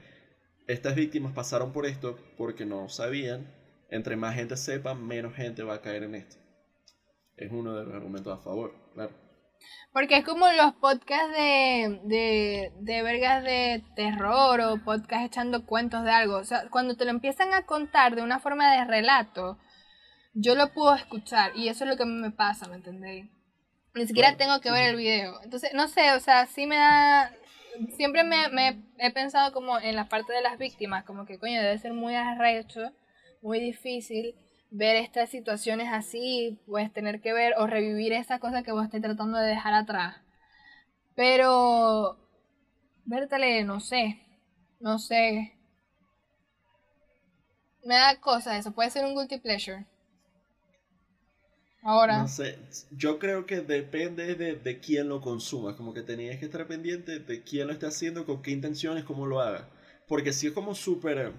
estas 0.68 0.94
víctimas 0.94 1.32
pasaron 1.32 1.72
por 1.72 1.86
esto 1.86 2.16
porque 2.36 2.64
no 2.64 2.88
sabían, 2.88 3.52
entre 3.90 4.14
más 4.16 4.36
gente 4.36 4.56
sepa, 4.56 4.94
menos 4.94 5.34
gente 5.34 5.64
va 5.64 5.74
a 5.74 5.80
caer 5.80 6.04
en 6.04 6.14
esto. 6.14 6.36
Es 7.36 7.50
uno 7.50 7.74
de 7.74 7.84
los 7.84 7.94
argumentos 7.94 8.38
a 8.38 8.42
favor, 8.42 8.74
claro. 8.94 9.12
Porque 9.92 10.16
es 10.16 10.24
como 10.24 10.50
los 10.52 10.74
podcasts 10.74 11.32
de, 11.36 12.00
de, 12.04 12.72
de 12.80 13.02
vergas 13.02 13.44
de 13.44 13.84
terror 13.94 14.60
o 14.60 14.82
podcasts 14.82 15.26
echando 15.26 15.66
cuentos 15.66 16.04
de 16.04 16.10
algo. 16.10 16.36
O 16.36 16.44
sea, 16.44 16.68
cuando 16.70 16.96
te 16.96 17.04
lo 17.04 17.10
empiezan 17.10 17.52
a 17.52 17.66
contar 17.66 18.16
de 18.16 18.22
una 18.22 18.40
forma 18.40 18.74
de 18.74 18.84
relato, 18.84 19.58
yo 20.34 20.54
lo 20.54 20.72
puedo 20.72 20.94
escuchar 20.94 21.52
y 21.56 21.68
eso 21.68 21.84
es 21.84 21.90
lo 21.90 21.96
que 21.96 22.06
me 22.06 22.30
pasa, 22.30 22.68
¿me 22.68 22.76
entendéis? 22.76 23.26
Ni 23.94 24.06
siquiera 24.06 24.36
tengo 24.36 24.60
que 24.60 24.70
ver 24.70 24.90
el 24.90 24.96
video. 24.96 25.40
Entonces, 25.42 25.74
no 25.74 25.88
sé, 25.88 26.12
o 26.12 26.20
sea, 26.20 26.46
sí 26.46 26.66
me 26.66 26.76
da... 26.76 27.30
Siempre 27.96 28.24
me, 28.24 28.48
me 28.48 28.82
he 28.98 29.10
pensado 29.12 29.52
como 29.52 29.78
en 29.78 29.96
la 29.96 30.08
parte 30.08 30.32
de 30.32 30.42
las 30.42 30.58
víctimas, 30.58 31.04
como 31.04 31.24
que 31.24 31.38
coño, 31.38 31.60
debe 31.60 31.78
ser 31.78 31.92
muy 31.92 32.14
arrecho, 32.14 32.92
muy 33.42 33.60
difícil 33.60 34.34
ver 34.72 34.96
estas 34.96 35.28
situaciones 35.28 35.88
así, 35.92 36.58
pues 36.66 36.92
tener 36.92 37.20
que 37.20 37.32
ver 37.32 37.54
o 37.58 37.66
revivir 37.66 38.12
esa 38.12 38.38
cosa 38.38 38.62
que 38.62 38.72
vos 38.72 38.84
estés 38.84 39.02
tratando 39.02 39.38
de 39.38 39.46
dejar 39.48 39.74
atrás. 39.74 40.16
Pero, 41.14 42.18
Bertale, 43.04 43.64
no 43.64 43.80
sé, 43.80 44.18
no 44.80 44.98
sé. 44.98 45.52
Me 47.84 47.94
da 47.96 48.18
cosa 48.20 48.56
eso, 48.56 48.72
puede 48.72 48.90
ser 48.90 49.04
un 49.04 49.14
guilty 49.14 49.38
pleasure. 49.38 49.84
Ahora. 51.82 52.18
No 52.18 52.28
sé, 52.28 52.58
yo 52.92 53.18
creo 53.18 53.44
que 53.44 53.60
depende 53.60 54.36
de, 54.36 54.54
de 54.54 54.80
quién 54.80 55.08
lo 55.08 55.20
consuma, 55.20 55.76
como 55.76 55.92
que 55.92 56.02
tenías 56.02 56.38
que 56.38 56.46
estar 56.46 56.66
pendiente 56.66 57.18
de 57.18 57.42
quién 57.42 57.66
lo 57.66 57.72
está 57.74 57.88
haciendo, 57.88 58.24
con 58.24 58.40
qué 58.40 58.52
intenciones, 58.52 59.04
cómo 59.04 59.26
lo 59.26 59.40
haga. 59.40 59.68
Porque 60.08 60.32
si 60.32 60.46
es 60.46 60.52
como 60.52 60.74
súper 60.74 61.32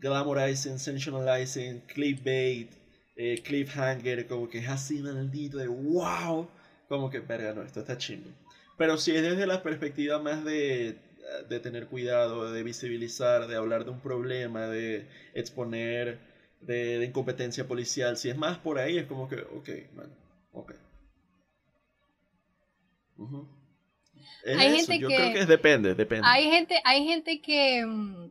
glamorizing, 0.00 0.78
sensationalizing, 0.78 1.80
clickbait, 1.86 2.70
eh, 3.16 3.42
cliffhanger, 3.42 4.26
como 4.26 4.48
que 4.48 4.58
es 4.58 4.68
así 4.68 5.00
maldito 5.00 5.58
de 5.58 5.68
wow, 5.68 6.48
como 6.88 7.10
que 7.10 7.20
verga, 7.20 7.52
no, 7.52 7.62
esto 7.62 7.80
está 7.80 7.96
chingo. 7.96 8.30
Pero 8.78 8.98
si 8.98 9.12
es 9.12 9.22
desde 9.22 9.46
la 9.46 9.62
perspectiva 9.62 10.18
más 10.18 10.44
de, 10.44 10.96
de 11.48 11.60
tener 11.60 11.86
cuidado, 11.86 12.52
de 12.52 12.62
visibilizar, 12.62 13.46
de 13.46 13.56
hablar 13.56 13.84
de 13.84 13.90
un 13.90 14.00
problema, 14.00 14.66
de 14.66 15.06
exponer 15.34 16.18
de, 16.60 17.04
incompetencia 17.04 17.66
policial. 17.66 18.16
Si 18.16 18.28
es 18.28 18.36
más 18.36 18.58
por 18.58 18.78
ahí, 18.78 18.98
es 18.98 19.06
como 19.06 19.28
que, 19.28 19.36
ok, 19.36 19.68
bueno, 19.94 20.12
ok. 20.52 20.74
hay 24.46 24.76
gente 24.76 24.98
Yo 24.98 25.08
que, 25.08 25.16
creo 25.16 25.32
que 25.32 25.46
depende, 25.46 25.94
depende. 25.94 26.26
Hay 26.28 26.44
gente, 26.50 26.80
hay 26.84 27.04
gente 27.06 27.40
que, 27.40 27.84
mm, 27.84 28.30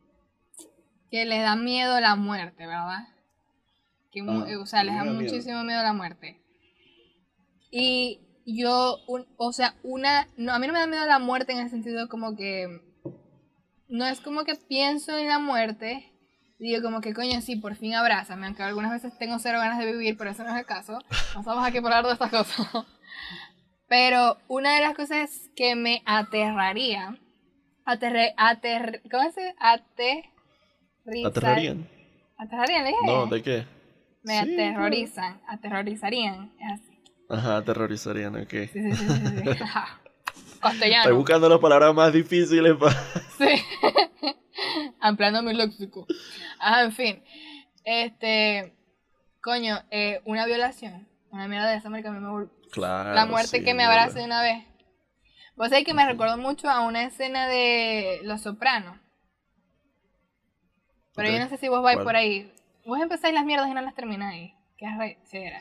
que 1.10 1.24
le 1.24 1.40
da 1.40 1.56
miedo 1.56 2.00
la 2.00 2.16
muerte, 2.16 2.66
¿verdad? 2.66 3.08
Que, 4.10 4.20
ah, 4.20 4.46
o 4.60 4.66
sea, 4.66 4.84
les 4.84 4.94
da 4.94 5.04
muchísimo 5.04 5.62
miedo. 5.64 5.82
la 5.82 5.92
muerte. 5.92 6.40
Y 7.70 8.20
yo, 8.46 8.98
o 9.36 9.52
sea, 9.52 9.74
una, 9.82 10.28
no, 10.36 10.52
a 10.52 10.58
mí 10.58 10.66
no 10.66 10.72
me 10.72 10.80
da 10.80 10.86
miedo 10.86 11.06
la 11.06 11.18
muerte 11.18 11.52
en 11.52 11.58
el 11.58 11.70
sentido 11.70 12.08
como 12.08 12.36
que, 12.36 12.80
no 13.88 14.06
es 14.06 14.20
como 14.20 14.44
que 14.44 14.54
pienso 14.54 15.16
en 15.16 15.28
la 15.28 15.38
muerte, 15.38 16.12
digo 16.58 16.82
como 16.82 17.00
que 17.00 17.12
coño, 17.12 17.40
sí, 17.40 17.56
por 17.56 17.76
fin 17.76 17.94
abrázame, 17.94 18.46
aunque 18.46 18.62
algunas 18.62 18.92
veces 18.92 19.18
tengo 19.18 19.38
cero 19.38 19.58
ganas 19.58 19.78
de 19.78 19.92
vivir, 19.92 20.16
pero 20.16 20.30
eso 20.30 20.44
no 20.44 20.50
es 20.50 20.56
el 20.56 20.66
caso. 20.66 20.98
No 21.34 21.40
estamos 21.40 21.66
aquí 21.66 21.80
para 21.80 21.98
hablar 21.98 22.16
de 22.18 22.24
estas 22.24 22.30
cosas. 22.30 22.86
Pero 23.88 24.38
una 24.48 24.74
de 24.74 24.80
las 24.80 24.96
cosas 24.96 25.48
que 25.54 25.76
me 25.76 26.02
aterraría, 26.06 27.20
aterre, 27.84 28.34
ater, 28.36 29.00
¿cómo 29.08 29.30
se 29.30 29.42
dice? 29.42 29.54
Aterrarían. 31.24 31.88
¿Aterrarían? 32.36 32.84
No, 33.04 33.26
¿de 33.26 33.42
qué? 33.42 33.64
Me 34.22 34.38
aterrorizan, 34.38 35.40
aterrorizarían, 35.46 36.52
es 36.58 36.80
así. 36.80 36.98
Ajá, 37.28 37.58
aterrorizarían, 37.58 38.36
ok. 38.36 38.50
Sí, 38.50 38.68
sí, 38.72 38.92
sí, 38.92 39.08
sí, 39.08 39.26
sí. 39.36 39.44
Castellano. 40.60 41.02
Estoy 41.02 41.16
buscando 41.16 41.48
las 41.48 41.58
palabras 41.58 41.94
más 41.94 42.12
difíciles 42.12 42.76
para... 42.76 42.94
Sí. 43.38 43.62
ampliando 45.00 45.42
mi 45.42 45.54
léxico. 45.54 46.06
Ah, 46.58 46.82
en 46.82 46.92
fin. 46.92 47.22
Este. 47.84 48.74
Coño, 49.42 49.78
eh, 49.90 50.22
una 50.24 50.46
violación. 50.46 51.06
Una 51.30 51.48
mierda 51.48 51.68
de 51.68 51.76
esa 51.76 51.90
marca 51.90 52.10
me 52.10 52.48
Claro. 52.72 53.14
La 53.14 53.26
muerte 53.26 53.62
que 53.62 53.74
me 53.74 53.84
abrace 53.84 54.18
de 54.18 54.24
una 54.24 54.42
vez. 54.42 54.64
Vos 55.54 55.68
sabés 55.68 55.84
que 55.84 55.94
me 55.94 56.06
recordó 56.06 56.36
mucho 56.36 56.68
a 56.68 56.80
una 56.80 57.04
escena 57.04 57.46
de 57.46 58.20
Los 58.22 58.42
Sopranos. 58.42 58.98
Pero 61.16 61.30
yo 61.30 61.38
no 61.38 61.48
sé 61.48 61.56
si 61.56 61.68
vos 61.68 61.82
vais 61.82 61.98
por 61.98 62.14
ahí. 62.14 62.52
Vos 62.84 63.00
empezáis 63.00 63.34
las 63.34 63.44
mierdas 63.44 63.68
y 63.68 63.74
no 63.74 63.80
las 63.80 63.94
termináis. 63.94 64.52
Que 64.76 64.86
es. 64.86 65.16
Sí, 65.24 65.38
era. 65.38 65.60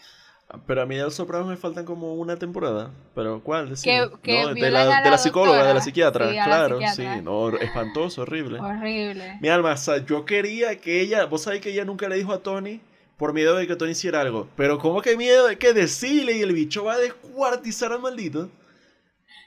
Pero 0.68 0.84
a 0.84 0.86
mí 0.86 0.96
de 0.96 1.02
los 1.02 1.16
Sopranos 1.16 1.48
me 1.48 1.58
faltan 1.58 1.86
como 1.86 2.14
una 2.14 2.38
temporada. 2.38 2.92
¿Pero 3.16 3.42
cuál? 3.42 3.74
Que, 3.82 4.08
de, 4.54 4.70
la, 4.70 5.02
de 5.02 5.10
la 5.10 5.18
psicóloga, 5.18 5.66
de 5.66 5.74
la 5.74 5.82
psiquiatra. 5.82 6.30
claro, 6.32 6.80
sí. 6.94 7.04
No, 7.24 7.50
espantoso, 7.58 8.22
horrible. 8.22 8.60
Horrible. 8.60 9.38
Mi 9.42 9.50
alma, 9.50 9.72
o 9.72 9.78
sea, 9.78 10.06
yo 10.06 10.24
quería 10.26 10.80
que 10.80 11.02
ella. 11.02 11.26
Vos 11.26 11.44
sabés 11.44 11.62
que 11.62 11.72
ella 11.72 11.84
nunca 11.84 12.08
le 12.08 12.18
dijo 12.18 12.32
a 12.32 12.44
Tony 12.44 12.80
por 13.18 13.34
miedo 13.34 13.56
de 13.56 13.66
que 13.66 13.76
Tony 13.76 13.92
hiciera 13.92 14.22
algo. 14.22 14.48
Pero 14.56 14.78
¿cómo 14.78 15.02
que 15.02 15.18
miedo 15.18 15.48
de 15.48 15.58
que 15.58 15.74
decirle 15.74 16.38
y 16.38 16.42
el 16.42 16.54
bicho 16.54 16.84
va 16.84 16.94
a 16.94 16.98
descuartizar 17.00 17.92
al 17.92 18.02
maldito? 18.02 18.52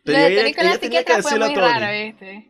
lo 0.04 0.18
de 0.18 0.36
Tony 0.36 0.54
con 0.54 0.64
la 0.64 1.46
muy 1.46 1.54
raro, 1.54 1.92
¿viste? 1.92 2.48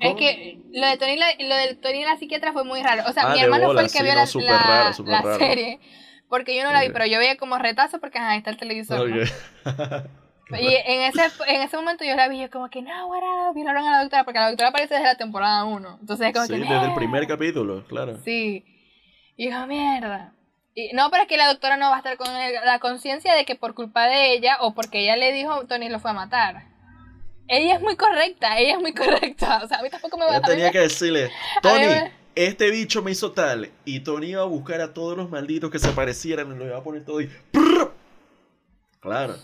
Es 0.00 0.14
que 0.14 0.58
lo 0.72 0.86
de, 0.86 0.96
Tony, 0.96 1.16
lo 1.16 1.56
de 1.56 1.74
Tony 1.74 2.00
y 2.00 2.04
la 2.04 2.16
psiquiatra 2.16 2.52
fue 2.52 2.64
muy 2.64 2.82
raro. 2.82 3.02
O 3.06 3.12
sea, 3.12 3.30
ah, 3.30 3.34
mi 3.34 3.40
hermano 3.40 3.72
fue 3.72 3.82
el 3.82 3.92
que 3.92 4.02
vio 4.02 4.14
la, 4.14 4.94
la 5.04 5.38
serie. 5.38 5.78
Porque 6.30 6.56
yo 6.56 6.62
no 6.62 6.72
la 6.72 6.82
vi, 6.82 6.90
pero 6.90 7.06
yo 7.06 7.18
veía 7.18 7.36
como 7.36 7.58
retazo 7.58 7.98
porque 7.98 8.18
ahí 8.18 8.38
está 8.38 8.50
el 8.50 8.56
televisor. 8.56 9.10
y 9.10 10.74
en 10.86 11.00
ese, 11.02 11.22
en 11.48 11.62
ese 11.62 11.76
momento 11.76 12.04
yo 12.04 12.14
la 12.14 12.28
vi 12.28 12.40
yo 12.40 12.50
como 12.50 12.70
que, 12.70 12.82
no, 12.82 12.94
ahora 12.94 13.52
violaron 13.52 13.84
a 13.84 13.90
la 13.90 14.00
doctora, 14.02 14.24
porque 14.24 14.38
la 14.38 14.48
doctora 14.48 14.68
aparece 14.68 14.94
desde 14.94 15.06
la 15.06 15.16
temporada 15.16 15.64
1. 15.64 15.98
Entonces 16.00 16.28
es 16.28 16.32
como 16.32 16.46
sí, 16.46 16.52
que, 16.52 16.60
desde 16.60 16.86
el 16.86 16.94
primer 16.94 17.26
capítulo, 17.26 17.84
claro. 17.88 18.18
Sí. 18.24 18.64
Y 19.36 19.50
yo, 19.50 19.66
mierda. 19.66 20.32
Y, 20.72 20.92
no, 20.92 21.10
pero 21.10 21.24
es 21.24 21.28
que 21.28 21.36
la 21.36 21.48
doctora 21.48 21.76
no 21.76 21.90
va 21.90 21.96
a 21.96 21.98
estar 21.98 22.16
con 22.16 22.28
la 22.32 22.78
conciencia 22.78 23.34
de 23.34 23.44
que 23.44 23.56
por 23.56 23.74
culpa 23.74 24.06
de 24.06 24.32
ella 24.32 24.58
o 24.60 24.72
porque 24.72 25.00
ella 25.00 25.16
le 25.16 25.32
dijo, 25.32 25.66
Tony 25.66 25.88
lo 25.88 25.98
fue 25.98 26.12
a 26.12 26.14
matar. 26.14 26.69
Ella 27.52 27.74
es 27.74 27.80
muy 27.80 27.96
correcta, 27.96 28.58
ella 28.60 28.74
es 28.74 28.80
muy 28.80 28.94
correcta. 28.94 29.60
O 29.64 29.66
sea, 29.66 29.80
a 29.80 29.82
mí 29.82 29.90
tampoco 29.90 30.16
me 30.16 30.24
va 30.24 30.36
a... 30.36 30.40
tenía 30.40 30.70
que 30.70 30.78
decirle, 30.78 31.32
Tony, 31.60 31.84
este 32.36 32.70
bicho 32.70 33.02
me 33.02 33.10
hizo 33.10 33.32
tal. 33.32 33.70
Y 33.84 34.00
Tony 34.00 34.28
iba 34.28 34.42
a 34.42 34.46
buscar 34.46 34.80
a 34.80 34.94
todos 34.94 35.16
los 35.16 35.30
malditos 35.30 35.68
que 35.68 35.80
se 35.80 35.90
parecieran 35.90 36.52
y 36.52 36.54
lo 36.54 36.64
iba 36.64 36.78
a 36.78 36.82
poner 36.84 37.04
todo 37.04 37.20
y. 37.20 37.28
Claro. 39.00 39.34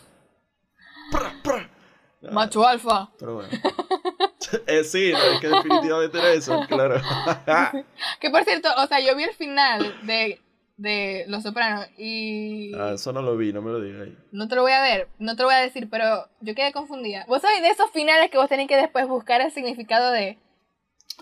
Macho 2.30 2.64
alfa. 2.64 3.11
Pero 3.18 3.34
bueno. 3.34 3.48
eh, 4.66 4.84
sí, 4.84 5.12
es 5.12 5.40
que 5.40 5.48
definitivamente 5.48 6.18
era 6.18 6.32
eso, 6.32 6.61
claro. 6.68 7.00
que 8.20 8.30
por 8.30 8.44
cierto, 8.44 8.68
o 8.76 8.86
sea, 8.86 9.00
yo 9.00 9.16
vi 9.16 9.24
el 9.24 9.34
final 9.34 10.07
de, 10.07 10.40
de 10.77 11.24
Los 11.29 11.43
Sopranos 11.43 11.87
y. 11.97 12.74
Ah, 12.74 12.93
eso 12.95 13.12
no 13.12 13.22
lo 13.22 13.37
vi, 13.37 13.53
no 13.53 13.62
me 13.62 13.70
lo 13.70 13.81
digas 13.81 14.03
ahí. 14.03 14.16
No 14.33 14.49
te 14.49 14.57
lo 14.57 14.62
voy 14.62 14.72
a 14.72 14.83
ver, 14.83 15.09
no 15.18 15.37
te 15.37 15.43
lo 15.43 15.49
voy 15.49 15.55
a 15.55 15.62
decir, 15.62 15.89
pero 15.91 16.29
yo 16.41 16.55
quedé 16.55 16.72
confundida. 16.72 17.24
Vos 17.29 17.43
sabés 17.43 17.62
de 17.62 17.68
esos 17.68 17.91
finales 17.91 18.31
que 18.31 18.39
vos 18.39 18.49
tenés 18.49 18.68
que 18.68 18.77
después 18.77 19.07
buscar 19.09 19.41
el 19.41 19.51
significado 19.51 20.11
de. 20.11 20.39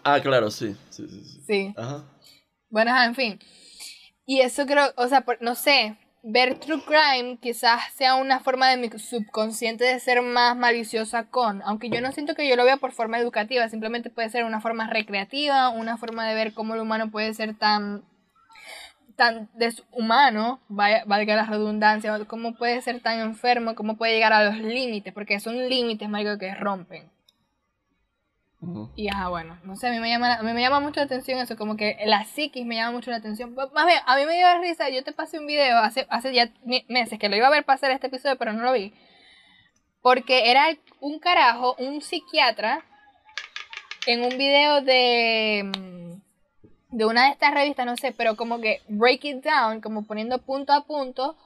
Ah, 0.03 0.21
claro, 0.21 0.51
sí. 0.51 0.77
Sí, 0.91 1.07
sí, 1.09 1.43
sí. 1.47 1.75
Ajá. 1.77 2.05
Bueno, 2.69 2.91
en 3.03 3.15
fin. 3.15 3.41
Y 4.27 4.41
eso 4.41 4.67
creo, 4.67 4.93
o 4.97 5.07
sea, 5.07 5.25
no 5.41 5.55
sé, 5.55 5.97
ver 6.23 6.59
True 6.59 6.83
Crime 6.83 7.39
quizás 7.41 7.93
sea 7.93 8.15
una 8.15 8.41
forma 8.41 8.71
de 8.71 8.79
mi 8.79 8.89
subconsciente 8.99 9.85
de 9.85 10.01
ser 10.01 10.23
más 10.23 10.57
maliciosa 10.57 11.29
con, 11.29 11.61
aunque 11.63 11.91
yo 11.91 12.01
no 12.01 12.11
siento 12.13 12.35
que 12.35 12.49
yo 12.49 12.57
lo 12.57 12.65
vea 12.65 12.79
por 12.79 12.93
forma 12.93 13.19
educativa, 13.19 13.69
simplemente 13.69 14.09
puede 14.09 14.31
ser 14.31 14.45
una 14.45 14.63
forma 14.63 14.89
recreativa, 14.89 15.69
una 15.69 15.99
forma 15.99 16.27
de 16.27 16.35
ver 16.35 16.55
cómo 16.55 16.75
el 16.75 16.81
humano 16.81 17.11
puede 17.11 17.35
ser 17.35 17.55
tan 17.55 18.03
tan 19.17 19.49
deshumano, 19.55 20.61
valga 20.69 21.37
la 21.37 21.45
redundancia, 21.45 22.19
cómo 22.27 22.55
puede 22.55 22.81
ser 22.83 23.01
tan 23.01 23.21
enfermo, 23.21 23.75
cómo 23.75 23.97
puede 23.97 24.15
llegar 24.15 24.33
a 24.33 24.45
los 24.45 24.59
límites, 24.59 25.13
porque 25.13 25.41
son 25.41 25.69
límites, 25.69 26.09
marico, 26.09 26.39
que 26.39 26.55
rompen. 26.55 27.11
Y 28.97 29.09
ajá, 29.09 29.29
bueno, 29.29 29.59
no 29.65 29.77
sé, 29.77 29.89
a 29.89 29.91
mí, 29.91 30.01
me 30.01 30.09
llama, 30.09 30.35
a 30.35 30.43
mí 30.43 30.53
me 30.53 30.63
llama 30.63 30.81
mucho 30.81 31.01
la 31.01 31.07
atención 31.07 31.39
eso, 31.39 31.57
como 31.57 31.77
que 31.77 31.99
la 32.07 32.25
psiquis 32.25 32.65
me 32.65 32.77
llama 32.77 32.93
mucho 32.93 33.11
la 33.11 33.19
atención. 33.19 33.55
Más 33.55 33.87
bien, 33.87 33.99
a 34.07 34.17
mí 34.17 34.25
me 34.27 34.37
dio 34.37 34.47
risa, 34.61 34.89
yo 34.89 35.05
te 35.05 35.13
pasé 35.13 35.39
un 35.39 35.47
video 35.47 35.79
hace, 35.79 36.07
hace 36.09 36.33
ya 36.33 36.51
meses 36.89 37.19
que 37.19 37.29
lo 37.29 37.37
iba 37.37 37.47
a 37.47 37.51
ver 37.51 37.65
hacer 37.67 37.91
este 37.91 38.07
episodio, 38.07 38.37
pero 38.39 38.53
no 38.53 38.63
lo 38.63 38.73
vi. 38.73 38.95
Porque 40.01 40.51
era 40.51 40.67
un 41.01 41.19
carajo, 41.19 41.75
un 41.79 42.01
psiquiatra, 42.01 42.85
en 44.07 44.23
un 44.23 44.37
video 44.37 44.83
de, 44.83 45.63
mm, 45.65 45.94
de 46.95 47.05
una 47.05 47.27
de 47.27 47.33
estas 47.33 47.53
revistas, 47.53 47.87
no 47.87 47.97
sé, 47.97 48.13
pero 48.13 48.37
como 48.37 48.61
que 48.61 48.81
break 48.89 49.25
it 49.25 49.45
down, 49.45 49.81
como 49.81 50.07
poniendo 50.07 50.39
punto 50.39 50.73
a 50.73 50.87
punto, 50.87 51.37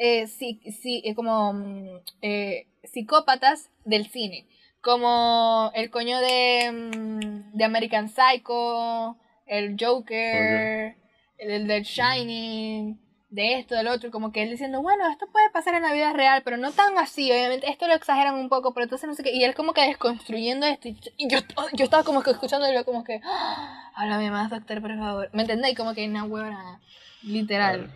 eh, 0.00 0.26
eh 0.40 1.14
como 1.14 1.52
mm, 1.52 2.00
eh, 2.22 2.66
psicópatas 2.82 3.70
del 3.84 4.06
cine. 4.06 4.46
Como 4.80 5.70
el 5.74 5.90
coño 5.90 6.18
de, 6.18 6.70
mm, 6.72 7.56
de 7.56 7.64
American 7.64 8.08
Psycho, 8.08 9.16
el 9.46 9.76
Joker, 9.78 10.96
el 11.38 11.66
del 11.68 11.84
Shining, 11.84 12.98
de 13.34 13.58
esto, 13.58 13.74
del 13.74 13.88
otro, 13.88 14.12
como 14.12 14.30
que 14.30 14.42
él 14.42 14.50
diciendo, 14.50 14.80
bueno, 14.80 15.10
esto 15.10 15.26
puede 15.26 15.50
pasar 15.50 15.74
en 15.74 15.82
la 15.82 15.92
vida 15.92 16.12
real, 16.12 16.42
pero 16.44 16.56
no 16.56 16.70
tan 16.70 16.96
así, 16.98 17.32
obviamente, 17.32 17.68
esto 17.68 17.88
lo 17.88 17.94
exageran 17.94 18.36
un 18.36 18.48
poco, 18.48 18.72
pero 18.72 18.84
entonces 18.84 19.08
no 19.08 19.14
sé 19.14 19.24
qué, 19.24 19.32
y 19.32 19.42
él 19.42 19.54
como 19.54 19.72
que 19.72 19.82
desconstruyendo 19.82 20.66
esto, 20.66 20.88
y 20.88 21.28
yo, 21.28 21.38
yo 21.72 21.84
estaba 21.84 22.04
como 22.04 22.22
que 22.22 22.30
yo 22.32 22.84
como 22.84 23.02
que, 23.02 23.20
¡Ah! 23.24 23.90
háblame 23.96 24.30
más, 24.30 24.50
doctor, 24.50 24.80
por 24.80 24.96
favor, 24.96 25.30
¿me 25.32 25.42
entendéis? 25.42 25.76
Como 25.76 25.94
que 25.94 26.06
una 26.08 26.22
huevona, 26.24 26.80
literal. 27.22 27.90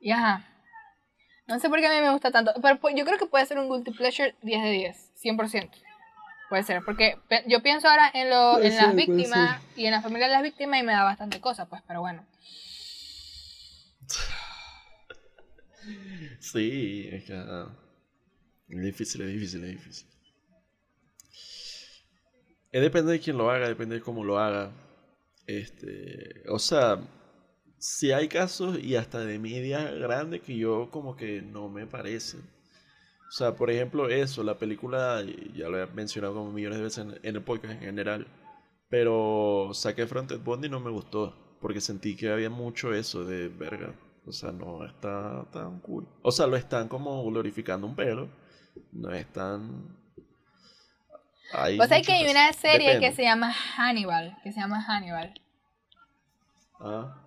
Y 0.00 0.10
ajá. 0.10 0.44
No 1.46 1.60
sé 1.60 1.68
por 1.68 1.78
qué 1.78 1.86
a 1.86 1.90
mí 1.90 2.00
me 2.00 2.10
gusta 2.10 2.32
tanto, 2.32 2.52
pero 2.60 2.78
yo 2.96 3.04
creo 3.04 3.18
que 3.18 3.26
puede 3.26 3.46
ser 3.46 3.58
un 3.58 3.70
guilty 3.70 3.92
pleasure 3.92 4.34
10 4.42 4.62
de 4.62 4.70
10, 4.70 5.12
100%. 5.22 5.70
Puede 6.48 6.62
ser, 6.64 6.82
porque 6.84 7.16
yo 7.46 7.62
pienso 7.62 7.88
ahora 7.88 8.10
en, 8.12 8.28
lo, 8.28 8.60
en 8.60 8.76
las 8.76 8.94
víctimas 8.94 9.60
y 9.76 9.86
en 9.86 9.92
la 9.92 10.02
familia 10.02 10.26
de 10.26 10.32
las 10.32 10.42
víctimas 10.42 10.80
y 10.80 10.82
me 10.82 10.92
da 10.92 11.04
bastante 11.04 11.40
cosa, 11.40 11.66
pues, 11.66 11.80
pero 11.86 12.00
bueno. 12.00 12.24
Sí, 16.40 17.08
es 17.10 17.24
que... 17.24 17.34
Ah, 17.34 17.76
es 18.68 18.82
difícil, 18.82 19.22
es 19.22 19.32
difícil, 19.32 19.64
es 19.64 19.70
difícil. 19.70 20.08
Es 22.72 22.82
depende 22.82 23.12
de 23.12 23.20
quién 23.20 23.38
lo 23.38 23.50
haga, 23.50 23.68
depende 23.68 23.96
de 23.96 24.00
cómo 24.00 24.24
lo 24.24 24.38
haga. 24.38 24.72
Este, 25.46 26.42
o 26.48 26.58
sea, 26.58 26.98
si 27.78 28.12
hay 28.12 28.28
casos 28.28 28.78
y 28.82 28.96
hasta 28.96 29.20
de 29.20 29.38
media 29.38 29.90
grande 29.92 30.40
que 30.40 30.56
yo 30.56 30.88
como 30.90 31.16
que 31.16 31.42
no 31.42 31.68
me 31.68 31.86
parece. 31.86 32.38
O 33.28 33.30
sea, 33.30 33.54
por 33.56 33.70
ejemplo, 33.70 34.08
eso, 34.08 34.42
la 34.42 34.58
película, 34.58 35.22
ya 35.54 35.68
lo 35.68 35.82
he 35.82 35.86
mencionado 35.88 36.34
como 36.34 36.52
millones 36.52 36.78
de 36.78 36.84
veces 36.84 37.06
en, 37.22 37.36
el 37.36 37.42
podcast 37.42 37.74
en 37.74 37.80
general, 37.80 38.26
pero 38.88 39.70
saqué 39.74 40.06
Fronted 40.06 40.40
Bondi 40.40 40.68
no 40.68 40.80
me 40.80 40.90
gustó, 40.90 41.56
porque 41.60 41.80
sentí 41.80 42.16
que 42.16 42.30
había 42.30 42.50
mucho 42.50 42.94
eso 42.94 43.24
de 43.24 43.48
verga. 43.48 43.94
O 44.26 44.32
sea, 44.32 44.52
no 44.52 44.84
está 44.84 45.44
tan 45.52 45.80
cool. 45.80 46.08
O 46.22 46.32
sea, 46.32 46.46
lo 46.46 46.56
están 46.56 46.88
como 46.88 47.22
glorificando 47.24 47.86
un 47.86 47.94
pelo. 47.94 48.28
No 48.92 49.12
es 49.12 49.30
tan... 49.32 49.96
Hay 51.52 51.76
pues 51.76 51.92
hay 51.92 52.02
que 52.02 52.12
hay 52.12 52.30
una 52.30 52.52
serie 52.52 52.98
que 52.98 53.12
se 53.12 53.22
llama 53.22 53.52
Hannibal, 53.52 54.36
que 54.42 54.50
se 54.52 54.60
llama 54.60 54.82
Hannibal. 54.82 55.34
Ah. 56.80 57.20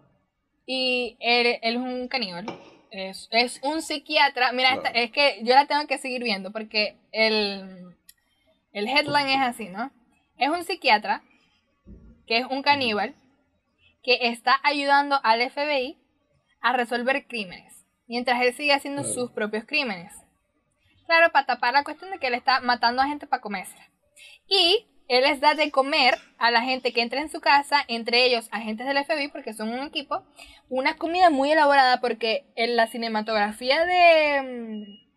Y 0.65 1.15
él, 1.19 1.59
es 1.61 1.75
un 1.77 2.07
caníbal. 2.07 2.45
Es, 2.91 3.29
un 3.63 3.81
psiquiatra. 3.81 4.51
Mira, 4.51 4.81
es 4.93 5.11
que 5.11 5.39
yo 5.43 5.53
la 5.53 5.67
tengo 5.67 5.85
que 5.87 5.97
seguir 5.97 6.23
viendo 6.23 6.51
porque 6.51 6.97
el, 7.11 7.95
el 8.73 8.87
headline 8.87 9.29
es 9.29 9.41
así, 9.41 9.69
¿no? 9.69 9.91
Es 10.37 10.49
un 10.49 10.63
psiquiatra 10.63 11.21
que 12.25 12.39
es 12.39 12.45
un 12.45 12.63
caníbal 12.63 13.15
que 14.03 14.29
está 14.29 14.59
ayudando 14.63 15.19
al 15.23 15.49
FBI 15.49 15.97
a 16.61 16.73
resolver 16.73 17.27
crímenes, 17.27 17.85
mientras 18.07 18.41
él 18.41 18.53
sigue 18.53 18.73
haciendo 18.73 19.03
sus 19.03 19.31
propios 19.31 19.65
crímenes. 19.65 20.13
Claro, 21.05 21.31
para 21.31 21.45
tapar 21.45 21.73
la 21.73 21.83
cuestión 21.83 22.11
de 22.11 22.19
que 22.19 22.27
él 22.27 22.33
está 22.33 22.59
matando 22.59 23.01
a 23.01 23.07
gente 23.07 23.27
para 23.27 23.41
comérsela. 23.41 23.89
Y 24.47 24.85
él 25.07 25.23
les 25.23 25.39
da 25.39 25.53
de 25.53 25.71
comer 25.71 26.17
a 26.37 26.51
la 26.51 26.61
gente 26.61 26.91
que 26.91 27.01
entra 27.01 27.21
en 27.21 27.29
su 27.29 27.39
casa, 27.39 27.77
entre 27.87 28.25
ellos 28.25 28.49
agentes 28.51 28.85
del 28.85 29.03
FBI, 29.03 29.29
porque 29.29 29.53
son 29.53 29.69
un 29.69 29.87
equipo, 29.87 30.23
una 30.69 30.97
comida 30.97 31.29
muy 31.29 31.51
elaborada, 31.51 32.01
porque 32.01 32.45
en 32.55 32.75
la 32.75 32.87
cinematografía 32.87 33.85
de... 33.85 34.41
Mm, 34.41 35.07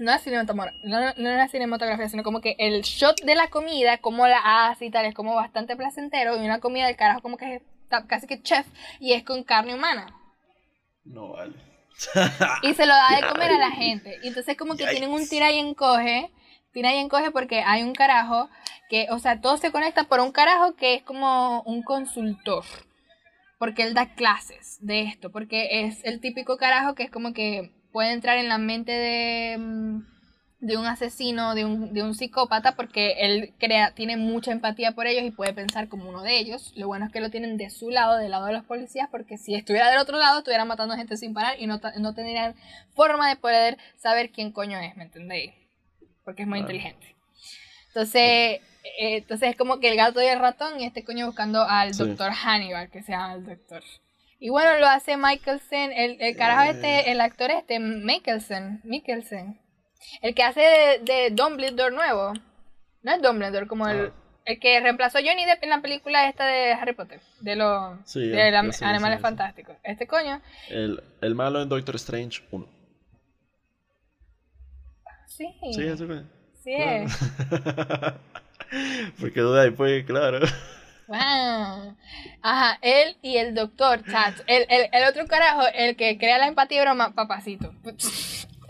no 0.00 0.12
la, 0.12 0.18
cinematografía, 0.18 0.78
no, 0.84 1.00
la 1.16 1.48
cinematografía, 1.48 2.08
sino 2.08 2.22
como 2.22 2.40
que 2.42 2.56
el 2.58 2.82
shot 2.82 3.22
de 3.22 3.34
la 3.34 3.48
comida, 3.48 3.98
como 3.98 4.28
la 4.28 4.68
hace 4.68 4.84
y 4.84 4.90
tal, 4.90 5.06
es 5.06 5.14
como 5.14 5.34
bastante 5.34 5.76
placentero, 5.76 6.36
y 6.36 6.44
una 6.44 6.60
comida 6.60 6.86
del 6.86 6.96
carajo 6.96 7.22
como 7.22 7.38
que 7.38 7.56
es 7.56 7.62
casi 8.06 8.26
que 8.26 8.42
chef, 8.42 8.66
y 9.00 9.14
es 9.14 9.24
con 9.24 9.42
carne 9.44 9.74
humana. 9.74 10.14
No 11.08 11.32
vale. 11.32 11.54
y 12.62 12.74
se 12.74 12.86
lo 12.86 12.94
da 12.94 13.16
de 13.16 13.26
comer 13.28 13.52
a 13.52 13.58
la 13.58 13.70
gente. 13.70 14.18
Y 14.22 14.28
entonces 14.28 14.56
como 14.56 14.76
que 14.76 14.86
tienen 14.86 15.10
un 15.10 15.28
tira 15.28 15.50
y 15.50 15.58
encoge 15.58 16.30
tira 16.72 16.94
y 16.94 16.98
encoge 16.98 17.30
porque 17.30 17.60
hay 17.60 17.82
un 17.82 17.94
carajo 17.94 18.48
que, 18.88 19.08
o 19.10 19.18
sea, 19.18 19.40
todo 19.40 19.56
se 19.56 19.70
conecta 19.70 20.04
por 20.04 20.20
un 20.20 20.32
carajo 20.32 20.76
que 20.76 20.94
es 20.94 21.02
como 21.02 21.62
un 21.62 21.82
consultor. 21.82 22.64
Porque 23.58 23.82
él 23.82 23.94
da 23.94 24.14
clases 24.14 24.78
de 24.80 25.02
esto, 25.02 25.32
porque 25.32 25.80
es 25.82 26.04
el 26.04 26.20
típico 26.20 26.56
carajo 26.56 26.94
que 26.94 27.02
es 27.02 27.10
como 27.10 27.32
que 27.32 27.72
puede 27.92 28.12
entrar 28.12 28.38
en 28.38 28.48
la 28.48 28.58
mente 28.58 28.92
de, 28.92 29.58
mm, 29.58 30.02
de 30.60 30.76
un 30.76 30.86
asesino, 30.86 31.54
de 31.54 31.64
un, 31.64 31.92
de 31.92 32.02
un 32.02 32.14
psicópata, 32.14 32.74
porque 32.74 33.14
él 33.18 33.54
crea, 33.58 33.94
tiene 33.94 34.16
mucha 34.16 34.50
empatía 34.50 34.92
por 34.92 35.06
ellos 35.06 35.24
y 35.24 35.30
puede 35.30 35.52
pensar 35.52 35.88
como 35.88 36.08
uno 36.08 36.22
de 36.22 36.38
ellos. 36.38 36.72
Lo 36.74 36.88
bueno 36.88 37.06
es 37.06 37.12
que 37.12 37.20
lo 37.20 37.30
tienen 37.30 37.56
de 37.56 37.70
su 37.70 37.90
lado, 37.90 38.16
del 38.16 38.32
lado 38.32 38.46
de 38.46 38.52
los 38.52 38.64
policías, 38.64 39.08
porque 39.10 39.38
si 39.38 39.54
estuviera 39.54 39.90
del 39.90 40.00
otro 40.00 40.18
lado, 40.18 40.38
estuviera 40.38 40.64
matando 40.64 40.96
gente 40.96 41.16
sin 41.16 41.34
parar 41.34 41.54
y 41.60 41.66
no, 41.66 41.80
no 41.98 42.14
tendrían 42.14 42.54
forma 42.94 43.28
de 43.28 43.36
poder 43.36 43.78
saber 43.96 44.30
quién 44.30 44.52
coño 44.52 44.78
es, 44.78 44.96
¿me 44.96 45.04
entendéis? 45.04 45.52
porque 46.28 46.42
es 46.42 46.48
muy 46.48 46.58
inteligente. 46.58 47.16
Entonces, 47.86 48.20
eh, 48.20 48.60
entonces 49.16 49.48
es 49.48 49.56
como 49.56 49.80
que 49.80 49.88
el 49.88 49.96
gato 49.96 50.20
y 50.20 50.26
el 50.26 50.38
ratón 50.38 50.78
y 50.78 50.84
este 50.84 51.02
coño 51.02 51.24
buscando 51.24 51.62
al 51.62 51.96
doctor 51.96 52.32
Hannibal, 52.32 52.90
que 52.90 53.02
se 53.02 53.12
llama 53.12 53.32
el 53.32 53.46
doctor. 53.46 53.82
Y 54.38 54.50
bueno, 54.50 54.78
lo 54.78 54.86
hace 54.88 55.16
Michelson, 55.16 55.90
el, 55.90 56.20
el 56.20 56.36
carajo 56.36 56.70
este, 56.70 57.10
el 57.10 57.22
actor 57.22 57.50
este, 57.50 57.78
Michelson, 57.78 58.82
Michelson. 58.84 59.58
El 60.22 60.34
que 60.34 60.42
hace 60.42 60.60
de, 60.60 60.98
de 61.02 61.30
Dumbledore 61.30 61.94
nuevo. 61.94 62.32
No 63.02 63.12
es 63.12 63.22
Dumbledore, 63.22 63.66
como 63.66 63.88
el, 63.88 64.06
ah. 64.06 64.12
el 64.44 64.58
que 64.58 64.80
reemplazó 64.80 65.18
a 65.18 65.22
Johnny 65.22 65.44
Depp 65.44 65.62
en 65.62 65.70
la 65.70 65.80
película 65.80 66.28
esta 66.28 66.46
de 66.46 66.72
Harry 66.72 66.94
Potter, 66.94 67.20
de 67.40 67.56
los 67.56 68.14
de 68.14 68.72
animales 68.82 69.20
fantásticos. 69.20 69.76
Este 69.82 70.06
coño. 70.06 70.40
El, 70.68 71.02
el 71.20 71.34
malo 71.34 71.62
en 71.62 71.68
Doctor 71.68 71.96
Strange 71.96 72.42
1. 72.50 72.66
Sí. 75.26 75.46
Sí, 75.72 75.86
eso 75.86 76.06
fue. 76.06 76.22
Sí 76.64 76.74
es. 76.74 77.16
Porque 79.20 79.40
duda 79.40 79.62
después, 79.62 80.04
claro. 80.04 80.40
Wow. 81.06 81.96
Ajá, 82.42 82.78
él 82.82 83.16
y 83.22 83.38
el 83.38 83.54
doctor, 83.54 84.04
chat. 84.04 84.34
El, 84.46 84.66
el, 84.68 84.88
el, 84.92 85.08
otro 85.08 85.26
carajo, 85.26 85.62
el 85.74 85.96
que 85.96 86.18
crea 86.18 86.38
la 86.38 86.48
empatía 86.48 86.82
broma, 86.82 87.14
papacito. 87.14 87.72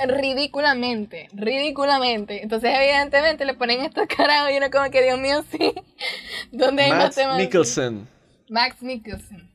Ridículamente, 0.07 1.28
ridículamente. 1.32 2.42
Entonces, 2.42 2.72
evidentemente, 2.74 3.44
le 3.44 3.55
ponen 3.55 3.80
estos 3.80 4.07
carajos 4.07 4.53
y 4.53 4.57
uno 4.59 4.70
como 4.70 4.90
que, 4.90 5.03
Dios 5.03 5.18
mío, 5.18 5.44
sí. 5.51 5.74
¿Dónde 6.53 6.84
hay 6.84 6.92
Max 6.92 7.18
Mikkelsen. 7.36 8.09
Max 8.49 8.82
Mikkelsen. 8.82 9.49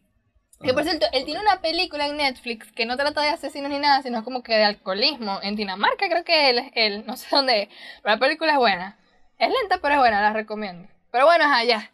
Que 0.63 0.73
por 0.73 0.83
cierto, 0.83 1.05
él 1.11 1.25
tiene 1.25 1.41
una 1.41 1.59
película 1.59 2.07
en 2.07 2.15
Netflix 2.15 2.71
que 2.71 2.85
no 2.85 2.95
trata 2.95 3.21
de 3.21 3.29
asesinos 3.29 3.69
ni 3.69 3.79
nada, 3.79 4.01
sino 4.01 4.23
como 4.23 4.43
que 4.43 4.53
de 4.53 4.63
alcoholismo. 4.63 5.39
En 5.43 5.57
Dinamarca 5.57 6.07
creo 6.07 6.23
que 6.23 6.49
él 6.49 6.59
es 6.59 6.71
él, 6.75 7.03
no 7.05 7.17
sé 7.17 7.27
dónde 7.31 7.63
es. 7.63 7.69
Pero 8.01 8.15
la 8.15 8.19
película 8.19 8.53
es 8.53 8.57
buena. 8.57 8.97
Es 9.37 9.49
lenta, 9.49 9.79
pero 9.81 9.95
es 9.95 9.99
buena, 9.99 10.21
la 10.21 10.31
recomiendo. 10.31 10.87
Pero 11.11 11.25
bueno, 11.25 11.43
allá. 11.53 11.91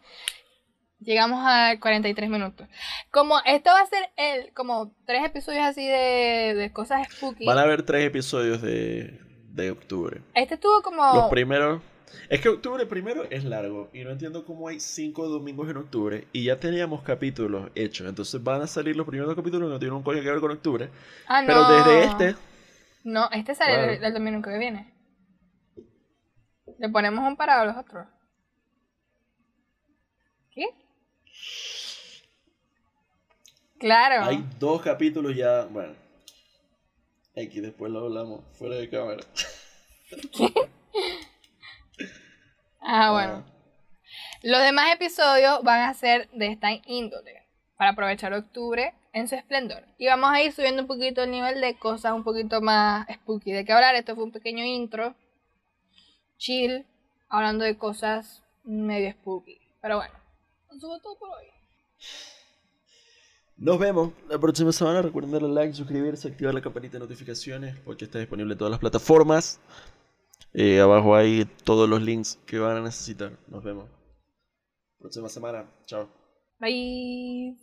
Llegamos 0.99 1.39
a 1.45 1.79
43 1.79 2.29
minutos. 2.29 2.67
Como 3.11 3.39
esto 3.45 3.69
va 3.71 3.81
a 3.81 3.85
ser 3.85 4.09
el, 4.17 4.53
como 4.53 4.93
tres 5.05 5.23
episodios 5.25 5.63
así 5.63 5.87
de, 5.87 6.53
de 6.55 6.71
cosas 6.73 7.07
spooky. 7.11 7.45
Van 7.45 7.57
a 7.57 7.61
haber 7.61 7.83
tres 7.83 8.05
episodios 8.05 8.61
de, 8.61 9.19
de 9.49 9.71
octubre. 9.71 10.21
Este 10.33 10.55
estuvo 10.55 10.81
como... 10.81 11.03
Los 11.13 11.29
primeros 11.29 11.81
es 12.29 12.41
que 12.41 12.49
octubre 12.49 12.85
primero 12.85 13.23
es 13.29 13.43
largo 13.43 13.89
y 13.93 14.03
no 14.03 14.11
entiendo 14.11 14.45
cómo 14.45 14.67
hay 14.67 14.79
cinco 14.79 15.27
domingos 15.27 15.69
en 15.69 15.77
octubre 15.77 16.27
y 16.31 16.45
ya 16.45 16.59
teníamos 16.59 17.01
capítulos 17.01 17.71
hechos. 17.75 18.07
Entonces 18.07 18.43
van 18.43 18.61
a 18.61 18.67
salir 18.67 18.95
los 18.95 19.07
primeros 19.07 19.35
capítulos 19.35 19.67
que 19.67 19.73
no 19.73 19.79
tienen 19.79 19.97
un 19.97 20.03
coño 20.03 20.21
que 20.21 20.29
ver 20.29 20.39
con 20.39 20.51
octubre. 20.51 20.89
Ah, 21.27 21.43
pero 21.45 21.67
desde 21.67 22.03
este. 22.05 22.35
No, 23.03 23.29
este 23.31 23.55
sale 23.55 23.95
el, 23.95 24.13
domingo 24.13 24.41
que 24.41 24.57
viene. 24.57 24.93
Le 26.77 26.89
ponemos 26.89 27.27
un 27.27 27.35
parado 27.35 27.61
a 27.61 27.65
los 27.65 27.77
otros. 27.77 28.07
¿Qué? 30.51 30.65
Claro. 33.79 34.25
Hay 34.25 34.43
dos 34.59 34.81
capítulos 34.81 35.35
ya. 35.35 35.65
Bueno. 35.65 35.95
Aquí 37.35 37.61
después 37.61 37.91
lo 37.91 37.99
hablamos 38.05 38.41
fuera 38.57 38.75
de 38.75 38.89
cámara. 38.89 39.23
¿Qué? 40.31 40.53
Ah, 42.81 43.11
bueno. 43.11 43.45
Los 44.41 44.61
demás 44.61 44.93
episodios 44.93 45.61
van 45.63 45.81
a 45.81 45.93
ser 45.93 46.29
de 46.31 46.47
esta 46.47 46.69
índole, 46.85 47.43
para 47.77 47.91
aprovechar 47.91 48.33
octubre 48.33 48.93
en 49.13 49.27
su 49.27 49.35
esplendor. 49.35 49.83
Y 49.97 50.07
vamos 50.07 50.31
a 50.31 50.41
ir 50.41 50.51
subiendo 50.51 50.81
un 50.81 50.87
poquito 50.87 51.23
el 51.23 51.31
nivel 51.31 51.61
de 51.61 51.77
cosas 51.77 52.13
un 52.13 52.23
poquito 52.23 52.61
más 52.61 53.05
spooky. 53.13 53.51
¿De 53.51 53.65
qué 53.65 53.73
hablar? 53.73 53.95
Esto 53.95 54.15
fue 54.15 54.23
un 54.23 54.31
pequeño 54.31 54.63
intro, 54.63 55.13
chill, 56.37 56.85
hablando 57.27 57.63
de 57.63 57.77
cosas 57.77 58.43
medio 58.63 59.11
spooky. 59.11 59.59
Pero 59.81 59.97
bueno, 59.97 60.13
eso 60.76 60.99
todo 61.01 61.17
por 61.17 61.30
hoy. 61.30 61.45
Nos 63.57 63.78
vemos 63.78 64.13
la 64.30 64.39
próxima 64.39 64.72
semana. 64.72 65.01
Recuerden 65.01 65.32
darle 65.32 65.49
like, 65.49 65.74
suscribirse, 65.74 66.30
activar 66.30 66.53
la 66.53 66.61
campanita 66.61 66.93
de 66.93 66.99
notificaciones 66.99 67.78
porque 67.84 68.05
está 68.05 68.20
disponible 68.20 68.53
en 68.53 68.57
todas 68.57 68.72
las 68.72 68.80
plataformas. 68.80 69.59
Eh, 70.53 70.80
abajo 70.80 71.15
hay 71.15 71.45
todos 71.63 71.88
los 71.89 72.01
links 72.01 72.39
que 72.45 72.57
van 72.57 72.78
a 72.78 72.82
necesitar. 72.82 73.38
Nos 73.47 73.63
vemos. 73.63 73.89
Próxima 74.97 75.28
semana. 75.28 75.70
Chao. 75.86 76.09
Bye. 76.59 77.59